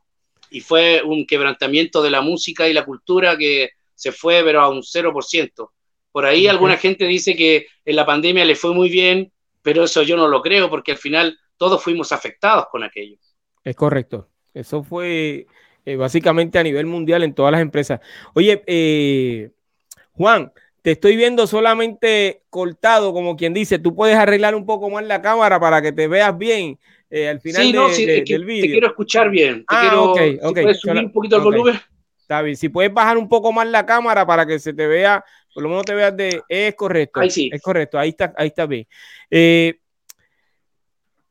Y 0.51 0.59
fue 0.59 1.01
un 1.01 1.25
quebrantamiento 1.25 2.01
de 2.01 2.11
la 2.11 2.21
música 2.21 2.67
y 2.67 2.73
la 2.73 2.85
cultura 2.85 3.37
que 3.37 3.69
se 3.95 4.11
fue, 4.11 4.43
pero 4.43 4.61
a 4.61 4.69
un 4.69 4.81
0%. 4.81 5.69
Por 6.11 6.25
ahí 6.25 6.47
alguna 6.47 6.75
gente 6.75 7.05
dice 7.05 7.35
que 7.35 7.67
en 7.85 7.95
la 7.95 8.05
pandemia 8.05 8.43
le 8.43 8.55
fue 8.55 8.73
muy 8.73 8.89
bien, 8.89 9.31
pero 9.61 9.85
eso 9.85 10.01
yo 10.03 10.17
no 10.17 10.27
lo 10.27 10.41
creo 10.41 10.69
porque 10.69 10.91
al 10.91 10.97
final 10.97 11.37
todos 11.55 11.81
fuimos 11.81 12.11
afectados 12.11 12.65
con 12.69 12.83
aquello. 12.83 13.17
Es 13.63 13.75
correcto. 13.75 14.27
Eso 14.53 14.83
fue 14.83 15.47
eh, 15.85 15.95
básicamente 15.95 16.59
a 16.59 16.63
nivel 16.63 16.85
mundial 16.85 17.23
en 17.23 17.33
todas 17.33 17.51
las 17.51 17.61
empresas. 17.61 17.99
Oye, 18.33 18.63
eh, 18.67 19.51
Juan, 20.19 20.51
te 20.81 20.91
estoy 20.91 21.15
viendo 21.15 21.47
solamente 21.47 22.43
cortado, 22.49 23.13
como 23.13 23.37
quien 23.37 23.53
dice, 23.53 23.79
tú 23.79 23.95
puedes 23.95 24.17
arreglar 24.17 24.53
un 24.53 24.65
poco 24.65 24.89
más 24.89 25.05
la 25.05 25.21
cámara 25.21 25.61
para 25.61 25.81
que 25.81 25.93
te 25.93 26.09
veas 26.09 26.37
bien 26.37 26.77
eh, 27.09 27.29
al 27.29 27.39
final 27.39 27.61
sí, 27.63 27.71
no, 27.71 27.89
sí, 27.89 28.05
del 28.05 28.43
vídeo. 28.43 28.63
Te 28.63 28.71
quiero 28.71 28.87
escuchar 28.87 29.29
bien. 29.29 29.59
Te 29.59 29.65
ah, 29.69 29.79
quiero, 29.79 30.11
okay, 30.11 30.37
puedes 30.63 30.81
subir 30.81 31.05
un 31.05 31.11
poquito 31.13 31.37
el 31.37 31.41
volumen. 31.43 31.79
Está 32.19 32.41
bien. 32.41 32.57
Si 32.57 32.67
puedes 32.67 32.93
bajar 32.93 33.17
un 33.17 33.29
poco 33.29 33.53
más 33.53 33.65
la 33.65 33.85
cámara 33.85 34.27
para 34.27 34.45
que 34.45 34.59
se 34.59 34.73
te 34.73 34.85
vea, 34.87 35.23
por 35.53 35.63
lo 35.63 35.69
menos 35.69 35.85
te 35.85 35.95
veas 35.95 36.15
de. 36.17 36.43
Es 36.49 36.75
correcto. 36.75 37.21
Ahí 37.21 37.29
sí. 37.29 37.49
Es 37.51 37.61
correcto. 37.61 37.97
Ahí 37.97 38.09
está, 38.09 38.33
ahí 38.37 38.47
está 38.47 38.65
bien. 38.65 38.85
Eh, 39.31 39.79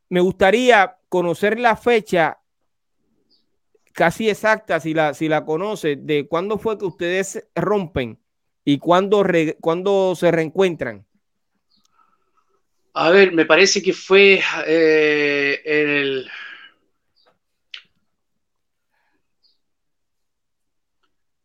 me 0.09 0.21
gustaría 0.21 0.97
conocer 1.11 1.61
la 1.61 1.77
fecha 1.77 2.39
casi 3.93 4.31
exacta, 4.31 4.81
si 4.81 4.95
la, 4.95 5.13
si 5.13 5.29
la 5.29 5.45
conoce, 5.45 5.97
de 5.97 6.27
cuándo 6.27 6.57
fue 6.57 6.79
que 6.79 6.87
ustedes 6.87 7.47
rompen 7.55 8.19
y 8.71 8.77
cuándo, 8.77 9.25
cuándo 9.63 10.15
se 10.15 10.31
reencuentran. 10.31 11.07
A 12.93 13.09
ver, 13.09 13.33
me 13.33 13.47
parece 13.47 13.81
que 13.83 13.95
fue 13.95 14.43
eh, 14.67 15.63
el 15.65 16.31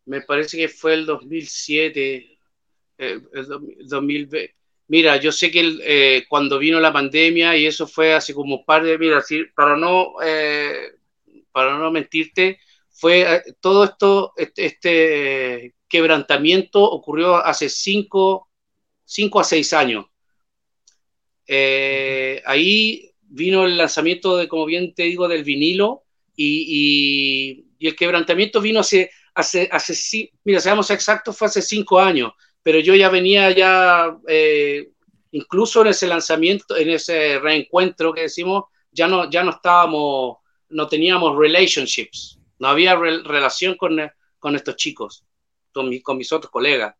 me 0.03 0.19
parece 0.19 0.57
que 0.57 0.67
fue 0.67 0.95
el 0.95 1.05
2007, 1.05 2.37
eh, 2.97 3.21
el 3.31 3.47
2020. 3.87 4.55
Mira, 4.89 5.15
yo 5.15 5.31
sé 5.31 5.49
que 5.49 5.77
eh, 5.81 6.25
cuando 6.27 6.59
vino 6.59 6.81
la 6.81 6.91
pandemia 6.91 7.55
y 7.55 7.65
eso 7.65 7.87
fue 7.87 8.13
hace 8.13 8.33
como 8.33 8.57
un 8.57 8.65
par 8.65 8.83
de, 8.83 8.97
mira, 8.97 9.23
para 9.55 9.77
no, 9.77 10.15
eh, 10.21 10.91
para 11.53 11.77
no 11.77 11.89
mentirte, 11.89 12.59
fue 12.89 13.41
todo 13.61 13.85
esto, 13.85 14.33
este, 14.35 14.65
este, 14.65 15.73
quebrantamiento 15.93 16.81
ocurrió 16.81 17.35
hace 17.35 17.69
cinco, 17.69 18.49
a 19.39 19.43
seis 19.43 19.73
años. 19.73 20.05
ahí 22.45 23.11
vino 23.21 23.65
el 23.65 23.77
lanzamiento 23.77 24.37
de, 24.37 24.47
como 24.47 24.65
bien 24.65 24.93
te 24.95 25.03
digo, 25.03 25.27
del 25.27 25.43
vinilo 25.43 26.03
y, 26.35 27.65
y 27.77 27.87
el 27.87 27.95
quebrantamiento 27.95 28.59
vino 28.61 28.79
hace 28.79 29.11
hace, 29.33 29.69
hace 29.71 30.31
mira, 30.43 30.59
seamos 30.59 30.89
exactos, 30.91 31.37
fue 31.37 31.47
hace 31.47 31.61
cinco 31.61 31.99
años, 31.99 32.33
pero 32.61 32.79
yo 32.79 32.95
ya 32.95 33.09
venía 33.09 33.51
ya, 33.51 34.15
eh, 34.27 34.91
incluso 35.31 35.81
en 35.81 35.87
ese 35.87 36.07
lanzamiento, 36.07 36.77
en 36.77 36.89
ese 36.89 37.39
reencuentro 37.39 38.13
que 38.13 38.21
decimos, 38.21 38.65
ya 38.91 39.07
no, 39.07 39.29
ya 39.29 39.43
no 39.43 39.51
estábamos, 39.51 40.37
no 40.69 40.87
teníamos 40.87 41.37
relationships, 41.37 42.39
no 42.59 42.67
había 42.67 42.95
relación 42.95 43.75
con, 43.75 43.99
con 44.39 44.55
estos 44.55 44.75
chicos, 44.75 45.25
con, 45.73 45.97
con, 45.99 46.17
mis 46.17 46.31
otros 46.31 46.51
colegas. 46.51 46.95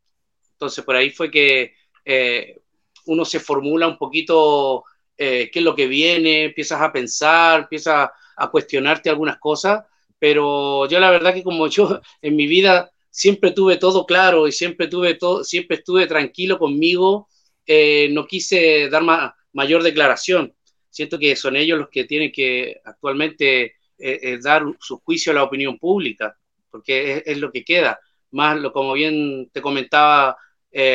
Entonces, 0.53 0.83
por 0.83 0.95
ahí 0.95 1.09
fue 1.09 1.29
que 1.31 1.73
eh, 2.05 2.61
uno 3.05 3.25
se 3.25 3.39
formula 3.39 3.87
un 3.87 3.97
poquito 3.97 4.83
eh, 5.17 5.49
qué 5.51 5.59
es 5.59 5.65
lo 5.65 5.75
que 5.75 5.87
viene, 5.87 6.45
empiezas 6.45 6.81
a 6.81 6.91
pensar, 6.91 7.61
empiezas 7.61 8.09
a 8.35 8.49
cuestionarte 8.49 9.09
algunas 9.09 9.37
cosas 9.37 9.83
pero 10.23 10.87
yo 10.87 11.01
la 11.01 11.11
verdad 11.11 11.33
que 11.33 11.43
como 11.43 11.67
yo 11.67 11.99
en 12.21 12.37
mi 12.37 12.47
vida 12.47 12.89
siempre 13.09 13.51
tuve 13.51 13.75
todo 13.75 14.05
claro 14.05 14.47
y 14.47 14.53
siempre 14.53 14.87
tuve 14.87 15.15
todo, 15.15 15.43
siempre 15.43 15.75
estuve 15.75 16.07
tranquilo 16.07 16.57
conmigo, 16.57 17.27
eh, 17.65 18.07
no 18.09 18.25
quise 18.25 18.87
dar 18.89 19.03
mayor 19.51 19.83
declaración. 19.83 20.55
Siento 20.89 21.19
que 21.19 21.35
son 21.35 21.57
ellos 21.57 21.77
los 21.77 21.89
que 21.89 22.05
tienen 22.05 22.31
que 22.31 22.79
actualmente 22.85 23.63
eh, 23.63 23.73
eh, 23.97 24.39
dar 24.41 24.63
su 24.79 24.99
juicio 24.99 25.33
a 25.33 25.35
la 25.35 25.43
opinión 25.43 25.77
pública, 25.77 26.37
porque 26.71 27.21
es, 27.25 27.37
lo 27.39 27.51
que 27.51 27.65
queda. 27.65 27.99
Más, 28.33 28.59
como 28.71 28.93
bien 28.93 29.49
te 29.51 29.61
comentaba 29.61 30.37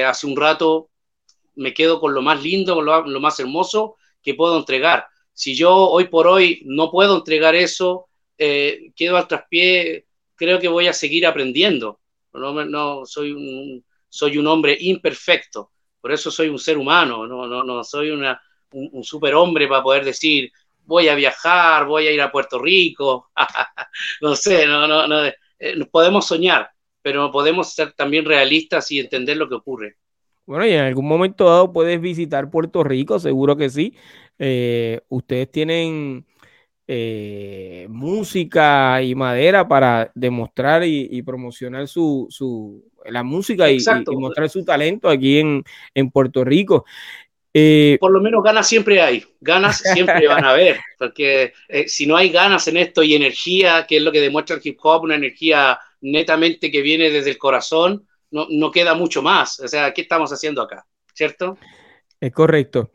hace 0.06 0.26
un 0.26 0.36
rato, 0.36 0.90
me 1.54 1.72
quedo 1.74 2.00
con 2.00 2.14
lo 2.14 2.22
más 2.22 2.42
lindo, 2.42 2.74
con 2.74 2.84
lo, 2.84 3.06
lo 3.06 3.20
más 3.20 3.38
hermoso 3.40 3.96
que 4.22 4.34
puedo 4.34 4.56
entregar. 4.58 5.06
Si 5.32 5.54
yo 5.54 5.72
hoy 5.74 6.04
por 6.08 6.26
hoy 6.26 6.62
no 6.64 6.90
puedo 6.90 7.16
entregar 7.16 7.54
eso, 7.54 8.08
eh, 8.36 8.92
quedo 8.96 9.16
al 9.16 9.28
traspié, 9.28 10.06
creo 10.34 10.58
que 10.58 10.68
voy 10.68 10.86
a 10.86 10.92
seguir 10.92 11.26
aprendiendo. 11.26 12.00
No, 12.32 12.52
no 12.64 13.04
soy, 13.04 13.32
un, 13.32 13.84
soy 14.08 14.38
un 14.38 14.46
hombre 14.46 14.76
imperfecto, 14.80 15.72
por 16.00 16.12
eso 16.12 16.30
soy 16.30 16.48
un 16.48 16.58
ser 16.58 16.78
humano, 16.78 17.26
no, 17.26 17.46
no, 17.46 17.64
no 17.64 17.82
soy 17.82 18.10
una, 18.10 18.40
un, 18.72 18.90
un 18.92 19.02
superhombre 19.02 19.66
para 19.66 19.82
poder 19.82 20.04
decir 20.04 20.52
voy 20.84 21.08
a 21.08 21.14
viajar, 21.14 21.86
voy 21.86 22.06
a 22.06 22.12
ir 22.12 22.20
a 22.20 22.30
Puerto 22.30 22.58
Rico, 22.58 23.30
no 24.20 24.36
sé, 24.36 24.66
no, 24.66 24.86
no, 24.86 25.06
no, 25.06 25.24
eh, 25.24 25.34
podemos 25.90 26.26
soñar, 26.26 26.70
pero 27.08 27.32
podemos 27.32 27.72
ser 27.72 27.94
también 27.94 28.26
realistas 28.26 28.92
y 28.92 29.00
entender 29.00 29.38
lo 29.38 29.48
que 29.48 29.54
ocurre. 29.54 29.96
Bueno, 30.44 30.66
y 30.66 30.72
en 30.72 30.80
algún 30.80 31.08
momento 31.08 31.46
dado 31.46 31.72
puedes 31.72 31.98
visitar 32.02 32.50
Puerto 32.50 32.84
Rico, 32.84 33.18
seguro 33.18 33.56
que 33.56 33.70
sí. 33.70 33.94
Eh, 34.38 35.00
ustedes 35.08 35.50
tienen 35.50 36.26
eh, 36.86 37.86
música 37.88 39.00
y 39.00 39.14
madera 39.14 39.66
para 39.66 40.12
demostrar 40.14 40.82
y, 40.84 41.22
promocionar 41.22 41.88
su, 41.88 42.26
su, 42.28 42.84
la 43.06 43.22
música 43.22 43.70
y, 43.70 43.78
y, 43.78 44.16
mostrar 44.18 44.50
su 44.50 44.66
talento 44.66 45.08
aquí 45.08 45.38
en, 45.38 45.64
en 45.94 46.10
Puerto 46.10 46.44
Rico. 46.44 46.84
Eh, 47.54 47.96
Por 47.98 48.12
lo 48.12 48.20
menos 48.20 48.44
ganas 48.44 48.68
siempre 48.68 49.00
hay, 49.00 49.24
ganas 49.40 49.78
siempre 49.78 50.28
van 50.28 50.44
a 50.44 50.50
haber, 50.50 50.78
porque 50.98 51.54
eh, 51.68 51.88
si 51.88 52.06
no 52.06 52.16
hay 52.16 52.28
ganas 52.28 52.68
en 52.68 52.76
esto 52.76 53.02
y 53.02 53.14
energía, 53.14 53.86
que 53.88 53.96
es 53.96 54.02
lo 54.02 54.12
que 54.12 54.20
demuestra 54.20 54.56
el 54.56 54.62
hip 54.62 54.78
hop, 54.82 55.04
una 55.04 55.14
energía 55.14 55.78
netamente 56.00 56.70
que 56.70 56.82
viene 56.82 57.10
desde 57.10 57.30
el 57.30 57.38
corazón, 57.38 58.06
no, 58.30 58.46
no 58.50 58.70
queda 58.70 58.94
mucho 58.94 59.22
más. 59.22 59.60
O 59.60 59.68
sea, 59.68 59.92
¿qué 59.92 60.02
estamos 60.02 60.32
haciendo 60.32 60.62
acá? 60.62 60.86
¿Cierto? 61.14 61.58
Es 62.20 62.32
correcto. 62.32 62.90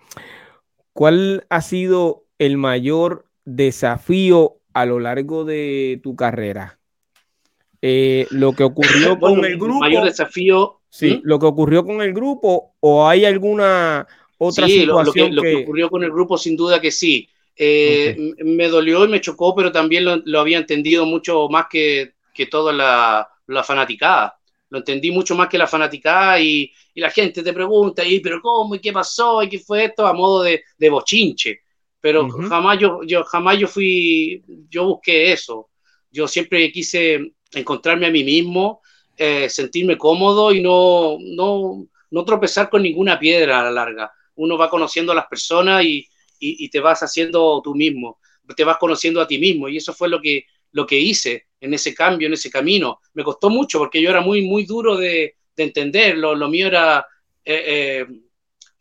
¿Cuál 0.93 1.45
ha 1.49 1.62
sido 1.62 2.26
el 2.38 2.58
mayor 2.58 3.26
desafío 3.45 4.58
a 4.74 4.86
lo 4.86 4.99
largo 4.99 5.43
de 5.45 5.99
tu 6.04 6.16
carrera? 6.16 6.80
Eh, 7.82 8.28
lo 8.30 8.54
que 8.54 8.64
ocurrió 8.64 9.20
con 9.20 9.43
el 9.43 9.58
grupo. 9.58 9.80
Mayor 9.80 10.06
desafío. 10.06 10.80
Sí, 10.89 11.16
¿Mm? 11.16 11.22
lo 11.24 11.39
que 11.39 11.47
ocurrió 11.47 11.84
con 11.84 12.01
el 12.01 12.14
grupo, 12.14 12.76
o 12.80 13.08
hay 13.08 13.26
alguna 13.26 14.08
otra 14.38 14.68
situación 14.68 15.36
lo, 15.36 15.41
que, 15.41 15.56
ocurrió 15.56 15.89
con 15.89 16.04
el 16.04 16.12
grupo, 16.12 16.38
sin 16.38 16.56
duda 16.56 16.80
que 16.80 16.91
sí. 16.91 17.28
Eh, 17.56 18.34
me 18.38 18.68
dolió 18.68 19.04
y 19.06 19.10
me 19.10 19.20
chocó, 19.20 19.54
pero 19.56 19.72
también 19.72 20.06
lo, 20.06 20.39
había 20.39 20.60
entendido 20.60 21.06
mucho 21.06 21.49
más 21.49 21.66
que, 21.70 22.14
que 22.34 22.47
toda 22.47 22.73
la, 22.73 23.27
la, 23.47 23.63
fanaticada. 23.63 24.38
Lo 24.69 24.79
entendí 24.79 25.11
mucho 25.11 25.36
más 25.36 25.49
que 25.49 25.57
la 25.57 25.67
fanaticada 25.67 26.39
y, 26.39 26.71
y, 26.93 27.01
la 27.01 27.11
gente 27.11 27.43
te 27.43 27.53
pregunta, 27.53 28.03
¿y 28.03 28.19
pero 28.19 28.41
cómo? 28.41 28.75
¿Y 28.75 28.79
qué 28.79 28.91
pasó? 28.91 29.43
¿Y 29.43 29.49
qué 29.49 29.59
fue 29.59 29.86
esto? 29.86 30.07
A 30.07 30.13
modo 30.13 30.43
de, 30.43 30.63
de 30.77 30.89
bochinche 30.89 31.63
pero 32.03 32.27
jamás 32.27 32.79
yo, 32.79 32.99
yo, 33.05 33.23
jamás 33.23 33.57
yo 33.57 33.65
fui, 33.65 34.43
yo 34.69 34.88
busqué 34.88 35.31
eso. 35.31 35.69
Yo 36.11 36.27
siempre 36.27 36.69
quise 36.69 37.31
encontrarme 37.53 38.07
a 38.07 38.11
mí 38.11 38.25
mismo, 38.25 38.81
eh, 39.15 39.49
sentirme 39.49 39.97
cómodo 39.97 40.51
y 40.51 40.61
no, 40.61 41.15
no, 41.21 41.88
no 42.11 42.25
tropezar 42.25 42.69
con 42.69 42.84
ninguna 42.84 43.17
piedra 43.17 43.61
a 43.61 43.63
la 43.63 43.71
larga. 43.71 44.11
Uno 44.36 44.57
va 44.57 44.69
conociendo 44.69 45.13
a 45.13 45.15
las 45.15 45.27
personas 45.27 45.86
y, 45.86 46.05
y, 46.41 46.69
te 46.69 46.81
vas 46.81 47.01
haciendo 47.03 47.61
tú 47.63 47.73
mismo, 47.73 48.19
te 48.53 48.65
vas 48.65 48.75
conociendo 48.79 49.21
a 49.21 49.27
ti 49.27 49.38
mismo 49.38 49.69
y 49.69 49.77
eso 49.77 49.93
fue 49.93 50.09
lo 50.09 50.19
que, 50.19 50.45
lo 50.73 50.86
que 50.86 50.99
hice 50.99 51.45
en 51.64 51.74
ese 51.74 51.95
cambio, 51.95 52.28
en 52.28 52.34
ese 52.34 52.51
camino. 52.51 52.99
Me 53.14 53.24
costó 53.24 53.49
mucho 53.49 53.80
porque 53.80 54.01
yo 54.01 54.09
era 54.09 54.20
muy, 54.20 54.41
muy 54.41 54.66
duro 54.66 54.97
de, 54.97 55.38
de 55.55 55.64
entender, 55.64 56.18
lo, 56.18 56.36
mío 56.49 56.68
era... 56.68 57.05
Eh, 57.45 58.05
eh, 58.05 58.07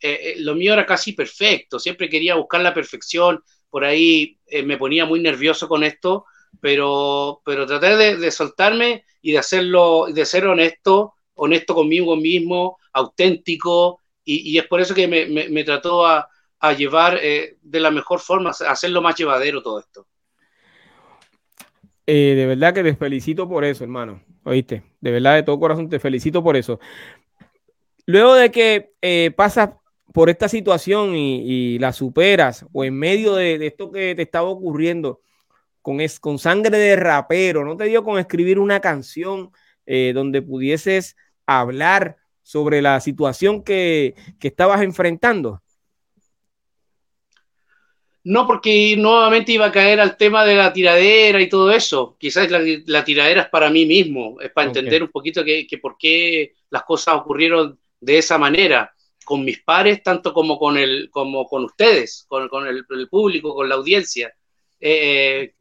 eh, 0.01 0.35
lo 0.39 0.53
mío 0.53 0.73
era 0.73 0.85
casi 0.85 1.13
perfecto, 1.13 1.79
siempre 1.79 2.09
quería 2.09 2.35
buscar 2.35 2.59
la 2.59 2.73
perfección, 2.73 3.41
por 3.69 3.85
ahí 3.85 4.37
me 4.65 4.77
ponía 4.77 5.05
muy 5.05 5.21
nervioso 5.21 5.69
con 5.69 5.81
esto, 5.81 6.25
pero, 6.59 7.41
pero 7.45 7.65
traté 7.65 8.17
de, 8.17 8.31
soltarme 8.31 9.05
y 9.21 9.31
de 9.31 9.37
hacerlo, 9.37 10.07
de 10.13 10.25
ser 10.25 10.45
honesto, 10.45 11.13
honesto 11.35 11.73
conmigo 11.73 12.17
mismo, 12.17 12.79
auténtico, 12.91 14.01
y, 14.25 14.57
es 14.57 14.67
por 14.67 14.81
eso 14.81 14.93
que 14.93 15.07
me, 15.07 15.63
trató 15.63 16.05
a, 16.05 16.27
llevar 16.77 17.21
de 17.21 17.79
la 17.79 17.89
mejor 17.89 18.19
forma, 18.19 18.49
a 18.51 18.71
hacerlo 18.71 19.01
más 19.01 19.15
llevadero 19.15 19.63
todo 19.63 19.79
esto. 19.79 20.05
De 22.05 22.45
verdad 22.45 22.73
que 22.73 22.83
te 22.83 22.95
felicito 22.95 23.47
por 23.47 23.63
eso, 23.63 23.83
hermano. 23.83 24.21
Oíste, 24.43 24.83
de 24.99 25.11
verdad 25.11 25.35
de 25.35 25.43
todo 25.43 25.59
corazón 25.59 25.89
te 25.89 25.99
felicito 25.99 26.43
por 26.43 26.57
eso. 26.57 26.79
Luego 28.05 28.35
de 28.35 28.51
que 28.51 28.93
eh, 29.01 29.31
pasas 29.35 29.71
por 30.13 30.29
esta 30.29 30.49
situación 30.49 31.15
y, 31.15 31.79
la 31.79 31.93
superas 31.93 32.65
o 32.71 32.83
en 32.83 32.95
medio 32.97 33.35
de, 33.35 33.65
esto 33.65 33.91
que 33.91 34.13
te 34.15 34.21
estaba 34.21 34.49
ocurriendo 34.49 35.21
con, 35.81 35.99
con 36.21 36.39
sangre 36.39 36.77
de 36.77 36.95
rapero, 36.95 37.65
¿no 37.65 37.77
te 37.77 37.85
dio 37.85 38.03
con 38.03 38.19
escribir 38.19 38.59
una 38.59 38.79
canción 38.79 39.51
eh, 39.85 40.11
donde 40.13 40.41
pudieses 40.41 41.15
hablar 41.45 42.17
sobre 42.41 42.81
la 42.81 42.99
situación 42.99 43.63
que, 43.63 44.15
estabas 44.41 44.81
enfrentando? 44.81 45.62
No, 48.25 48.47
porque 48.47 48.95
nuevamente 48.97 49.51
iba 49.51 49.65
a 49.65 49.71
caer 49.71 49.99
al 49.99 50.15
tema 50.15 50.45
de 50.45 50.55
la 50.55 50.71
tiradera 50.71 51.41
y 51.41 51.49
todo 51.49 51.71
eso. 51.71 52.15
Quizás 52.17 52.49
la, 52.49 53.03
tiradera 53.03 53.41
es 53.41 53.49
para 53.49 53.69
mí 53.69 53.85
mismo, 53.85 54.39
es 54.39 54.49
para 54.51 54.67
entender 54.67 55.03
un 55.03 55.09
poquito 55.09 55.43
que, 55.43 55.67
que, 55.67 55.77
por 55.77 55.97
qué 55.97 56.53
las 56.69 56.83
cosas 56.83 57.15
ocurrieron 57.15 57.77
de 57.99 58.17
esa 58.17 58.37
manera 58.37 58.93
con 59.23 59.43
mis 59.43 59.61
pares, 59.61 60.03
tanto 60.03 60.33
como 60.33 60.57
con, 60.57 60.77
el, 60.77 61.09
como 61.09 61.47
con 61.47 61.65
ustedes, 61.65 62.25
con, 62.27 62.47
con 62.49 62.67
el, 62.67 62.85
público, 63.09 63.53
con 63.53 63.67
la 63.67 63.75
audiencia. 63.75 64.33
Eh, 64.79 65.53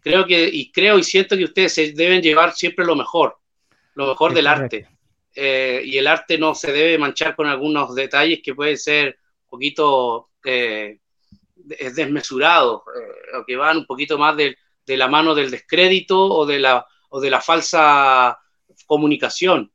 creo 0.00 0.26
que, 0.26 0.48
y 0.48 0.70
creo 0.72 0.98
y 0.98 1.02
siento 1.02 1.36
que 1.36 1.44
ustedes 1.44 1.72
se 1.72 1.92
deben 1.92 2.22
llevar 2.22 2.54
siempre 2.54 2.84
lo 2.84 2.96
mejor, 2.96 3.36
lo 3.94 4.08
mejor 4.08 4.34
del 4.34 4.46
arte. 4.46 4.88
Eh, 5.34 5.82
y 5.84 5.96
el 5.96 6.06
arte 6.06 6.38
no 6.38 6.54
se 6.54 6.72
debe 6.72 6.98
manchar 6.98 7.36
con 7.36 7.46
algunos 7.46 7.94
detalles 7.94 8.40
que 8.42 8.54
pueden 8.54 8.76
ser 8.76 9.18
un 9.44 9.50
poquito 9.50 10.30
eh, 10.44 10.98
desmesurados, 11.94 12.82
o 12.82 13.44
que 13.46 13.56
van 13.56 13.78
un 13.78 13.86
poquito 13.86 14.18
más 14.18 14.36
de, 14.36 14.56
de, 14.84 14.96
la 14.96 15.08
mano 15.08 15.34
del 15.34 15.50
descrédito 15.50 16.18
o 16.18 16.46
de 16.46 16.58
la, 16.58 16.86
o 17.10 17.20
de 17.20 17.30
la 17.30 17.40
falsa 17.40 18.38
comunicación. 18.86 19.70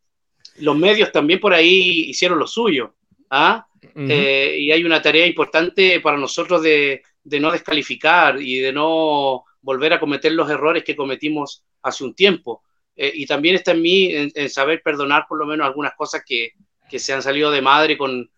Los 0.57 0.77
medios 0.77 1.11
también 1.11 1.39
por 1.39 1.53
ahí 1.53 2.09
hicieron 2.09 2.39
lo 2.39 2.47
suyo. 2.47 2.95
¿ah? 3.29 3.65
Eh, 3.95 4.57
y 4.59 4.71
hay 4.71 4.83
una 4.83 5.01
tarea 5.01 5.25
importante 5.27 5.99
para 5.99 6.17
nosotros 6.17 6.61
de, 6.61 7.01
no 7.23 7.51
descalificar 7.51 8.41
y 8.41 8.59
de 8.59 8.71
no 8.71 9.43
volver 9.61 9.93
a 9.93 9.99
cometer 9.99 10.31
los 10.31 10.49
errores 10.49 10.83
que 10.83 10.95
cometimos 10.95 11.63
hace 11.81 12.03
un 12.03 12.13
tiempo. 12.13 12.63
Eh, 12.95 13.11
y 13.13 13.25
también 13.25 13.55
está 13.55 13.71
en 13.71 13.81
mí 13.81 14.09
en, 14.11 14.49
saber 14.49 14.81
perdonar 14.81 15.25
por 15.27 15.37
lo 15.37 15.45
menos 15.45 15.67
algunas 15.67 15.93
cosas 15.95 16.23
que, 16.25 16.53
se 16.97 17.13
han 17.13 17.21
salido 17.21 17.51
de 17.51 17.61
madre 17.61 17.97
con, 17.97 18.29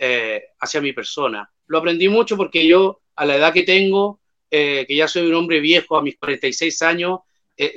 eh, 0.00 0.42
hacia 0.58 0.80
mi 0.80 0.94
persona. 0.94 1.50
Lo 1.66 1.78
aprendí 1.78 2.08
mucho 2.08 2.36
porque 2.36 2.66
yo, 2.66 3.00
a 3.16 3.24
la 3.24 3.36
edad 3.36 3.52
que 3.52 3.62
tengo, 3.62 4.20
que 4.50 4.86
ya 4.88 5.08
soy 5.08 5.26
un 5.26 5.34
hombre 5.34 5.58
viejo, 5.58 5.96
a 5.96 6.02
mis 6.02 6.16
46 6.16 6.82
años, 6.82 7.20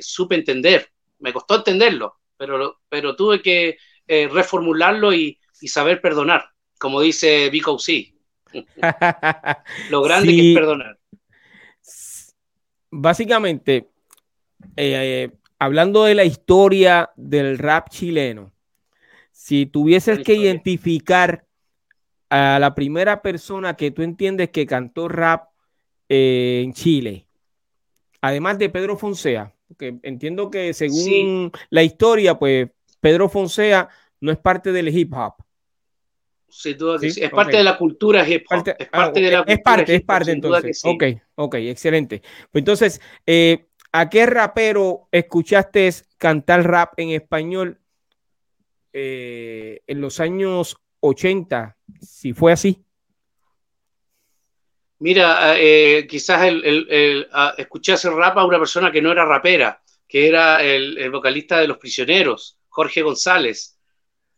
supe 0.00 0.36
entender. 0.36 0.88
Me 1.18 1.32
costó 1.32 1.56
entenderlo, 1.56 2.18
pero, 2.36 2.80
pero 2.88 3.16
tuve 3.16 3.42
que 3.42 3.78
reformularlo 4.06 5.12
y, 5.12 5.38
y 5.60 5.68
saber 5.68 6.00
perdonar, 6.00 6.44
como 6.78 7.00
dice 7.00 7.50
Vico 7.50 7.78
C. 7.78 8.14
Lo 9.90 10.02
grande 10.02 10.34
que 10.34 10.50
es 10.50 10.58
perdonar. 10.58 10.98
Básicamente, 12.90 13.90
eh, 14.76 15.30
hablando 15.58 16.04
de 16.04 16.14
la 16.14 16.24
historia 16.24 17.10
del 17.16 17.58
rap 17.58 17.90
chileno, 17.90 18.52
si 19.30 19.66
tuvieses 19.66 20.20
que 20.20 20.34
identificar 20.34 21.46
a 22.30 22.58
la 22.58 22.74
primera 22.74 23.22
persona 23.22 23.74
que 23.74 23.90
tú 23.90 24.02
entiendes 24.02 24.50
que 24.50 24.66
cantó 24.66 25.08
rap 25.08 25.48
eh, 26.08 26.62
en 26.64 26.72
Chile, 26.72 27.26
además 28.20 28.58
de 28.58 28.68
Pedro 28.68 28.96
Fonsea, 28.96 29.54
porque 29.68 29.98
entiendo 30.02 30.50
que 30.50 30.72
según 30.74 31.52
la 31.70 31.82
historia, 31.82 32.38
pues 32.38 32.68
Pedro 33.00 33.28
Fonsea 33.28 33.88
no 34.20 34.32
es 34.32 34.38
parte 34.38 34.72
del 34.72 34.88
hip 34.88 35.12
hop. 35.14 35.34
Es 36.48 37.30
parte 37.30 37.58
de 37.58 37.62
la 37.62 37.76
cultura 37.76 38.26
hip 38.26 38.46
hop. 38.50 38.66
es 38.78 38.88
parte 38.88 39.20
de 39.20 39.30
la 39.30 39.44
Es 39.46 39.60
parte, 39.60 39.94
es 39.94 40.02
parte 40.02 40.32
entonces. 40.32 40.80
Ok, 40.84 41.04
ok, 41.34 41.54
excelente. 41.56 42.22
Pues 42.50 42.62
entonces, 42.62 43.00
eh, 43.26 43.66
¿a 43.92 44.08
qué 44.08 44.24
rapero 44.24 45.08
escuchaste 45.12 45.90
cantar 46.16 46.66
rap 46.66 46.94
en 46.96 47.10
español 47.10 47.78
eh, 48.94 49.82
en 49.86 50.00
los 50.00 50.20
años 50.20 50.80
80? 51.00 51.76
Si 52.00 52.32
fue 52.32 52.52
así. 52.52 52.84
Mira, 55.00 55.54
eh, 55.56 56.06
quizás 56.08 56.42
el, 56.42 57.28
escuché 57.56 57.92
hacer 57.92 58.12
rap 58.12 58.38
a 58.38 58.44
una 58.44 58.58
persona 58.58 58.90
que 58.90 59.00
no 59.00 59.12
era 59.12 59.24
rapera, 59.24 59.80
que 60.08 60.26
era 60.26 60.62
el 60.62 61.10
vocalista 61.10 61.58
de 61.58 61.68
Los 61.68 61.78
Prisioneros, 61.78 62.58
Jorge 62.68 63.02
González 63.02 63.78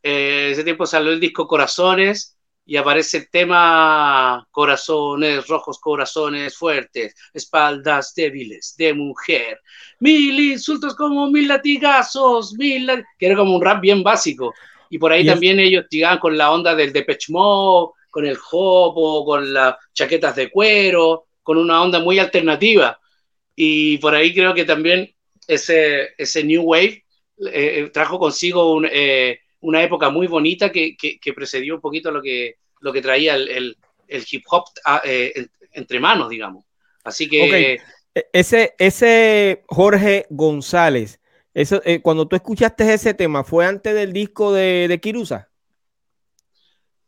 eh, 0.03 0.51
ese 0.53 0.65
tiempo 0.65 0.87
salió 0.87 1.13
el 1.13 1.21
disco 1.21 1.47
Corazones 1.47 2.37
y 2.65 2.77
aparece 2.77 3.19
el 3.19 3.31
tema 3.31 4.47
Corazones 4.51 5.47
rojos, 5.47 5.79
corazones 5.79 6.57
fuertes, 6.57 7.15
espaldas 7.35 8.15
débiles 8.15 8.75
de 8.79 8.95
mujer, 8.95 9.61
mil 9.99 10.39
insultos 10.39 10.95
como 10.95 11.31
mil 11.31 11.49
latigazos, 11.49 12.55
mil 12.55 12.89
que 13.19 13.27
era 13.27 13.37
como 13.37 13.57
un 13.57 13.63
rap 13.63 13.81
bien 13.81 14.03
básico. 14.03 14.55
Y 14.91 14.99
por 14.99 15.13
ahí 15.13 15.25
también 15.25 15.59
ellos 15.61 15.87
llegaban 15.89 16.19
con 16.19 16.37
la 16.37 16.51
onda 16.51 16.75
del 16.75 16.93
Depeche 16.93 17.33
Mode, 17.33 17.93
con 18.11 18.27
el 18.27 18.37
hopo, 18.51 19.25
con 19.25 19.53
las 19.53 19.77
chaquetas 19.95 20.35
de 20.35 20.51
cuero, 20.51 21.27
con 21.43 21.57
una 21.57 21.81
onda 21.81 22.01
muy 22.01 22.19
alternativa. 22.19 22.99
Y 23.55 23.99
por 23.99 24.15
ahí 24.15 24.35
creo 24.35 24.53
que 24.53 24.65
también 24.65 25.15
ese, 25.47 26.11
ese 26.19 26.43
New 26.43 26.63
Wave 26.63 27.05
eh, 27.53 27.89
trajo 27.93 28.19
consigo 28.19 28.75
un, 28.75 28.87
eh, 28.91 29.39
una 29.61 29.83
época 29.83 30.11
muy 30.11 30.27
bonita 30.27 30.73
que, 30.73 30.97
que, 30.97 31.33
precedió 31.33 31.77
un 31.77 31.81
poquito 31.81 32.11
lo 32.11 32.21
que, 32.21 32.57
lo 32.81 32.93
que 32.93 33.03
traía 33.03 33.37
el, 33.37 33.77
el, 34.09 34.25
hip 34.31 34.45
hop 34.51 34.65
ah, 34.85 35.03
eh, 35.05 35.47
entre 35.73 36.01
manos, 36.01 36.31
digamos. 36.31 36.65
Así 37.05 37.29
que 37.29 37.79
E, 38.15 38.27
ese, 38.33 38.75
ese 38.79 39.63
Jorge 39.69 40.27
González, 40.31 41.20
eso, 41.55 41.83
eh, 41.85 42.01
cuando 42.01 42.27
tú 42.29 42.37
escuchaste 42.37 42.93
ese 42.93 43.15
tema, 43.15 43.45
¿fue 43.45 43.67
antes 43.67 43.95
del 43.95 44.13
disco 44.13 44.53
de, 44.53 44.87
de 44.89 45.01
Kirusa? 45.01 45.49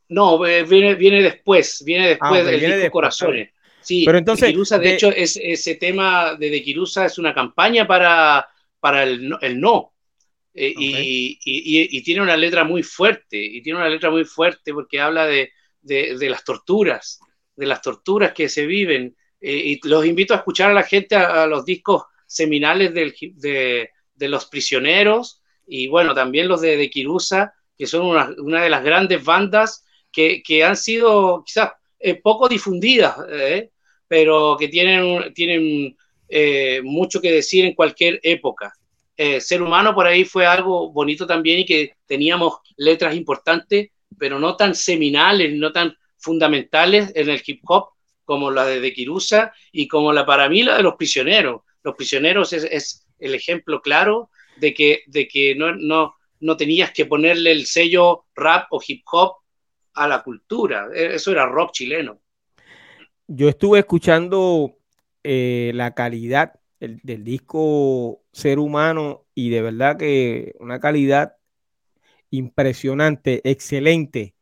No, 0.09 0.45
eh, 0.47 0.64
viene, 0.64 0.95
viene 0.95 1.22
después, 1.22 1.82
viene 1.84 2.09
después 2.09 2.43
ah, 2.43 2.45
del 2.45 2.61
disco 2.61 2.90
Corazones. 2.90 3.51
Sí, 3.80 4.05
pero 4.05 4.18
entonces, 4.18 4.51
Kirusa, 4.51 4.78
de, 4.78 4.95
hecho, 4.95 5.11
es, 5.11 5.38
ese 5.43 5.76
tema 5.76 6.36
de, 6.36 6.51
de 6.51 6.62
Kirusa 6.62 7.07
es 7.07 7.18
una 7.18 7.34
campaña 7.34 7.86
para, 7.86 8.47
para 8.78 9.05
el, 9.05 9.34
el 9.40 9.61
no. 9.61 9.93
Eh, 10.55 10.74
y, 10.76 11.38
y, 11.43 11.97
y, 11.99 12.03
tiene 12.03 12.20
una 12.20 12.36
letra 12.36 12.62
muy 12.62 12.82
fuerte, 12.82 13.38
y 13.38 13.62
tiene 13.62 13.78
una 13.78 13.88
letra 13.88 14.11
muy 14.11 14.24
fuerte 14.24 14.74
porque 14.74 15.01
habla 15.01 15.24
de, 15.26 15.51
de 15.80 16.28
las 16.28 16.45
torturas, 16.45 17.20
de 17.57 17.66
las 17.66 17.80
torturas 17.80 18.32
que 18.32 18.49
se 18.49 18.66
viven. 18.66 19.16
Eh, 19.40 19.62
y 19.82 19.88
los 19.88 20.07
invito 20.07 20.34
a 20.34 20.38
escuchar 20.38 20.70
a 20.70 20.74
la 20.74 20.84
gente 20.84 21.16
a, 21.16 21.47
los 21.47 21.64
discos 21.64 22.05
seminales 22.26 22.95
del, 22.95 23.12
de, 23.34 23.90
de, 24.23 24.29
los 24.29 24.47
prisioneros 24.47 25.43
y 25.66 25.89
bueno, 25.89 26.14
también 26.14 26.49
los 26.49 26.61
de, 26.61 26.77
de 26.77 26.91
Kirusa, 26.91 27.55
que 27.77 27.87
son 27.87 28.07
una, 28.07 28.62
de 28.62 28.70
las 28.70 28.85
grandes 28.85 29.25
bandas 29.25 29.85
que, 30.11 30.43
que 30.43 30.64
han 30.64 30.77
sido 30.77 31.43
quizás 31.45 31.73
eh, 31.99 32.14
poco 32.14 32.49
difundidas, 32.49 33.16
eh, 33.31 33.70
pero 34.09 34.57
que 34.59 34.68
tienen, 34.68 35.33
tienen 35.35 35.97
mucho 36.83 37.20
que 37.20 37.31
decir 37.31 37.66
en 37.66 37.75
cualquier 37.75 38.18
época. 38.23 38.73
ser 39.41 39.62
humano 39.62 39.95
por 39.95 40.07
ahí 40.07 40.25
fue 40.25 40.47
algo 40.47 40.91
bonito 40.91 41.27
también 41.27 41.59
y 41.61 41.66
que 41.66 41.93
teníamos 42.07 42.55
letras 42.79 43.14
importantes, 43.14 43.91
pero 44.18 44.39
no 44.39 44.57
tan 44.57 44.75
seminales, 44.75 45.53
no 45.55 45.73
tan 45.73 45.95
fundamentales 46.16 47.12
en 47.14 47.29
el 47.29 47.43
hip 47.45 47.61
hop 47.66 47.89
como 48.25 48.51
la 48.51 48.64
de, 48.64 48.81
de 48.81 48.93
Kirusa 48.93 49.53
y 49.73 49.89
como 49.89 50.12
la 50.12 50.25
para 50.25 50.49
mí 50.49 50.62
la 50.62 50.77
de 50.77 50.83
los 50.83 50.95
prisioneros. 50.95 51.62
Los 51.83 51.97
prisioneros 51.97 52.53
es 52.53 53.07
el 53.23 53.35
ejemplo 53.35 53.81
claro 53.81 54.31
de 54.57 54.75
que, 54.75 55.03
de 55.07 55.29
que 55.29 55.55
no, 55.55 55.75
no, 55.75 56.14
no 56.41 56.57
tenías 56.57 56.91
que 56.91 57.07
ponerle 57.07 57.53
el 57.53 57.66
sello 57.66 58.27
rap 58.35 58.66
o 58.70 58.81
hip 58.87 59.03
hop 59.11 59.37
a 59.95 60.09
la 60.09 60.23
cultura. 60.23 60.89
E, 60.95 61.14
eso 61.14 61.31
era 61.31 61.47
rock 61.47 61.73
chileno. 61.73 62.20
Yo 63.27 63.49
estuve 63.49 63.79
escuchando 63.79 64.77
eh, 65.23 65.73
la 65.75 65.95
calidad 65.95 66.61
del, 66.81 67.01
del, 67.03 67.25
disco 67.25 68.23
Ser 68.33 68.59
Humano 68.59 69.25
y 69.35 69.51
de 69.51 69.62
verdad 69.62 69.97
que 69.97 70.55
una 70.59 70.81
calidad 70.81 71.37
impresionante, 72.31 73.41
excelente. 73.49 74.35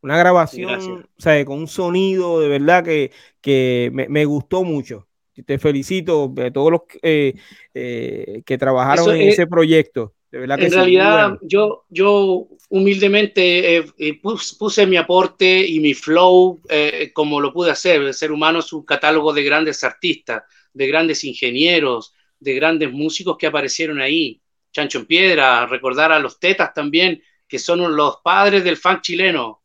Una 0.00 0.16
grabación, 0.16 1.08
o 1.18 1.20
sea, 1.20 1.44
con 1.44 1.58
un 1.58 1.68
sonido 1.68 2.40
de 2.40 2.48
verdad 2.48 2.84
que, 2.84 3.10
que 3.40 3.90
me, 3.92 4.08
me, 4.08 4.24
gustó 4.24 4.62
mucho. 4.62 5.08
Te 5.44 5.58
felicito 5.58 6.32
a 6.38 6.50
todos 6.50 6.70
los 6.70 6.80
eh, 7.02 7.34
eh, 7.74 8.42
que 8.44 8.58
trabajaron 8.58 9.14
en 9.14 9.28
ese 9.28 9.46
proyecto. 9.46 10.14
De 10.30 10.38
verdad 10.40 10.60
en 10.60 10.72
realidad, 10.72 11.38
yo, 11.42 11.84
yo 11.88 12.48
humildemente 12.68 13.76
eh, 13.76 14.20
puse, 14.20 14.56
puse, 14.56 14.86
mi 14.86 14.96
aporte 14.96 15.66
y 15.66 15.78
mi 15.80 15.94
flow 15.94 16.60
eh, 16.68 17.10
como 17.12 17.40
lo 17.40 17.52
pude 17.52 17.70
hacer. 17.70 18.02
El 18.02 18.14
ser 18.14 18.32
humano 18.32 18.58
es 18.58 18.72
un 18.72 18.84
catálogo 18.84 19.32
de 19.32 19.44
grandes 19.44 19.84
artistas, 19.84 20.42
de 20.72 20.86
grandes 20.86 21.22
ingenieros, 21.24 22.14
de 22.40 22.54
grandes 22.54 22.92
músicos 22.92 23.36
que 23.38 23.46
aparecieron 23.46 24.00
ahí. 24.00 24.40
Chancho 24.72 24.98
en 24.98 25.06
Piedra, 25.06 25.66
recordar 25.66 26.12
a 26.12 26.18
los 26.18 26.38
Tetas 26.38 26.74
también, 26.74 27.22
que 27.48 27.58
son 27.58 27.96
los 27.96 28.18
padres 28.22 28.64
del 28.64 28.76
funk 28.76 29.00
chileno 29.02 29.62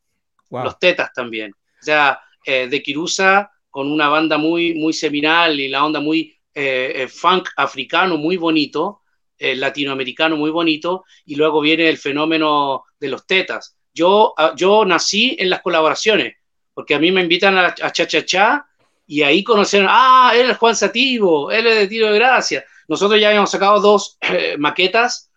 los 0.51 0.79
tetas 0.79 1.13
también. 1.13 1.51
O 1.51 1.83
sea, 1.83 2.19
eh, 2.45 2.67
de 2.67 2.83
Kirusa 2.83 3.51
con 3.71 3.91
una 3.91 4.09
banda 4.09 4.37
muy, 4.37 4.75
muy 4.75 4.93
seminal 4.93 5.59
y 5.59 5.67
la 5.67 5.83
onda 5.83 5.99
muy 5.99 6.35
eh, 6.53 6.93
eh 6.95 7.07
funk 7.07 7.49
africano 7.55 8.17
muy 8.17 8.37
bonito, 8.37 9.01
eh, 9.37 9.55
latinoamericano 9.55 10.37
muy 10.37 10.51
bonito, 10.51 11.05
y 11.25 11.35
luego 11.35 11.61
viene 11.61 11.89
el 11.89 11.97
fenómeno 11.97 12.83
de 12.99 13.07
los 13.07 13.25
tetas. 13.25 13.75
Yo, 13.93 14.33
ah, 14.37 14.53
yo 14.55 14.85
nací 14.85 15.35
en 15.39 15.49
las 15.49 15.61
colaboraciones, 15.61 16.35
porque 16.73 16.93
a 16.93 16.99
mí 16.99 17.11
me 17.11 17.21
invitan 17.21 17.57
a, 17.57 17.67
a 17.67 17.91
Cha 17.91 18.05
Cha 18.05 18.23
Cha 18.25 18.65
y 19.07 19.23
ahí 19.23 19.43
conocieron, 19.43 19.87
ah, 19.89 20.33
él 20.35 20.51
es 20.51 20.57
Juan 20.57 20.75
Sativo, 20.75 21.51
él 21.51 21.65
es 21.65 21.75
de 21.79 21.87
Tiro 21.87 22.11
de 22.11 22.19
Gracia. 22.19 22.63
Nosotros 22.87 23.19
ya 23.19 23.29
habíamos 23.29 23.49
sacado 23.49 23.79
dos 23.79 24.17
maquetas, 24.59 25.31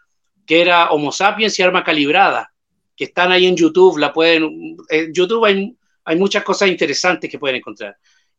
que 0.47 0.61
era 0.61 0.91
Homo 0.91 1.13
Sapiens 1.13 1.59
y 1.59 1.63
Arma 1.63 1.83
Calibrada 1.83 2.55
que 2.97 3.05
están 3.05 3.33
ahí 3.33 3.47
en 3.47 3.57
YouTube, 3.57 3.99
la 3.99 4.13
pueden, 4.13 4.77
en 4.89 5.13
YouTube 5.13 5.45
hay, 5.45 5.77
hay 6.05 6.17
muchas 6.17 6.45
cosas 6.45 6.69
interesantes 6.69 7.31
que 7.31 7.39
pueden 7.39 7.57
encontrar. 7.57 7.97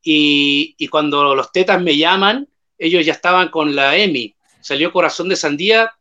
Y, 0.07 0.87
cuando 0.89 1.33
los 1.33 1.51
tetas 1.51 1.81
me 1.81 1.97
llaman, 1.97 2.47
ellos 2.77 3.03
ya 3.03 3.13
estaban 3.13 3.49
con 3.49 3.75
la 3.75 3.97
EMI, 3.97 4.35
salió 4.61 4.91
Corazón 4.91 5.29
de 5.29 5.35
Sandía, 5.35 5.91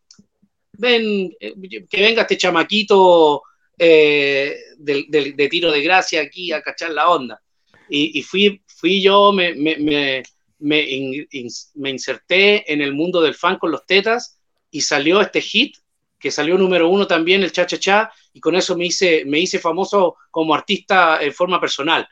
ven, 0.73 1.35
eh, 1.41 1.55
que 1.89 2.03
venga 2.03 2.23
este 2.23 2.37
chamaquito 2.37 3.43
eh, 3.79 4.57
de, 4.77 5.49
tiro 5.51 5.73
de 5.73 5.83
gracia 5.83 6.21
aquí 6.21 6.53
a 6.53 6.61
cachar 6.61 6.91
la 6.91 7.09
onda. 7.09 7.41
Y, 7.89 8.23
fui, 8.23 8.63
fui 8.67 9.03
yo, 9.03 9.33
me, 9.33 9.55
me, 9.55 10.23
me 10.59 11.91
inserté 11.91 12.71
en 12.73 12.83
el 12.83 12.93
mundo 12.93 13.23
del 13.23 13.35
fan 13.35 13.57
con 13.59 13.71
los 13.71 13.87
tetas 13.87 14.39
y 14.71 14.83
salió 14.83 15.21
este 15.21 15.41
hit 15.41 15.77
que 16.25 16.31
salió 16.31 16.57
número 16.57 16.89
uno 16.89 17.07
también, 17.07 17.43
el 17.43 17.53
Cha 17.53 17.67
Cha 17.67 17.79
Cha, 17.79 18.13
y 18.33 18.41
con 18.41 18.57
eso 18.57 18.75
me 18.79 18.87
hice, 18.87 19.27
me 19.27 19.41
hice 19.41 19.59
famoso 19.59 20.17
como 20.31 20.55
artista 20.55 21.23
en 21.23 21.35
forma 21.35 21.61
personal. 21.61 22.09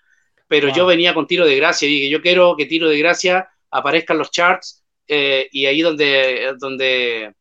Pero 0.52 0.68
yo 0.68 0.84
venía 0.84 1.14
con 1.14 1.26
Tiro 1.26 1.46
de 1.46 1.56
Gracia 1.56 1.88
y 1.88 1.92
dije, 1.92 2.10
yo 2.10 2.20
quiero 2.20 2.54
que 2.58 2.66
Tiro 2.66 2.86
de 2.86 2.98
Gracia 2.98 3.48
aparezca 3.70 4.12
en 4.12 4.18
los 4.18 4.30
charts 4.30 4.84
eh, 5.08 5.48
y 5.50 5.64
ahí 5.64 5.80
donde, 5.80 6.52
donde 6.58 7.32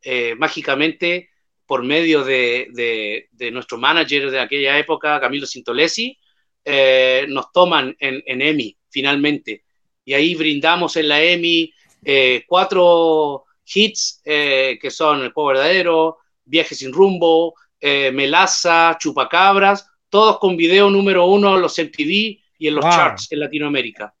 eh, 0.00 0.36
mágicamente, 0.36 1.30
por 1.66 1.82
medio 1.82 2.22
de, 2.22 2.68
de, 2.70 3.26
de, 3.32 3.50
nuestro 3.50 3.76
manager 3.76 4.30
de 4.30 4.38
aquella 4.38 4.78
época, 4.78 5.18
Camilo 5.18 5.46
Sintolesi, 5.46 6.16
eh, 6.64 7.26
nos 7.28 7.50
toman 7.50 7.96
en, 7.98 8.22
en, 8.24 8.40
EMI 8.40 8.78
finalmente. 8.88 9.64
Y 10.04 10.14
ahí 10.14 10.36
brindamos 10.36 10.94
en 10.96 11.08
la 11.08 11.24
EMI 11.24 11.74
eh, 12.04 12.44
cuatro 12.46 13.46
hits 13.64 14.22
que 14.24 14.90
son 14.90 15.22
El 15.22 15.32
Juego 15.32 15.48
Verdadero, 15.48 16.18
Viaje 16.44 16.76
sin 16.76 16.92
Rumbo, 16.92 17.56
Melaza, 17.82 18.96
Chupacabras, 19.00 19.88
todos 20.08 20.38
con 20.38 20.56
video 20.56 20.88
número 20.88 21.26
uno 21.26 21.56
los 21.56 21.76
MTV 21.76 22.43
y 22.64 22.68
en 22.68 22.76
los 22.76 22.84
wow. 22.84 22.92
charts 22.92 23.30
en 23.30 23.40
Latinoamérica. 23.40 24.14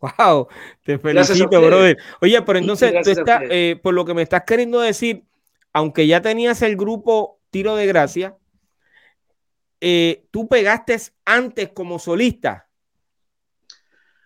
Wow, 0.00 0.48
te 0.82 0.98
felicito, 0.98 1.48
brother. 1.48 1.98
Oye, 2.20 2.40
pero 2.42 2.58
entonces, 2.58 2.92
tú 3.04 3.10
estás, 3.10 3.42
eh, 3.50 3.78
por 3.82 3.92
lo 3.94 4.04
que 4.04 4.14
me 4.14 4.22
estás 4.22 4.44
queriendo 4.46 4.80
decir, 4.80 5.24
aunque 5.72 6.06
ya 6.06 6.22
tenías 6.22 6.62
el 6.62 6.76
grupo 6.76 7.38
Tiro 7.50 7.76
de 7.76 7.86
Gracia, 7.86 8.36
eh, 9.80 10.24
tú 10.30 10.48
pegaste 10.48 10.96
antes 11.26 11.70
como 11.74 11.98
solista. 11.98 12.66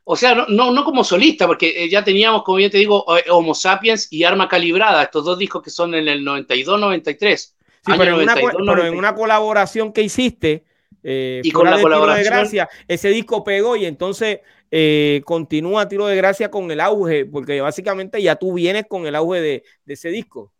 O 0.04 0.14
sea, 0.14 0.36
no, 0.36 0.46
no, 0.46 0.70
no, 0.70 0.84
como 0.84 1.02
solista, 1.02 1.48
porque 1.48 1.84
eh, 1.84 1.90
ya 1.90 2.04
teníamos, 2.04 2.44
como 2.44 2.58
bien 2.58 2.70
te 2.70 2.78
digo, 2.78 3.04
Homo 3.30 3.54
Sapiens 3.54 4.06
y 4.12 4.22
Arma 4.22 4.48
Calibrada, 4.48 5.02
estos 5.02 5.24
dos 5.24 5.36
discos 5.36 5.62
que 5.62 5.70
son 5.70 5.94
en 5.94 6.06
el 6.06 6.24
92-93. 6.24 7.36
Sí, 7.36 7.92
pero, 7.98 8.12
92, 8.12 8.18
en 8.18 8.22
una, 8.22 8.34
92, 8.34 8.66
pero, 8.66 8.86
en 8.86 8.96
una, 8.96 9.14
colaboración 9.14 9.92
que 9.92 10.02
hiciste, 10.02 10.64
eh, 11.08 11.40
y 11.44 11.52
con 11.52 11.70
la 11.70 11.80
colaboración. 11.80 12.24
de 12.24 12.30
gracia, 12.30 12.68
ese 12.88 13.10
disco 13.10 13.44
pegó 13.44 13.76
y 13.76 13.84
entonces 13.84 14.40
eh, 14.72 15.22
continúa 15.24 15.88
Tiro 15.88 16.06
de 16.06 16.16
Gracia 16.16 16.50
con 16.50 16.68
el 16.68 16.80
auge, 16.80 17.24
porque 17.26 17.60
básicamente 17.60 18.20
ya 18.20 18.34
tú 18.34 18.54
vienes 18.54 18.86
con 18.88 19.06
el 19.06 19.14
auge 19.14 19.40
de, 19.40 19.62
de 19.84 19.94
ese 19.94 20.08
disco. 20.08 20.52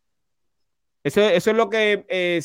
Eso, 1.03 1.20
eso, 1.20 1.51
es 1.51 1.57
lo 1.57 1.68
que 1.68 2.05
eh, 2.09 2.40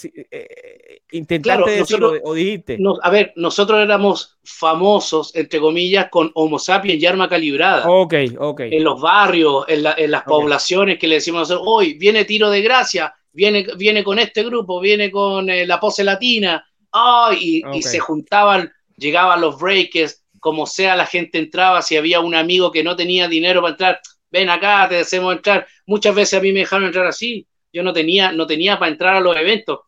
intentaste 1.12 1.42
claro, 1.44 1.66
decir 1.68 2.00
nosotros, 2.00 2.22
o 2.24 2.34
dijiste. 2.34 2.78
No, 2.80 2.98
a 3.04 3.12
ver, 3.12 3.34
nosotros 3.36 3.80
éramos 3.80 4.40
famosos, 4.44 5.36
entre 5.36 5.60
comillas, 5.60 6.08
con 6.10 6.32
Homo 6.34 6.58
sapiens 6.58 7.04
y 7.04 7.06
arma 7.06 7.30
calibrada. 7.30 7.88
Ok, 7.88 8.16
ok. 8.40 8.62
En 8.62 8.84
los 8.84 9.00
barrios, 9.00 9.66
en, 9.68 9.84
la, 9.84 9.94
en 9.96 10.10
las 10.10 10.22
okay. 10.22 10.32
poblaciones 10.32 10.98
que 10.98 11.08
le 11.08 11.16
decimos 11.16 11.52
hoy, 11.52 11.94
viene 12.00 12.26
tiro 12.26 12.50
de 12.50 12.64
gracia, 12.64 13.14
viene, 13.32 13.68
viene 13.78 14.04
con 14.04 14.18
este 14.18 14.44
grupo, 14.44 14.80
viene 14.80 15.12
con 15.12 15.46
la 15.46 15.80
pose 15.80 16.04
latina. 16.04 16.66
Oh, 16.92 17.30
y, 17.32 17.64
okay. 17.64 17.80
y, 17.80 17.84
se 17.84 18.00
juntaban, 18.00 18.72
llegaban 18.98 19.42
los 19.42 19.60
breakers, 19.60 20.24
como 20.40 20.66
sea, 20.66 20.96
la 20.96 21.06
gente 21.06 21.38
entraba. 21.38 21.82
Si 21.82 21.98
había 21.98 22.20
un 22.20 22.36
amigo 22.36 22.72
que 22.72 22.84
no 22.84 22.96
tenía 22.96 23.28
dinero 23.28 23.62
para 23.62 23.72
entrar, 23.72 24.02
ven 24.30 24.50
acá, 24.50 24.88
te 24.90 25.00
hacemos 25.00 25.36
entrar. 25.36 25.68
Muchas 25.86 26.16
veces 26.16 26.40
a 26.40 26.42
mí 26.42 26.52
me 26.52 26.62
dejaron 26.62 26.88
entrar 26.88 27.08
así 27.08 27.48
yo 27.74 27.84
no 27.84 27.94
tenía, 27.94 28.32
no 28.32 28.46
tenía 28.46 28.78
para 28.78 28.92
entrar 28.92 29.16
a 29.16 29.22
los 29.22 29.36
eventos. 29.36 29.82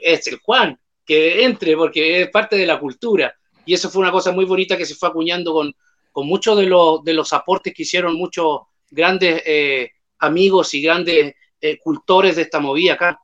Es 0.00 0.26
el 0.26 0.38
Juan, 0.38 0.78
que 1.04 1.44
entre, 1.44 1.76
porque 1.76 2.22
es 2.22 2.30
parte 2.30 2.56
de 2.56 2.66
la 2.66 2.78
cultura. 2.78 3.34
Y 3.66 3.74
eso 3.74 3.90
fue 3.90 4.02
una 4.02 4.12
cosa 4.12 4.32
muy 4.32 4.44
bonita 4.44 4.76
que 4.76 4.86
se 4.86 4.94
fue 4.94 5.08
acuñando 5.08 5.52
con, 5.52 5.74
con 6.12 6.26
muchos 6.26 6.56
de, 6.56 6.66
los, 6.66 7.02
de 7.02 7.14
los 7.14 7.32
aportes 7.32 7.74
que 7.74 7.82
hicieron 7.82 8.14
muchos 8.14 8.60
grandes 8.90 9.42
eh, 9.44 9.90
amigos 10.18 10.74
y 10.74 10.82
grandes 10.82 11.34
eh, 11.60 11.78
cultores 11.78 12.36
de 12.36 12.42
esta 12.42 12.60
movida 12.60 12.94
acá. 12.94 13.20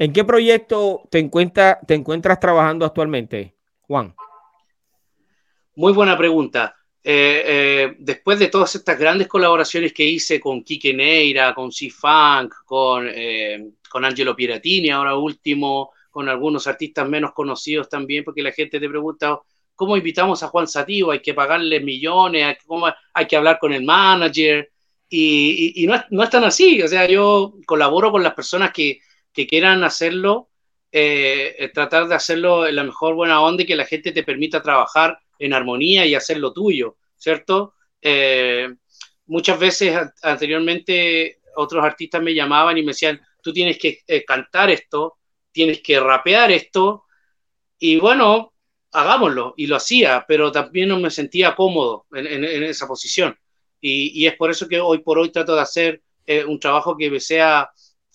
¿En 0.00 0.14
qué 0.14 0.24
proyecto 0.24 1.02
te, 1.10 1.18
encuentra, 1.18 1.78
te 1.86 1.92
encuentras 1.92 2.40
trabajando 2.40 2.86
actualmente, 2.86 3.54
Juan? 3.82 4.14
Muy 5.76 5.92
buena 5.92 6.16
pregunta. 6.16 6.74
eh, 7.04 7.42
eh, 7.44 7.96
después 7.98 8.38
de 8.38 8.48
todas 8.48 8.74
estas 8.74 8.98
grandes 8.98 9.28
colaboraciones 9.28 9.92
que 9.92 10.06
hice 10.06 10.40
con 10.40 10.64
Kike 10.64 10.94
Neira, 10.94 11.54
con 11.54 11.70
C-Funk, 11.70 12.64
con, 12.64 13.08
eh, 13.10 13.72
Angelo 13.92 14.34
Piratini, 14.34 14.88
ahora 14.88 15.16
último, 15.16 15.90
con 16.10 16.30
algunos 16.30 16.66
artistas 16.66 17.06
menos 17.06 17.32
conocidos 17.32 17.86
también, 17.86 18.24
porque 18.24 18.42
la 18.42 18.52
gente 18.52 18.80
te 18.80 18.88
pregunta, 18.88 19.38
¿cómo 19.74 19.98
invitamos 19.98 20.42
a 20.42 20.48
Juan 20.48 20.66
Sativo? 20.66 21.10
Hay 21.10 21.20
que 21.20 21.34
pagarle 21.34 21.78
millones, 21.78 22.56
¿cómo 22.64 22.86
hay 23.12 23.26
que 23.26 23.36
hablar 23.36 23.58
con 23.58 23.74
el 23.74 23.84
manager, 23.84 24.70
y, 25.12 25.84
no, 25.86 25.96
es, 25.96 26.02
no, 26.10 26.22
es, 26.22 26.30
tan 26.30 26.44
así, 26.44 26.80
o 26.82 26.88
sea, 26.88 27.06
yo 27.06 27.54
colaboro 27.66 28.12
con 28.12 28.22
las 28.22 28.32
personas 28.32 28.70
que, 28.72 29.00
que 29.32 29.46
quieran 29.46 29.84
hacerlo, 29.84 30.48
tratar 31.72 32.08
de 32.08 32.14
hacerlo 32.16 32.66
en 32.66 32.76
la 32.76 32.84
mejor 32.84 33.14
buena 33.14 33.40
onda 33.40 33.62
y 33.62 33.66
que 33.66 33.76
la 33.76 33.84
gente 33.84 34.12
te 34.12 34.24
permita 34.24 34.60
trabajar 34.60 35.18
en 35.40 35.54
armonía 35.54 36.06
y 36.06 36.14
hacer 36.14 36.38
lo 36.38 36.52
tuyo, 36.52 36.96
¿cierto? 37.16 37.74
Eh, 38.00 38.68
muchas 39.26 39.58
veces 39.58 39.98
anteriormente 40.22 41.40
otros 41.56 41.84
artistas 41.84 42.22
me 42.22 42.34
llamaban 42.34 42.78
y 42.78 42.82
me 42.82 42.88
decían, 42.88 43.20
tú 43.42 43.52
tienes 43.52 43.78
que 43.78 44.00
eh, 44.06 44.24
cantar 44.24 44.70
esto, 44.70 45.18
tienes 45.50 45.80
que 45.82 45.98
rapear 45.98 46.52
esto, 46.52 47.04
y 47.78 47.98
bueno, 47.98 48.52
hagámoslo, 48.92 49.54
y 49.56 49.66
lo 49.66 49.76
hacía, 49.76 50.24
pero 50.28 50.52
también 50.52 50.90
no 50.90 51.00
me 51.00 51.10
sentía 51.10 51.54
cómodo 51.54 52.06
en, 52.12 52.44
esa 52.44 52.86
posición. 52.86 53.36
Y, 53.80 54.26
es 54.26 54.36
por 54.36 54.50
eso 54.50 54.68
que 54.68 54.78
hoy 54.78 54.98
por 54.98 55.18
hoy 55.18 55.30
trato 55.32 55.54
de 55.54 55.62
hacer 55.62 56.02
eh, 56.26 56.44
un 56.44 56.60
trabajo 56.60 56.96
que 56.98 57.10
me 57.10 57.18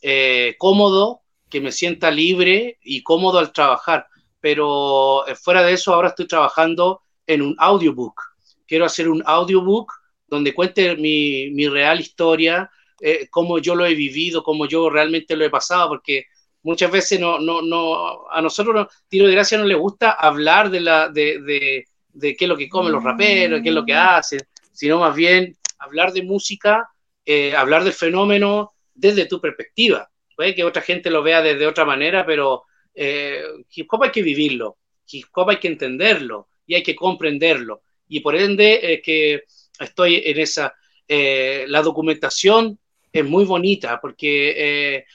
sea 0.05 0.53
cómodo, 0.57 1.21
que 1.49 1.61
me 1.61 1.71
sienta 1.71 2.11
libre 2.11 2.79
y 2.81 3.03
cómodo 3.03 3.39
al 3.39 3.51
trabajar. 3.51 4.07
Pero 4.39 5.23
fuera 5.41 5.63
de 5.63 5.73
eso, 5.73 5.93
ahora 5.93 6.09
estoy 6.09 6.27
trabajando 6.27 7.01
en 7.25 7.41
un 7.41 7.55
audiobook. 7.57 8.21
Quiero 8.67 8.85
hacer 8.85 9.09
un 9.09 9.23
audiobook 9.25 9.91
donde 10.27 10.53
cuente 10.53 10.95
mi, 10.95 11.49
mi 11.51 11.67
real 11.67 11.99
historia, 11.99 12.69
eh, 12.99 13.27
cómo 13.29 13.59
yo 13.59 13.75
lo 13.75 13.85
he 13.85 13.93
vivido, 13.93 14.43
cómo 14.43 14.67
yo 14.67 14.89
realmente 14.89 15.35
lo 15.35 15.45
he 15.45 15.49
pasado, 15.49 15.89
porque 15.89 16.25
muchas 16.63 16.91
veces 16.91 17.19
no, 17.19 17.39
no, 17.39 17.61
no, 17.61 18.29
a 18.29 18.41
nosotros, 18.41 18.87
Tiro 19.07 19.27
de 19.27 19.33
Gracia, 19.33 19.57
no 19.57 19.65
le 19.65 19.75
gusta 19.75 20.11
hablar 20.11 20.69
de, 20.69 20.79
la, 20.79 21.09
de, 21.09 21.39
de, 21.41 21.85
de, 22.09 22.35
qué 22.35 22.45
es 22.45 22.49
lo 22.49 22.57
que 22.57 22.69
comen 22.69 22.91
los 22.91 23.03
raperos, 23.03 23.61
qué 23.61 23.69
es 23.69 23.75
lo 23.75 23.85
que 23.85 23.93
hacen, 23.93 24.39
sino 24.71 24.99
más 24.99 25.15
bien 25.15 25.55
hablar 25.79 26.11
de 26.13 26.23
música, 26.23 26.89
eh, 27.25 27.55
hablar 27.55 27.83
del 27.83 27.93
fenómeno 27.93 28.73
desde 28.95 29.27
tu 29.27 29.39
perspectiva. 29.39 30.09
Puede 30.35 30.55
que 30.55 30.63
otra 30.63 30.81
gente 30.81 31.11
lo 31.11 31.21
vea 31.21 31.41
desde 31.41 31.67
otra 31.67 31.85
manera, 31.85 32.25
pero 32.25 32.63
eh, 32.95 33.43
hip 33.75 33.87
hop 33.91 34.03
hay 34.03 34.11
que 34.11 34.23
vivirlo, 34.23 34.79
hip 35.07 35.27
hop 35.33 35.49
hay 35.51 35.57
que 35.57 35.67
entenderlo, 35.67 36.49
y 36.65 36.75
hay 36.75 36.83
que 36.83 36.95
comprenderlo. 36.95 37.83
Y 38.07 38.19
por 38.19 38.35
ende 38.35 38.93
es 38.93 39.01
que 39.01 39.43
estoy 39.79 40.21
en 40.25 40.39
esa... 40.39 40.73
Eh, 41.07 41.65
la 41.67 41.83
documentación 41.83 42.79
es 43.11 43.23
muy 43.23 43.45
bonita 43.45 43.99
porque 44.01 44.55
eh, 44.57 45.05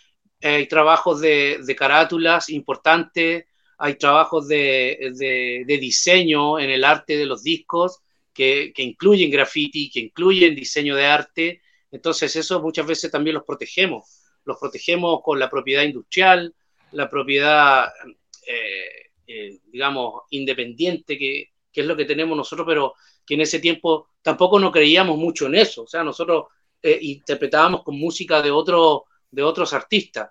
hay 0.41 0.67
trabajos 0.67 1.21
de, 1.21 1.75
carátulas 1.77 2.49
importantes, 2.49 3.47
hay 3.77 3.95
trabajos 3.95 4.47
de, 4.47 5.13
de, 5.67 5.79
diseño 5.79 6.61
en 6.61 6.71
el 6.71 6.85
arte 6.85 7.17
de 7.17 7.27
los 7.27 7.43
discos 7.43 7.99
que, 8.33 8.73
que, 8.75 8.83
incluyen 8.83 9.31
graffiti, 9.31 9.91
que 9.91 10.01
incluyen 10.01 10.55
diseño 10.55 10.95
de 10.95 11.07
arte. 11.07 11.63
Entonces 11.91 12.35
eso 12.37 12.61
muchas 12.61 12.87
veces 12.87 13.11
también 13.11 13.35
los 13.35 13.45
protegemos. 13.45 14.23
Los 14.45 14.59
protegemos 14.59 15.21
con 15.23 15.39
la 15.39 15.51
propiedad 15.51 15.83
industrial, 15.83 16.55
la 16.93 17.09
propiedad 17.09 17.91
eh, 18.47 19.11
eh, 19.27 19.61
digamos, 19.71 20.23
independiente, 20.31 21.17
que, 21.17 21.51
que, 21.73 21.83
es 21.83 21.87
lo 21.87 21.97
que 21.97 22.05
tenemos 22.05 22.37
nosotros, 22.37 22.67
pero 22.67 22.95
que 23.25 23.35
en 23.35 23.43
ese 23.43 23.61
tiempo 23.61 24.09
tampoco 24.23 24.59
no 24.59 24.73
creíamos 24.73 25.17
mucho 25.17 25.47
en 25.47 25.55
eso. 25.55 25.85
O 25.85 25.87
sea, 25.87 26.03
nosotros 26.03 26.47
eh, 26.83 26.99
interpretábamos 27.01 27.85
con 27.85 27.97
música 27.97 28.43
de, 28.43 28.51
otro, 28.51 29.05
de 29.31 29.43
otros 29.45 29.73
artistas. 29.73 30.31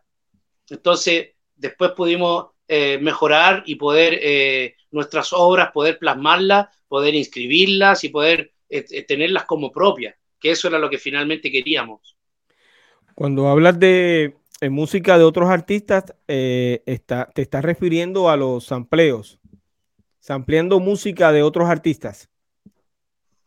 Entonces, 0.69 1.29
después 1.55 1.91
pudimos 1.91 2.47
mejorar 3.01 3.63
y 3.65 3.75
poder 3.75 4.75
nuestras 4.91 5.33
obras, 5.33 5.71
poder 5.71 5.97
plasmarlas, 5.97 6.67
poder 6.87 7.15
inscribirlas 7.15 8.03
y 8.03 8.09
poder 8.09 8.53
tenerlas 9.07 9.45
como 9.45 9.71
propias, 9.71 10.15
que 10.39 10.51
eso 10.51 10.67
era 10.67 10.79
lo 10.79 10.89
que 10.89 10.97
finalmente 10.97 11.51
queríamos. 11.51 12.15
Cuando 13.15 13.49
hablas 13.49 13.79
de 13.79 14.35
en 14.61 14.73
música 14.73 15.17
de 15.17 15.23
otros 15.23 15.49
artistas, 15.49 16.13
eh, 16.27 16.83
está, 16.85 17.29
te 17.33 17.41
estás 17.41 17.63
refiriendo 17.63 18.29
a 18.29 18.37
los 18.37 18.65
sampleos. 18.65 19.39
Sampleando 20.19 20.79
música 20.79 21.31
de 21.31 21.43
otros 21.43 21.69
artistas. 21.69 22.29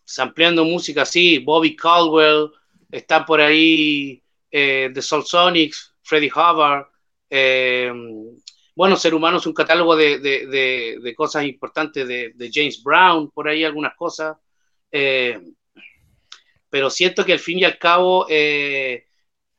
Sampleando 0.05 0.65
música, 0.65 1.05
sí. 1.05 1.39
Bobby 1.39 1.77
Caldwell, 1.77 2.51
está 2.91 3.25
por 3.25 3.41
ahí 3.41 4.23
eh, 4.51 4.91
The 4.93 5.03
Soul 5.03 5.25
Sonics, 5.25 5.95
Freddie 6.03 6.33
Hubbard. 6.35 6.87
Eh, 7.29 7.93
bueno, 8.75 8.97
Ser 8.97 9.15
Humano 9.15 9.37
es 9.37 9.47
un 9.47 9.53
catálogo 9.53 9.95
de, 9.97 10.19
de, 10.19 10.99
de, 11.03 11.15
cosas 11.15 11.45
importantes 11.45 12.09
de, 12.09 12.51
James 12.53 12.83
Brown, 12.83 13.31
por 13.31 13.49
ahí 13.49 13.65
algunas 13.65 13.95
cosas. 13.95 14.37
Pero 16.73 16.89
siento 16.89 17.23
que 17.23 17.35
al 17.35 17.39
fin 17.39 17.59
y 17.59 17.65
al 17.65 17.77
cabo 17.77 18.27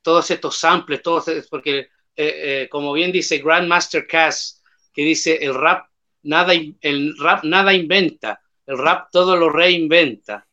todos 0.01 0.29
estos 0.31 0.57
samples, 0.57 1.01
todos, 1.03 1.25
porque 1.49 1.87
eh, 2.15 2.63
eh, 2.63 2.67
como 2.69 2.93
bien 2.93 3.11
dice 3.11 3.39
Grandmaster 3.39 4.05
Cass, 4.05 4.61
que 4.93 5.03
dice 5.03 5.39
el 5.41 5.55
rap 5.55 5.87
nada, 6.21 6.53
el 6.53 7.17
rap 7.17 7.43
nada 7.43 7.73
inventa, 7.73 8.41
el 8.67 8.77
rap 8.77 9.09
todo 9.11 9.35
lo 9.35 9.49
reinventa. 9.49 10.47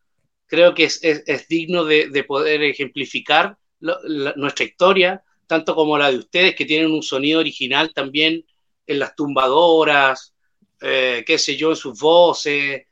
Creo 0.47 0.75
que 0.75 0.85
es, 0.85 1.49
digno 1.49 1.85
de, 1.85 2.09
de, 2.09 2.25
poder 2.25 2.63
ejemplificar 2.63 3.57
nuestra 3.79 4.65
historia, 4.65 5.23
tanto 5.47 5.75
como 5.75 5.97
la 5.97 6.11
de 6.11 6.19
ustedes, 6.19 6.57
que 6.57 6.65
tienen 6.65 6.91
un 6.91 7.03
sonido 7.03 7.39
original 7.41 7.93
también 7.95 8.45
en 8.87 8.99
las 8.99 9.15
tumbadoras, 9.15 10.35
eh, 10.81 11.23
qué 11.25 11.39
sé 11.39 11.57
yo, 11.57 11.71
en 11.71 11.77
sus 11.77 11.99
voces. 12.01 12.85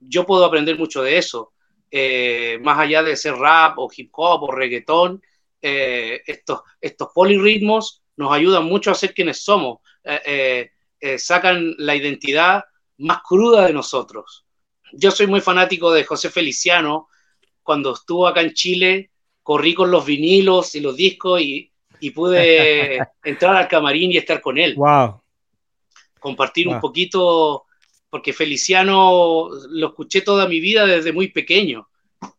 yo 0.00 0.26
puedo 0.26 0.44
aprender 0.44 0.78
mucho 0.78 1.02
de 1.02 1.18
eso. 1.18 1.51
Eh, 1.94 2.58
más 2.62 2.78
allá 2.78 3.02
de 3.02 3.14
ser 3.16 3.34
rap 3.34 3.78
o 3.78 3.90
hip 3.94 4.08
hop 4.14 4.44
o 4.44 4.50
reggaetón, 4.50 5.22
eh, 5.60 6.22
estos, 6.26 6.62
estos 6.80 7.08
polirritmos 7.14 8.02
nos 8.16 8.32
ayudan 8.32 8.64
mucho 8.64 8.90
a 8.90 8.94
ser 8.94 9.12
quienes 9.12 9.44
somos, 9.44 9.80
eh, 10.02 10.70
sacan 11.18 11.74
la 11.76 11.94
identidad 11.94 12.64
más 12.96 13.18
cruda 13.22 13.66
de 13.66 13.74
nosotros. 13.74 14.46
Yo 14.92 15.10
soy 15.10 15.26
muy 15.26 15.42
fanático 15.42 15.92
de 15.92 16.04
José 16.04 16.30
Feliciano, 16.30 17.08
cuando 17.62 17.92
estuvo 17.92 18.26
acá 18.26 18.40
en 18.40 18.54
Chile, 18.54 19.10
corrí 19.42 19.74
con 19.74 19.90
los 19.90 20.06
vinilos 20.06 20.74
y 20.74 20.80
los 20.80 20.96
discos 20.96 21.42
y, 21.42 21.70
y 22.00 22.10
pude 22.10 23.00
entrar 23.22 23.54
al 23.56 23.68
camarín 23.68 24.12
y 24.12 24.16
estar 24.16 24.40
con 24.40 24.56
él. 24.56 24.76
Wow. 24.76 25.20
Compartir 26.18 26.68
un 26.68 26.80
poquito 26.80 27.66
porque 28.12 28.34
Feliciano 28.34 29.48
lo 29.70 29.86
escuché 29.86 30.20
toda 30.20 30.46
mi 30.46 30.60
vida 30.60 30.84
desde 30.84 31.14
muy 31.14 31.28
pequeño 31.28 31.88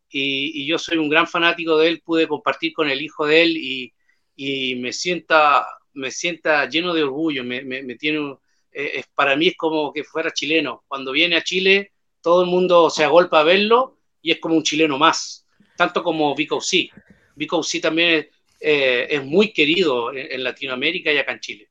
y, 0.07 0.67
yo 0.67 0.77
soy 0.77 0.99
un 0.99 1.09
gran 1.09 1.25
fanático 1.25 1.79
de 1.79 1.87
él, 1.87 2.01
pude 2.05 2.27
compartir 2.27 2.73
con 2.73 2.91
el 2.91 3.01
hijo 3.01 3.25
de 3.25 3.41
él 3.41 3.57
y, 3.57 4.75
me, 4.75 4.93
sienta, 4.93 5.65
me 5.93 6.11
sienta 6.11 6.69
lleno 6.69 6.93
de 6.93 7.01
orgullo, 7.01 7.43
me, 7.43 7.95
tiene, 7.95 8.35
eh, 8.71 8.91
es, 8.97 9.07
para 9.15 9.35
mí 9.35 9.47
es 9.47 9.57
como 9.57 9.91
que 9.91 10.03
fuera 10.03 10.29
chileno. 10.29 10.83
Cuando 10.87 11.11
viene 11.11 11.37
a 11.37 11.43
Chile, 11.43 11.91
todo 12.21 12.43
el 12.43 12.51
mundo 12.51 12.91
se 12.91 13.03
agolpa 13.03 13.39
a 13.39 13.43
verlo 13.43 13.97
y 14.21 14.29
es 14.29 14.39
como 14.39 14.53
un 14.55 14.61
chileno 14.61 14.99
más, 14.99 15.47
tanto 15.75 16.03
como 16.03 16.35
Vico 16.35 16.61
C. 16.61 16.91
Vico 17.35 17.63
C 17.63 17.79
también 17.79 18.27
eh, 18.59 19.07
es 19.09 19.25
muy 19.25 19.51
querido 19.51 20.13
en, 20.13 20.33
en 20.33 20.43
Latinoamérica 20.43 21.11
y 21.11 21.17
acá 21.17 21.31
en 21.31 21.39
Chile. 21.39 21.69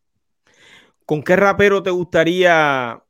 ¿Con 1.06 1.22
qué 1.22 1.36
rapero 1.36 1.80
te 1.84 1.90
gustaría 1.90 3.00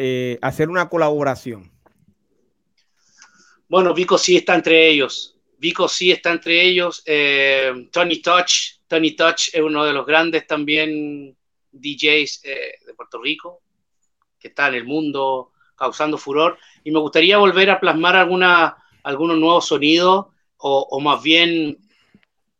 eh, 0.00 0.38
hacer 0.42 0.70
una 0.70 0.88
colaboración? 0.88 1.72
Bueno, 3.68 3.92
Vico 3.92 4.16
sí 4.16 4.36
está 4.36 4.54
entre 4.54 4.88
ellos. 4.88 5.36
Vico 5.58 5.88
sí 5.88 6.12
está 6.12 6.30
entre 6.30 6.62
ellos. 6.62 7.02
Eh, 7.04 7.88
Tony 7.90 8.22
Touch. 8.22 8.78
Tony 8.86 9.16
Touch 9.16 9.48
es 9.52 9.60
uno 9.60 9.84
de 9.84 9.92
los 9.92 10.06
grandes 10.06 10.46
también 10.46 11.36
DJs 11.72 12.42
eh, 12.44 12.78
de 12.86 12.94
Puerto 12.94 13.20
Rico, 13.20 13.60
que 14.38 14.48
está 14.48 14.68
en 14.68 14.74
el 14.74 14.84
mundo 14.84 15.50
causando 15.74 16.16
furor. 16.16 16.58
Y 16.84 16.92
me 16.92 17.00
gustaría 17.00 17.36
volver 17.38 17.68
a 17.68 17.80
plasmar 17.80 18.14
alguna, 18.14 18.76
algunos 19.02 19.36
nuevos 19.36 19.66
sonidos 19.66 20.26
o, 20.58 21.00
más 21.00 21.22
bien 21.22 21.78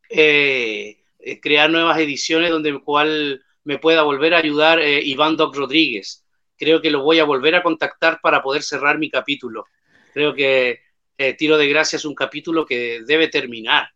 crear 0.09 1.70
nuevas 1.70 1.99
ediciones 1.99 2.51
donde 2.51 2.80
cual 2.80 3.45
me 3.64 3.78
pueda 3.78 4.03
volver 4.03 4.34
a 4.34 4.39
ayudar 4.39 4.80
Iván 4.82 5.36
Doc 5.36 5.55
Rodríguez 5.55 6.24
creo 6.59 6.82
que 6.82 6.90
lo 6.90 7.02
voy 7.02 7.18
a 7.20 7.24
volver 7.24 7.54
a 7.54 7.62
contactar 7.62 8.20
para 8.20 8.42
poder 8.42 8.62
cerrar 8.62 8.98
mi 8.98 9.11
capítulo. 9.11 9.66
Creo 10.12 10.34
que 10.34 10.80
eh, 11.16 11.34
Tiro 11.34 11.56
de 11.56 11.68
Gracia 11.68 11.96
es 11.96 12.04
un 12.04 12.14
capítulo 12.14 12.66
que 12.66 13.02
debe 13.06 13.28
terminar. 13.28 13.90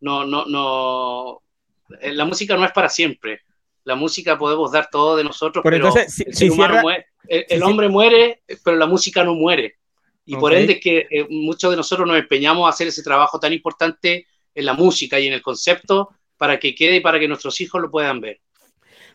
No, 0.00 0.24
no, 0.24 0.44
no. 0.46 1.42
Eh, 2.00 2.12
la 2.12 2.24
música 2.24 2.56
no 2.56 2.64
es 2.64 2.72
para 2.72 2.88
siempre. 2.88 3.42
La 3.84 3.94
música 3.94 4.36
podemos 4.36 4.72
dar 4.72 4.88
todo 4.90 5.16
de 5.16 5.24
nosotros, 5.24 5.62
pero, 5.62 5.90
el, 7.26 7.62
hombre 7.62 7.88
muere, 7.88 8.42
pero 8.62 8.76
la 8.76 8.86
música 8.86 9.24
no 9.24 9.34
muere. 9.34 9.76
Y 10.26 10.36
por 10.36 10.52
ende 10.52 10.74
es 10.74 10.80
que 10.80 11.06
eh, 11.10 11.26
muchos 11.30 11.70
de 11.70 11.76
nosotros 11.78 12.06
nos 12.06 12.18
empeñamos 12.18 12.66
a 12.66 12.70
hacer 12.70 12.88
ese 12.88 13.02
trabajo 13.02 13.40
tan 13.40 13.54
importante 13.54 14.26
en 14.54 14.66
la 14.66 14.74
música 14.74 15.18
y 15.18 15.26
en 15.26 15.32
el 15.32 15.40
concepto 15.40 16.10
para 16.36 16.58
que 16.60 16.74
quede 16.74 16.96
y 16.96 17.00
para 17.00 17.18
que 17.18 17.28
nuestros 17.28 17.58
hijos 17.62 17.80
lo 17.80 17.90
puedan 17.90 18.20
ver. 18.20 18.40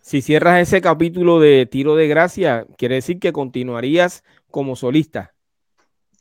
Si 0.04 0.22
cierras 0.22 0.68
ese 0.68 0.82
capítulo 0.82 1.40
de 1.40 1.66
Tiro 1.66 1.96
de 1.96 2.10
Gracia, 2.10 2.68
quiere 2.78 2.96
decir 2.96 3.20
que 3.20 3.32
continuarías 3.32 4.26
como 4.52 4.76
solista. 4.76 5.34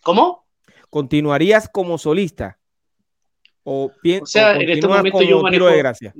¿Cómo? 0.04 0.46
¿Continuarías 0.88 1.68
como 1.68 1.98
solista? 1.98 2.60
O, 3.64 3.90
o 3.90 4.26
sea, 4.26 4.54
en 4.54 4.70
este 4.70 4.86
momento 4.86 5.22
yo 5.22 5.42
manejo, 5.42 5.66
de 5.66 5.78
gracia? 5.78 6.14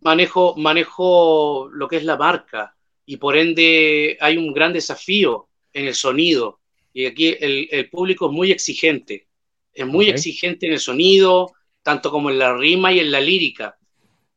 manejo, 0.00 0.54
manejo 0.56 1.68
lo 1.72 1.88
que 1.88 1.96
es 1.96 2.04
la 2.04 2.16
marca 2.16 2.76
y 3.04 3.16
por 3.16 3.36
ende 3.36 4.16
hay 4.20 4.36
un 4.36 4.52
gran 4.52 4.72
desafío 4.72 5.48
en 5.72 5.88
el 5.88 5.96
sonido. 5.96 6.60
Y 6.92 7.06
aquí 7.06 7.34
el, 7.40 7.90
público 7.90 8.26
es 8.26 8.32
muy 8.32 8.52
exigente, 8.52 9.26
es 9.72 9.84
muy 9.84 10.08
exigente 10.08 10.66
en 10.66 10.74
el 10.74 10.80
sonido, 10.80 11.50
tanto 11.82 12.12
como 12.12 12.30
en 12.30 12.38
la 12.38 12.56
rima 12.56 12.92
y 12.92 13.00
en 13.00 13.10
la 13.10 13.20
lírica. 13.20 13.79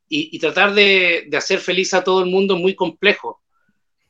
Y, 0.10 0.38
tratar 0.38 0.74
de, 0.76 1.28
hacer 1.36 1.60
feliz 1.60 1.94
a 1.94 2.04
todo 2.04 2.24
el 2.24 2.30
mundo 2.30 2.56
es 2.56 2.62
muy 2.62 2.76
complejo. 2.76 3.42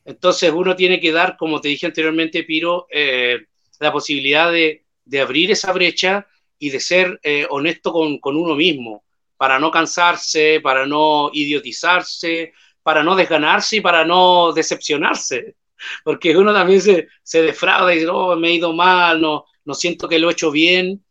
Entonces 0.04 0.52
uno 0.52 0.76
tiene 0.76 1.00
que 1.00 1.12
dar, 1.12 1.36
como 1.38 1.60
te 1.60 1.68
dije 1.68 1.86
anteriormente, 1.86 2.44
Piro, 2.44 2.86
eh, 2.90 3.46
la 3.80 3.90
posibilidad 3.90 4.52
de, 4.52 4.84
abrir 5.20 5.50
esa 5.50 5.72
brecha 5.72 6.26
y 6.58 6.70
de 6.70 6.80
ser 6.80 7.18
eh, 7.22 7.46
honesto 7.48 7.90
con, 7.92 8.18
con, 8.18 8.36
uno 8.36 8.54
mismo, 8.54 9.04
para 9.36 9.58
no 9.58 9.70
cansarse, 9.70 10.60
para 10.62 10.84
no 10.84 11.30
idiotizarse, 11.32 12.52
para 12.82 13.02
no 13.02 13.16
desganarse 13.16 13.76
y 13.76 13.80
para 13.80 14.04
no 14.04 14.52
decepcionarse. 14.52 15.56
Porque 16.04 16.36
uno 16.36 16.52
también 16.52 16.82
se, 16.82 17.08
se 17.22 17.42
defrauda 17.42 17.92
y 17.94 17.98
dice, 17.98 18.10
oh, 18.10 18.36
me 18.36 18.48
he 18.48 18.54
ido 18.54 18.72
mal, 18.72 19.20
no, 19.20 19.46
no 19.64 19.74
siento 19.74 20.08
que 20.08 20.18
lo 20.18 20.28
he 20.28 20.32
hecho 20.32 20.50
bien. 20.50 21.04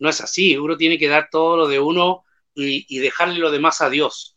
No 0.00 0.08
es 0.08 0.20
así, 0.20 0.56
uno 0.56 0.76
tiene 0.76 0.98
que 0.98 1.08
dar 1.08 1.28
todo 1.30 1.56
lo 1.56 1.68
de 1.68 1.78
uno 1.78 2.24
y, 2.54 2.98
dejarle 2.98 3.38
lo 3.38 3.50
demás 3.50 3.80
a 3.80 3.90
Dios. 3.90 4.36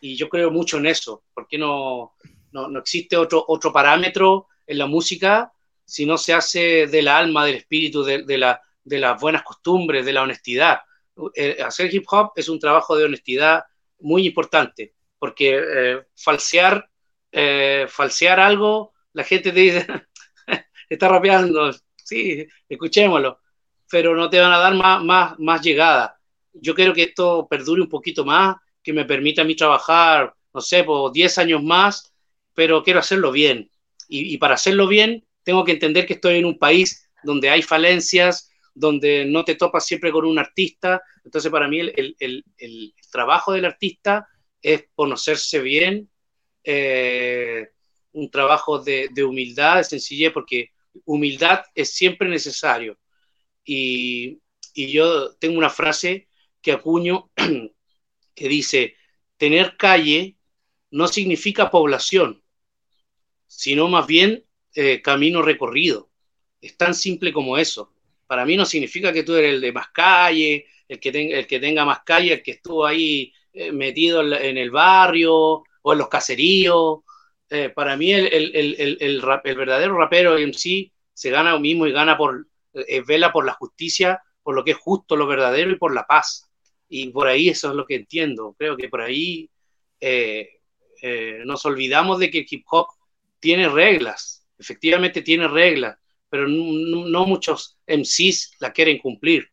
Y 0.00 0.16
yo 0.16 0.28
creo 0.28 0.50
mucho 0.50 0.78
en 0.78 0.86
eso, 0.86 1.24
porque 1.32 1.58
no, 1.58 2.14
no, 2.52 2.68
no 2.68 2.78
existe 2.78 3.16
otro, 3.16 3.44
otro 3.48 3.72
parámetro 3.72 4.48
en 4.66 4.78
la 4.78 4.86
música 4.86 5.52
si 5.84 6.06
no 6.06 6.16
se 6.16 6.32
hace 6.32 6.86
del 6.86 7.08
alma, 7.08 7.44
del 7.44 7.56
espíritu, 7.56 8.02
de, 8.02 8.22
de, 8.22 8.38
la, 8.38 8.60
de 8.82 8.98
las 8.98 9.20
buenas 9.20 9.42
costumbres, 9.42 10.04
de 10.04 10.12
la 10.12 10.22
honestidad. 10.22 10.80
Eh, 11.34 11.58
hacer 11.64 11.94
hip 11.94 12.04
hop 12.10 12.32
es 12.36 12.48
un 12.48 12.58
trabajo 12.58 12.96
de 12.96 13.04
honestidad 13.04 13.64
muy 14.00 14.26
importante, 14.26 14.94
porque 15.18 15.62
eh, 15.62 16.02
falsear, 16.16 16.88
eh, 17.30 17.86
falsear 17.88 18.40
algo, 18.40 18.92
la 19.12 19.24
gente 19.24 19.52
te 19.52 19.60
dice, 19.60 19.86
está 20.88 21.08
rapeando, 21.08 21.72
sí, 21.96 22.46
escuchémoslo, 22.68 23.40
pero 23.90 24.16
no 24.16 24.28
te 24.28 24.40
van 24.40 24.52
a 24.52 24.58
dar 24.58 24.74
más, 24.74 25.02
más, 25.04 25.38
más 25.38 25.62
llegada. 25.62 26.13
Yo 26.54 26.74
quiero 26.74 26.94
que 26.94 27.04
esto 27.04 27.46
perdure 27.48 27.82
un 27.82 27.88
poquito 27.88 28.24
más, 28.24 28.56
que 28.82 28.92
me 28.92 29.04
permita 29.04 29.42
a 29.42 29.44
mí 29.44 29.54
trabajar, 29.56 30.34
no 30.52 30.60
sé, 30.60 30.84
por 30.84 31.12
10 31.12 31.38
años 31.38 31.62
más, 31.62 32.12
pero 32.54 32.82
quiero 32.82 33.00
hacerlo 33.00 33.32
bien. 33.32 33.70
Y, 34.08 34.34
y 34.34 34.38
para 34.38 34.54
hacerlo 34.54 34.86
bien, 34.86 35.24
tengo 35.42 35.64
que 35.64 35.72
entender 35.72 36.06
que 36.06 36.14
estoy 36.14 36.36
en 36.36 36.44
un 36.44 36.58
país 36.58 37.08
donde 37.22 37.50
hay 37.50 37.62
falencias, 37.62 38.50
donde 38.74 39.24
no 39.24 39.44
te 39.44 39.54
topas 39.54 39.86
siempre 39.86 40.12
con 40.12 40.26
un 40.26 40.38
artista. 40.38 41.02
Entonces, 41.24 41.50
para 41.50 41.68
mí, 41.68 41.80
el, 41.80 42.16
el, 42.18 42.44
el, 42.58 42.94
trabajo 43.10 43.52
del 43.52 43.64
artista 43.64 44.28
es 44.60 44.86
conocerse 44.94 45.60
bien, 45.60 46.10
eh, 46.64 47.68
un 48.12 48.30
trabajo 48.30 48.78
de, 48.78 49.08
de, 49.12 49.24
humildad, 49.24 49.76
de 49.76 49.84
sencillez, 49.84 50.32
porque 50.32 50.70
humildad 51.04 51.62
es 51.74 51.90
siempre 51.90 52.28
necesario. 52.28 52.98
Y, 53.64 54.40
y 54.74 54.92
yo 54.92 55.34
tengo 55.36 55.58
una 55.58 55.70
frase 55.70 56.28
que 56.64 56.72
acuño 56.72 57.30
que 58.34 58.48
dice, 58.48 58.96
tener 59.36 59.76
calle 59.76 60.36
no 60.90 61.06
significa 61.06 61.70
población, 61.70 62.42
sino 63.46 63.88
más 63.88 64.06
bien 64.06 64.44
eh, 64.74 65.00
camino 65.02 65.42
recorrido. 65.42 66.10
Es 66.60 66.76
tan 66.76 66.94
simple 66.94 67.32
como 67.32 67.58
eso 67.58 67.94
para 68.26 68.44
mí 68.44 68.56
no 68.56 68.64
significa 68.64 69.12
que 69.12 69.22
tú 69.22 69.34
eres 69.34 69.54
el 69.54 69.60
de 69.60 69.72
más 69.72 69.88
calle, 69.90 70.66
el 70.88 70.98
que, 70.98 71.10
el 71.10 71.46
que 71.46 71.60
tenga 71.60 71.84
más 71.84 72.00
calle, 72.00 72.32
el 72.32 72.42
que 72.42 72.52
estuvo 72.52 72.84
ahí 72.84 73.32
eh, 73.52 73.72
metido 73.72 74.22
en, 74.22 74.58
el 74.58 74.70
barrio 74.70 75.34
o 75.34 75.92
en 75.92 75.98
los 75.98 76.08
caseríos. 76.08 77.00
Eh, 77.50 77.68
para 77.68 77.96
mí 77.96 78.12
el, 78.12 78.26
el, 78.26 78.96
el, 79.00 79.20
verdadero 79.56 79.96
rapero 79.96 80.38
en 80.38 80.54
sí 80.54 80.92
se 81.12 81.30
gana 81.30 81.52
lo 81.52 81.60
mismo 81.60 81.86
y 81.86 81.92
gana 81.92 82.16
por, 82.16 82.48
vela 83.06 83.32
por 83.32 83.44
la 83.44 83.52
justicia, 83.52 84.22
por 84.42 84.54
lo 84.54 84.64
que 84.64 84.72
es 84.72 84.78
justo, 84.78 85.16
lo 85.16 85.26
verdadero 85.26 85.70
y 85.70 85.76
por 85.76 85.94
la 85.94 86.06
paz. 86.06 86.50
Y 86.88 87.08
por 87.08 87.26
ahí 87.26 87.48
eso 87.48 87.70
es 87.70 87.74
lo 87.74 87.86
que 87.86 87.96
entiendo. 87.96 88.54
Creo 88.58 88.76
que 88.76 88.88
por 88.88 89.00
ahí 89.00 89.50
nos 91.44 91.64
olvidamos 91.66 92.18
de 92.18 92.30
que 92.30 92.38
el 92.38 92.46
hip 92.48 92.64
hop 92.70 92.88
tiene 93.40 93.68
reglas, 93.68 94.46
efectivamente 94.58 95.22
tiene 95.22 95.48
reglas, 95.48 95.98
pero 96.30 96.48
no, 96.48 97.26
muchos 97.26 97.78
MCs 97.86 98.56
la 98.58 98.72
quieren 98.72 98.98
cumplir. 98.98 99.50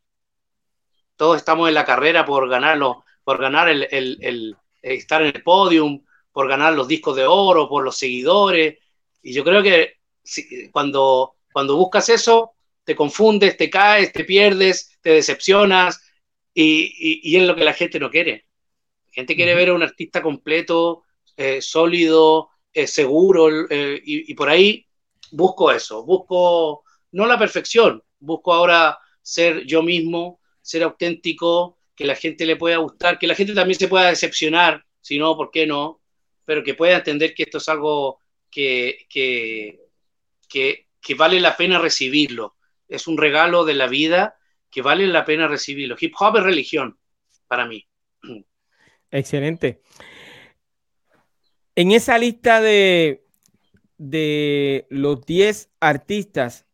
Todos 1.16 1.38
estamos 1.38 1.68
en 1.68 1.76
la 1.76 1.86
carrera 1.86 2.26
por 2.26 2.50
ganarlo, 2.50 3.04
por 3.24 3.40
ganar 3.40 3.70
el, 3.70 3.88
el, 3.92 4.56
estar 4.82 5.22
en 5.22 5.36
el 5.36 5.44
podium, 5.44 6.04
por 6.32 6.48
ganar 6.48 6.74
los 6.74 6.88
discos 6.88 7.16
de 7.16 7.26
oro, 7.26 7.70
por 7.70 7.84
los 7.84 7.98
seguidores. 7.98 8.80
Y 9.22 9.34
yo 9.34 9.44
creo 9.44 9.62
que 9.62 9.98
cuando, 10.72 11.36
cuando 11.52 11.76
buscas 11.76 12.10
eso, 12.10 12.54
te 12.84 12.96
confundes, 12.96 13.58
te 13.58 13.70
caes, 13.70 14.12
te 14.12 14.24
pierdes, 14.24 14.98
te 15.02 15.12
decepcionas, 15.12 16.02
y, 16.54 17.22
y, 17.24 17.38
es 17.38 17.48
lo 17.48 17.56
que 17.56 17.64
la 17.64 17.74
gente 17.74 18.00
no 18.00 18.10
quiere. 18.10 18.48
La 19.08 19.14
gente 19.14 19.36
quiere 19.36 19.56
ver 19.56 19.70
a 19.70 19.74
un 19.74 19.84
artista 19.84 20.22
completo, 20.22 21.04
eh, 21.38 21.62
sólido, 21.62 22.50
eh, 22.74 22.88
seguro, 22.88 23.50
eh, 23.70 24.02
y, 24.04 24.32
y, 24.32 24.36
por 24.36 24.50
ahí 24.50 24.86
busco 25.32 25.72
eso, 25.72 26.04
busco 26.06 26.84
no 27.12 27.26
la 27.26 27.38
perfección, 27.38 28.04
busco 28.20 28.54
ahora 28.54 28.98
ser 29.22 29.66
yo 29.66 29.82
mismo, 29.82 30.40
ser 30.62 30.84
auténtico, 30.84 31.80
que 31.96 32.06
la 32.06 32.16
gente 32.16 32.46
le 32.46 32.56
pueda 32.56 32.78
gustar, 32.78 33.20
que 33.20 33.28
la 33.28 33.36
gente 33.36 33.54
también 33.54 33.80
se 33.80 33.88
pueda 33.88 34.10
decepcionar, 34.10 34.86
si 35.02 35.18
no, 35.18 35.36
¿por 35.36 35.52
qué 35.52 35.68
no? 35.68 36.02
Pero 36.46 36.64
que 36.64 36.74
pueda 36.74 36.98
entender 36.98 37.34
que 37.34 37.44
esto 37.44 37.60
es 37.60 37.70
algo 37.70 38.20
que, 38.50 39.06
que, 39.10 39.80
que, 40.50 40.88
que 41.02 41.16
vale 41.16 41.40
la 41.40 41.58
pena 41.58 41.80
recibirlo. 41.80 42.56
Es 42.88 43.08
un 43.08 43.18
regalo 43.18 43.66
de 43.66 43.74
la 43.76 43.88
vida 43.88 44.36
que 44.72 44.82
vale 44.82 45.06
la 45.08 45.26
pena 45.26 45.48
recibirlo. 45.48 45.96
Hip 46.00 46.14
hop 46.20 46.38
es 46.38 46.44
religión 46.44 46.98
para 47.48 47.66
mí. 47.66 47.86
Excelente. 49.12 49.82
En 51.76 51.92
esa 51.92 52.18
lista 52.18 52.62
de, 52.62 53.26
de 53.98 54.88
los 54.90 55.26
10 55.26 55.70
artistas 55.80 56.66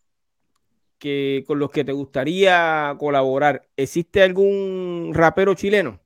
que, 0.99 1.43
con 1.47 1.59
los 1.59 1.71
que 1.71 1.83
te 1.83 1.91
gustaría 1.91 2.95
colaborar, 2.99 3.67
¿existe 3.75 4.21
algún 4.21 5.11
rapero 5.13 5.53
chileno? 5.55 5.99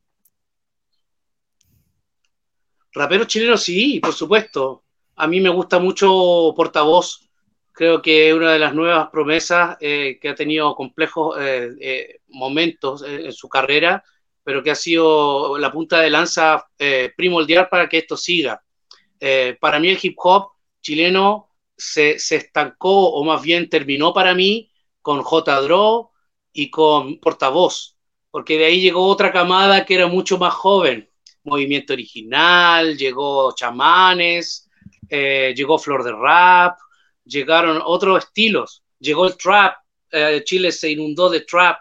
Rapero 2.94 3.26
chileno, 3.26 3.58
sí, 3.58 4.00
por 4.02 4.14
supuesto. 4.14 4.84
A 5.16 5.28
mí 5.28 5.40
me 5.40 5.50
gusta 5.50 5.80
mucho 5.80 6.54
Portavoz. 6.56 7.31
Creo 7.74 8.02
que 8.02 8.34
una 8.34 8.52
de 8.52 8.60
las 8.60 8.74
nuevas 8.74 9.10
promesas 9.10 9.78
eh, 9.80 10.20
que 10.22 10.30
ha 10.30 10.36
tenido 10.36 10.76
complejos 10.76 11.38
eh, 11.40 11.70
eh, 11.80 12.20
momentos 12.28 13.04
en 13.04 13.32
su 13.32 13.48
carrera, 13.48 14.04
pero 14.44 14.62
que 14.62 14.72
ha 14.72 14.76
sido 14.76 15.58
la 15.58 15.72
punta 15.72 16.02
de 16.02 16.10
lanza 16.10 16.68
primordial 17.16 17.70
para 17.70 17.88
que 17.88 18.00
esto 18.00 18.18
siga. 18.18 18.62
para 19.60 19.80
mí 19.80 19.90
el 19.90 20.00
hip 20.02 20.16
hop 20.18 20.52
chileno 20.82 21.50
se, 21.78 22.20
se, 22.20 22.38
estancó 22.38 23.12
o 23.12 23.24
más 23.24 23.42
bien 23.42 23.70
terminó 23.70 24.14
para 24.14 24.34
mí 24.34 24.72
con 25.02 25.22
J. 25.22 25.62
Draw 25.62 26.10
y 26.54 26.70
con 26.72 27.20
Portavoz, 27.20 27.98
porque 28.32 28.58
de 28.58 28.66
ahí 28.66 28.82
llegó 28.82 29.06
otra 29.08 29.32
camada 29.32 29.86
que 29.86 29.96
era 29.96 30.08
mucho 30.08 30.38
más 30.38 30.54
joven, 30.54 31.10
Movimiento 31.44 31.94
Original, 31.94 32.98
llegó 32.98 33.54
Chamanes, 33.56 34.70
llegó 35.10 35.78
Flor 35.78 36.04
de 36.04 36.14
Rap, 36.14 36.78
llegaron 37.32 37.82
otros 37.84 38.26
estilos, 38.26 38.84
llegó 39.00 39.26
el 39.26 39.38
trap, 39.38 39.76
eh, 40.12 40.42
Chile 40.44 40.72
se 40.72 40.92
inundó 40.92 41.30
de 41.30 41.42
trap 41.42 41.80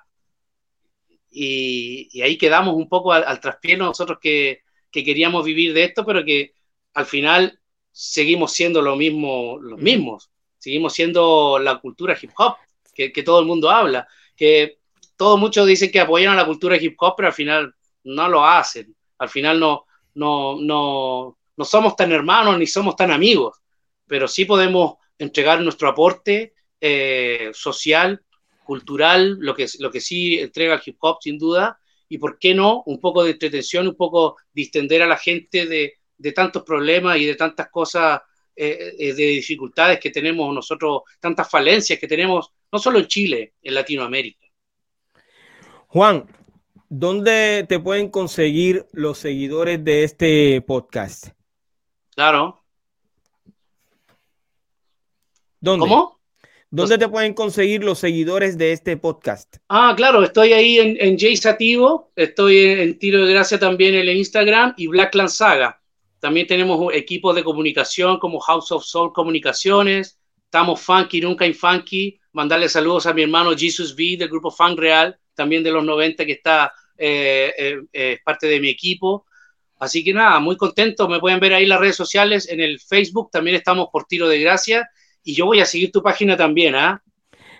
y, 1.30 2.08
y 2.12 2.22
ahí 2.22 2.38
quedamos 2.38 2.74
un 2.74 2.88
poco 2.88 3.12
al, 3.12 3.24
al 3.24 3.40
traspié 3.40 3.76
nosotros 3.76 4.18
que, 4.20 4.62
que 4.90 5.04
queríamos 5.04 5.44
vivir 5.44 5.74
de 5.74 5.84
esto, 5.84 6.04
pero 6.04 6.24
que 6.24 6.54
al 6.94 7.06
final 7.06 7.60
seguimos 7.90 8.52
siendo 8.52 8.82
lo 8.82 8.96
mismo, 8.96 9.58
los 9.60 9.78
mismos. 9.80 10.30
Seguimos 10.58 10.92
siendo 10.92 11.58
la 11.58 11.78
cultura 11.78 12.16
hip 12.20 12.30
hop 12.36 12.56
que, 12.94 13.12
que 13.12 13.22
todo 13.22 13.40
el 13.40 13.46
mundo 13.46 13.70
habla. 13.70 14.06
Que 14.36 14.78
todos 15.16 15.38
muchos 15.38 15.66
dicen 15.66 15.90
que 15.90 16.00
apoyan 16.00 16.32
a 16.32 16.36
la 16.36 16.46
cultura 16.46 16.76
hip 16.76 16.96
hop, 16.98 17.14
pero 17.16 17.28
al 17.28 17.34
final 17.34 17.74
no 18.04 18.28
lo 18.28 18.44
hacen. 18.44 18.94
Al 19.18 19.28
final 19.28 19.58
no, 19.60 19.86
no, 20.14 20.58
no, 20.60 21.38
no 21.56 21.64
somos 21.64 21.96
tan 21.96 22.12
hermanos 22.12 22.58
ni 22.58 22.66
somos 22.66 22.96
tan 22.96 23.10
amigos, 23.10 23.58
pero 24.06 24.26
sí 24.26 24.44
podemos 24.44 24.94
entregar 25.20 25.60
nuestro 25.60 25.88
aporte 25.88 26.54
eh, 26.80 27.50
social, 27.52 28.22
cultural, 28.64 29.36
lo 29.38 29.54
que, 29.54 29.66
lo 29.78 29.90
que 29.90 30.00
sí 30.00 30.38
entrega 30.38 30.74
el 30.74 30.82
hip 30.84 30.96
hop 31.00 31.18
sin 31.20 31.38
duda, 31.38 31.78
y 32.08 32.18
por 32.18 32.38
qué 32.38 32.54
no, 32.54 32.82
un 32.86 33.00
poco 33.00 33.22
de 33.22 33.32
entretención, 33.32 33.86
un 33.86 33.96
poco 33.96 34.36
distender 34.52 35.02
a 35.02 35.06
la 35.06 35.16
gente 35.16 35.66
de, 35.66 35.94
de 36.16 36.32
tantos 36.32 36.62
problemas 36.64 37.18
y 37.18 37.26
de 37.26 37.36
tantas 37.36 37.70
cosas, 37.70 38.20
eh, 38.56 38.94
eh, 38.98 39.14
de 39.14 39.26
dificultades 39.26 40.00
que 40.00 40.10
tenemos 40.10 40.54
nosotros, 40.54 41.02
tantas 41.20 41.48
falencias 41.48 41.98
que 41.98 42.08
tenemos, 42.08 42.52
no 42.72 42.78
solo 42.78 42.98
en 42.98 43.06
Chile, 43.06 43.54
en 43.62 43.74
Latinoamérica. 43.74 44.46
Juan, 45.86 46.26
¿dónde 46.88 47.64
te 47.68 47.78
pueden 47.78 48.10
conseguir 48.10 48.86
los 48.92 49.18
seguidores 49.18 49.82
de 49.84 50.04
este 50.04 50.60
podcast? 50.62 51.28
Claro. 52.14 52.59
¿Dónde? 55.60 55.86
¿Cómo? 55.86 56.20
¿Dónde 56.70 56.96
te 56.96 57.08
pueden 57.08 57.34
conseguir 57.34 57.84
los 57.84 57.98
seguidores 57.98 58.56
de 58.56 58.72
este 58.72 58.96
podcast? 58.96 59.56
Ah, 59.68 59.92
claro, 59.96 60.22
estoy 60.22 60.52
ahí 60.52 60.78
en, 60.78 60.96
en 61.00 61.18
Jay 61.18 61.36
Sativo, 61.36 62.12
estoy 62.16 62.58
en, 62.58 62.98
Tiro 62.98 63.26
de 63.26 63.32
Gracia 63.32 63.58
también 63.58 63.94
en 63.94 64.08
el 64.08 64.16
Instagram 64.16 64.74
y 64.76 64.86
Blackland 64.86 65.28
Saga. 65.28 65.82
También 66.20 66.46
tenemos 66.46 66.94
equipos 66.94 67.34
de 67.34 67.44
comunicación 67.44 68.18
como 68.18 68.38
House 68.40 68.72
of 68.72 68.84
Soul 68.84 69.12
Comunicaciones, 69.12 70.18
estamos 70.44 70.80
funky, 70.80 71.20
nunca 71.20 71.44
in 71.44 71.54
funky. 71.54 72.18
Mandarle 72.32 72.68
saludos 72.68 73.06
a 73.06 73.12
mi 73.12 73.22
hermano 73.22 73.50
Jesus 73.50 73.92
V 73.92 74.16
del 74.16 74.28
grupo 74.28 74.50
Funk 74.50 74.78
Real, 74.78 75.18
también 75.34 75.62
de 75.62 75.72
los 75.72 75.84
90 75.84 76.24
que 76.24 76.32
está 76.32 76.72
eh, 76.96 77.52
eh, 77.58 77.80
eh, 77.92 78.18
parte 78.24 78.46
de 78.46 78.60
mi 78.60 78.68
equipo. 78.68 79.26
Así 79.80 80.04
que 80.04 80.14
nada, 80.14 80.38
muy 80.38 80.56
contento. 80.56 81.08
Me 81.08 81.18
pueden 81.18 81.40
ver 81.40 81.52
ahí 81.52 81.64
en 81.64 81.70
las 81.70 81.80
redes 81.80 81.96
sociales, 81.96 82.48
en 82.48 82.60
el 82.60 82.78
Facebook 82.78 83.30
también 83.32 83.56
estamos 83.56 83.88
por 83.90 84.04
Tiro 84.04 84.28
de 84.28 84.38
Gracia 84.38 84.88
y 85.22 85.34
yo 85.34 85.46
voy 85.46 85.60
a 85.60 85.64
seguir 85.64 85.92
tu 85.92 86.02
página 86.02 86.36
también, 86.36 86.74
¿ah? 86.74 87.02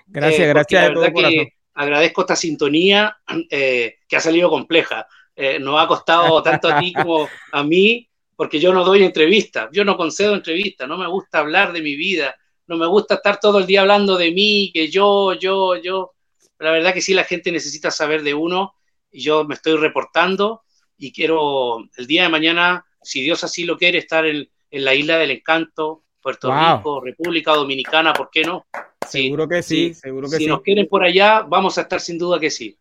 Gracias, 0.07 0.41
eh, 0.41 0.49
gracias 0.49 0.89
de 0.89 0.95
todo 0.95 1.13
corazón. 1.13 1.49
Agradezco 1.75 2.21
esta 2.23 2.37
sintonía 2.37 3.17
eh, 3.51 3.99
que 4.09 4.17
ha 4.17 4.21
salido 4.21 4.51
compleja. 4.51 5.07
Eh, 5.35 5.59
nos 5.59 5.81
ha 5.81 5.87
costado 5.87 6.43
tanto 6.43 6.69
a 6.69 6.79
ti 6.81 6.93
como 6.95 7.29
a 7.53 7.63
mí, 7.63 8.09
porque 8.37 8.59
yo 8.59 8.73
no 8.73 8.85
doy 8.85 9.05
entrevistas, 9.05 9.69
yo 9.73 9.85
no 9.85 9.97
concedo 9.97 10.35
entrevistas, 10.35 10.89
no 10.89 10.97
me 10.99 11.07
gusta 11.07 11.39
hablar 11.39 11.73
de 11.73 11.83
mi 11.83 11.95
vida, 11.95 12.35
no 12.67 12.77
me 12.77 12.87
gusta 12.87 13.15
estar 13.15 13.39
todo 13.39 13.59
el 13.59 13.67
día 13.67 13.83
hablando 13.83 14.17
de 14.17 14.33
mí, 14.33 14.71
que 14.73 14.89
yo, 14.89 15.35
yo, 15.35 15.77
yo. 15.77 16.13
La 16.59 16.71
verdad 16.73 16.93
que 16.93 17.01
sí, 17.01 17.15
la 17.15 17.25
gente 17.25 17.53
necesita 17.53 17.91
saber 17.91 18.23
de 18.23 18.35
uno 18.35 18.75
y 19.11 19.23
yo 19.23 19.45
me 19.45 19.55
estoy 19.55 19.77
reportando 19.77 20.63
y 20.99 21.13
quiero 21.13 21.79
el 21.97 22.07
día 22.07 22.25
de 22.25 22.29
mañana, 22.29 22.85
si 23.03 23.23
Dios 23.23 23.43
así 23.45 23.65
lo 23.65 23.79
quiere, 23.79 23.99
estar 23.99 24.27
en, 24.27 24.49
en 24.71 24.85
la 24.85 24.95
isla 24.95 25.17
del 25.17 25.31
encanto, 25.31 26.05
Puerto 26.21 26.53
Rico, 26.53 27.01
República 27.01 27.55
Dominicana, 27.55 28.13
¿por 28.13 28.31
qué 28.31 28.43
no? 28.43 28.67
seguro 29.07 29.49
que 29.49 29.63
sí, 29.63 29.95
seguro 29.95 30.29
que 30.29 30.37
si 30.37 30.45
sí. 30.45 30.49
nos 30.49 30.63
quieren 30.63 30.87
por 30.87 31.03
allá, 31.03 31.43
vamos 31.43 31.77
a 31.79 31.83
estar 31.83 32.01
sin 32.01 32.19
duda 32.19 32.39
que 32.39 32.51
sí. 32.51 32.77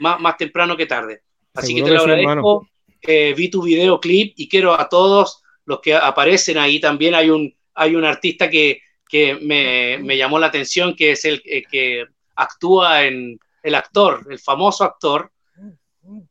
Más, 0.00 0.18
más 0.20 0.36
temprano 0.36 0.76
que 0.76 0.86
tarde. 0.86 1.22
Así 1.52 1.74
que 1.74 1.82
te 1.82 1.90
lo 1.90 2.00
agradezco. 2.00 2.68
Eh, 3.02 3.34
vi 3.36 3.50
tu 3.50 3.62
videoclip 3.62 4.32
y 4.36 4.48
quiero 4.48 4.78
a 4.78 4.88
todos 4.88 5.42
los 5.66 5.80
que 5.80 5.94
aparecen 5.94 6.58
ahí 6.58 6.80
también. 6.80 7.14
Hay 7.14 7.30
un, 7.30 7.54
hay 7.74 7.94
un 7.94 8.04
artista 8.04 8.48
que, 8.48 8.80
que 9.08 9.34
me, 9.34 9.98
me, 9.98 10.16
llamó 10.16 10.38
la 10.38 10.46
atención, 10.46 10.96
que 10.96 11.12
es 11.12 11.24
el 11.24 11.42
que 11.42 12.06
actúa 12.34 13.04
en 13.04 13.38
el 13.62 13.74
actor, 13.74 14.26
el 14.30 14.38
famoso 14.38 14.84
actor, 14.84 15.30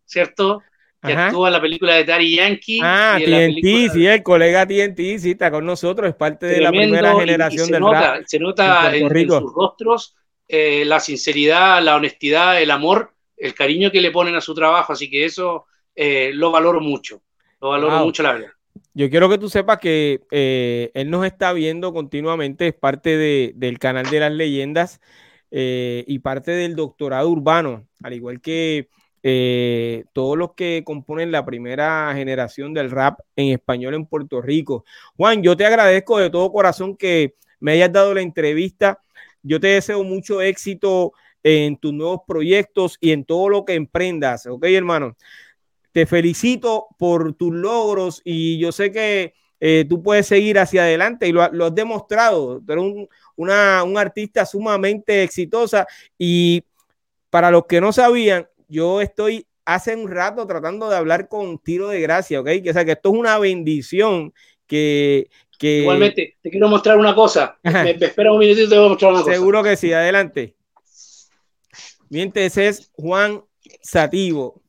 ¿cierto? 0.06 0.62
Que 1.06 1.14
Ajá. 1.14 1.28
actúa 1.28 1.50
en 1.50 1.54
la 1.54 1.62
película 1.62 1.96
de 1.96 2.06
Daddy 2.06 2.36
Yankee. 2.36 2.80
Ah, 2.82 3.18
y 3.20 3.26
TNT, 3.26 3.62
película... 3.62 3.94
sí, 3.94 4.08
el 4.08 4.24
colega 4.24 4.66
TNT, 4.66 4.98
sí, 5.20 5.32
está 5.32 5.52
con 5.52 5.66
nosotros, 5.66 6.10
es 6.10 6.16
parte 6.16 6.46
de 6.46 6.62
la 6.62 6.70
primera 6.70 7.14
generación 7.16 7.68
y, 7.68 7.70
y 7.70 7.72
del 7.74 7.82
nota, 7.82 8.16
rap. 8.16 8.24
Se 8.26 8.40
nota 8.40 8.96
en, 8.96 9.16
en, 9.16 9.30
sus 9.30 9.54
rostros 9.54 10.16
eh, 10.48 10.86
la 10.86 11.00
sinceridad, 11.00 11.82
la 11.82 11.96
honestidad, 11.96 12.62
el 12.62 12.72
amor, 12.72 13.14
el 13.38 13.54
cariño 13.54 13.92
que 13.92 14.02
le 14.02 14.12
ponen 14.12 14.36
a 14.36 14.42
su 14.42 14.54
trabajo, 14.54 14.94
así 14.94 15.10
que 15.10 15.26
eso 15.26 15.66
eh, 15.96 16.32
lo 16.34 16.52
valoro 16.52 16.80
mucho, 16.80 17.22
lo 17.60 17.70
valoro 17.70 17.98
wow. 17.98 18.06
mucho, 18.06 18.24
la 18.24 18.34
verdad. 18.34 18.50
Yo 18.94 19.10
quiero 19.10 19.30
que 19.30 19.38
tú 19.38 19.50
sepas 19.50 19.80
que 19.80 20.22
eh, 20.32 20.92
él 20.94 21.10
nos 21.10 21.26
está 21.26 21.54
viendo 21.54 21.94
continuamente, 21.94 22.68
es 22.68 22.74
parte 22.74 23.18
de, 23.18 23.54
del 23.56 23.80
canal 23.80 24.10
de 24.10 24.20
las 24.20 24.32
leyendas 24.32 25.02
y 25.56 26.18
parte 26.20 26.50
del 26.50 26.76
doctorado 26.76 27.30
urbano, 27.30 27.88
al 28.02 28.14
igual 28.14 28.42
que 28.42 28.90
eh, 29.26 30.04
todos 30.12 30.38
los 30.38 30.54
que 30.54 30.84
componen 30.86 31.32
la 31.32 31.46
primera 31.46 32.14
generación 32.14 32.74
del 32.74 32.92
rap 32.92 33.22
en 33.38 33.54
español 33.54 33.94
en 33.94 34.06
Puerto 34.06 34.42
Rico. 34.42 34.84
Juan, 35.16 35.42
yo 35.42 35.56
te 35.56 35.66
agradezco 35.66 36.20
de 36.20 36.30
todo 36.30 36.52
corazón 36.52 36.98
que 36.98 37.36
me 37.62 37.72
hayas 37.72 37.94
dado 37.94 38.14
la 38.14 38.22
entrevista. 38.22 39.02
Yo 39.42 39.62
te 39.62 39.68
deseo 39.68 40.04
mucho 40.04 40.42
éxito 40.42 41.14
en 41.42 41.78
tus 41.78 41.94
nuevos 41.94 42.22
proyectos 42.28 42.98
y 43.00 43.12
en 43.12 43.24
todo 43.24 43.48
lo 43.48 43.66
que 43.66 43.76
emprendas, 43.76 44.46
¿ok, 44.46 44.66
hermano? 44.66 45.16
Te 45.94 46.06
felicito 46.06 46.88
por 46.98 47.34
tus 47.34 47.54
logros 47.54 48.22
y 48.26 48.58
yo 48.58 48.72
sé 48.72 48.92
que 48.92 49.34
eh, 49.60 49.86
tú 49.88 50.04
puedes 50.04 50.28
seguir 50.28 50.60
hacia 50.60 50.84
adelante 50.84 51.28
y 51.28 51.32
lo, 51.32 51.48
lo 51.54 51.68
has 51.68 51.76
demostrado. 51.76 52.62
Tú 52.66 52.74
eres 52.74 52.84
un, 52.84 53.08
una, 53.38 53.84
un 53.84 53.98
artista 53.98 54.46
sumamente 54.46 55.24
exitosa 55.24 55.88
y 56.18 56.64
para 57.30 57.50
los 57.50 57.66
que 57.66 57.82
no 57.82 57.92
sabían, 57.92 58.48
yo 58.74 59.02
estoy 59.02 59.46
hace 59.66 59.96
un 59.96 60.10
rato 60.10 60.46
tratando 60.48 60.90
de 60.90 60.98
hablar 60.98 61.28
con 61.28 61.60
tiro 61.60 61.90
de 61.90 62.02
gracia, 62.02 62.42
¿ok? 62.42 62.48
Que, 62.64 62.70
o 62.72 62.74
sea, 62.74 62.84
que 62.84 62.94
esto 62.94 63.14
es 63.14 63.20
una 63.20 63.38
bendición 63.38 64.34
que... 64.68 65.30
que... 65.60 65.82
Igualmente, 65.82 66.38
te 66.42 66.50
quiero 66.50 66.68
mostrar 66.68 66.98
una 66.98 67.14
cosa. 67.14 67.58
Me, 67.64 67.72
me, 67.72 67.92
espera 67.92 68.34
un 68.34 68.40
minutito 68.40 68.66
y 68.66 68.70
te 68.70 68.76
voy 68.76 68.86
a 68.88 68.90
mostrar 68.90 69.12
una 69.12 69.22
cosa. 69.22 69.34
Seguro 69.34 69.64
que 69.64 69.76
sí, 69.78 69.94
adelante. 69.94 70.56
Miente, 72.10 72.46
ese 72.46 72.68
es 72.68 72.92
Juan 72.94 73.44
Sativo. 73.82 74.62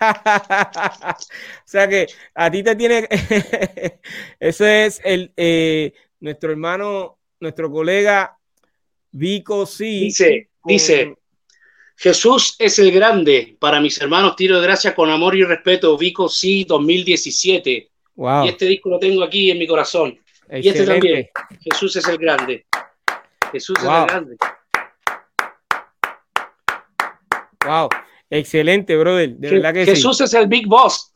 o 0.00 1.66
sea 1.66 1.88
que 1.88 2.06
a 2.34 2.50
ti 2.50 2.62
te 2.62 2.76
tiene... 2.76 3.08
Eso 4.40 4.66
es 4.66 5.00
el, 5.04 5.32
eh, 5.36 5.92
nuestro 6.20 6.50
hermano, 6.52 7.18
nuestro 7.40 7.70
colega 7.70 8.38
Vico 9.10 9.66
sí. 9.66 10.00
Dice, 10.04 10.50
con... 10.60 10.72
dice... 10.72 11.16
Jesús 11.96 12.56
es 12.58 12.78
el 12.78 12.90
grande. 12.92 13.56
Para 13.58 13.80
mis 13.80 14.00
hermanos, 14.00 14.36
tiro 14.36 14.60
de 14.60 14.66
gracia 14.66 14.94
con 14.94 15.10
amor 15.10 15.36
y 15.36 15.44
respeto. 15.44 15.96
Vico 15.96 16.28
sí 16.28 16.64
2017. 16.64 17.90
Wow. 18.16 18.46
Y 18.46 18.48
este 18.48 18.66
disco 18.66 18.90
lo 18.90 18.98
tengo 18.98 19.22
aquí 19.22 19.50
en 19.50 19.58
mi 19.58 19.66
corazón. 19.66 20.18
Excelente. 20.48 20.66
Y 20.66 20.68
este 20.68 20.86
también. 20.86 21.28
Jesús 21.60 21.96
es 21.96 22.08
el 22.08 22.18
grande. 22.18 22.66
Jesús 23.52 23.76
wow. 23.82 23.92
es 23.92 24.00
el 24.00 24.06
grande. 24.06 24.36
Wow. 27.64 27.88
Excelente, 28.30 28.96
brother. 28.96 29.30
De 29.36 29.48
Je 29.48 29.54
verdad 29.54 29.74
que 29.74 29.84
Jesús 29.84 30.18
sí. 30.18 30.24
es 30.24 30.34
el 30.34 30.48
Big 30.48 30.66
Boss. 30.66 31.12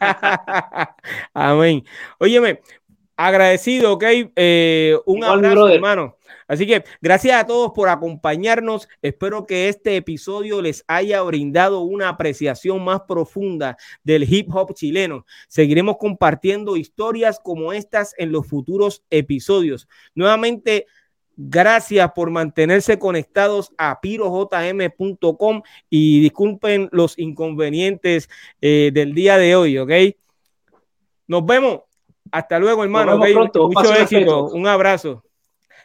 Amén. 1.34 1.84
Óyeme, 2.18 2.60
agradecido, 3.16 3.94
¿ok? 3.94 4.04
Eh, 4.36 4.96
un 5.06 5.18
Igual, 5.18 5.38
abrazo, 5.38 5.54
brother. 5.54 5.74
hermano. 5.76 6.17
Así 6.48 6.66
que 6.66 6.82
gracias 7.00 7.40
a 7.40 7.46
todos 7.46 7.72
por 7.72 7.90
acompañarnos. 7.90 8.88
Espero 9.02 9.46
que 9.46 9.68
este 9.68 9.96
episodio 9.96 10.62
les 10.62 10.82
haya 10.88 11.22
brindado 11.22 11.82
una 11.82 12.08
apreciación 12.08 12.82
más 12.82 13.02
profunda 13.02 13.76
del 14.02 14.24
hip 14.24 14.48
hop 14.52 14.74
chileno. 14.74 15.26
Seguiremos 15.46 15.98
compartiendo 15.98 16.76
historias 16.76 17.38
como 17.38 17.72
estas 17.72 18.14
en 18.18 18.32
los 18.32 18.46
futuros 18.46 19.04
episodios. 19.10 19.88
Nuevamente, 20.14 20.86
gracias 21.36 22.10
por 22.12 22.30
mantenerse 22.30 22.98
conectados 22.98 23.72
a 23.76 24.00
pirojm.com 24.00 25.62
y 25.90 26.20
disculpen 26.20 26.88
los 26.92 27.18
inconvenientes 27.18 28.28
eh, 28.60 28.90
del 28.92 29.14
día 29.14 29.36
de 29.36 29.54
hoy, 29.54 29.78
¿ok? 29.78 29.92
Nos 31.26 31.44
vemos. 31.44 31.80
Hasta 32.32 32.58
luego, 32.58 32.82
hermano. 32.82 33.18
Vemos 33.18 33.50
¿okay? 33.54 33.62
Mucho 33.62 33.94
éxito. 33.94 34.44
Un 34.46 34.66
abrazo. 34.66 35.22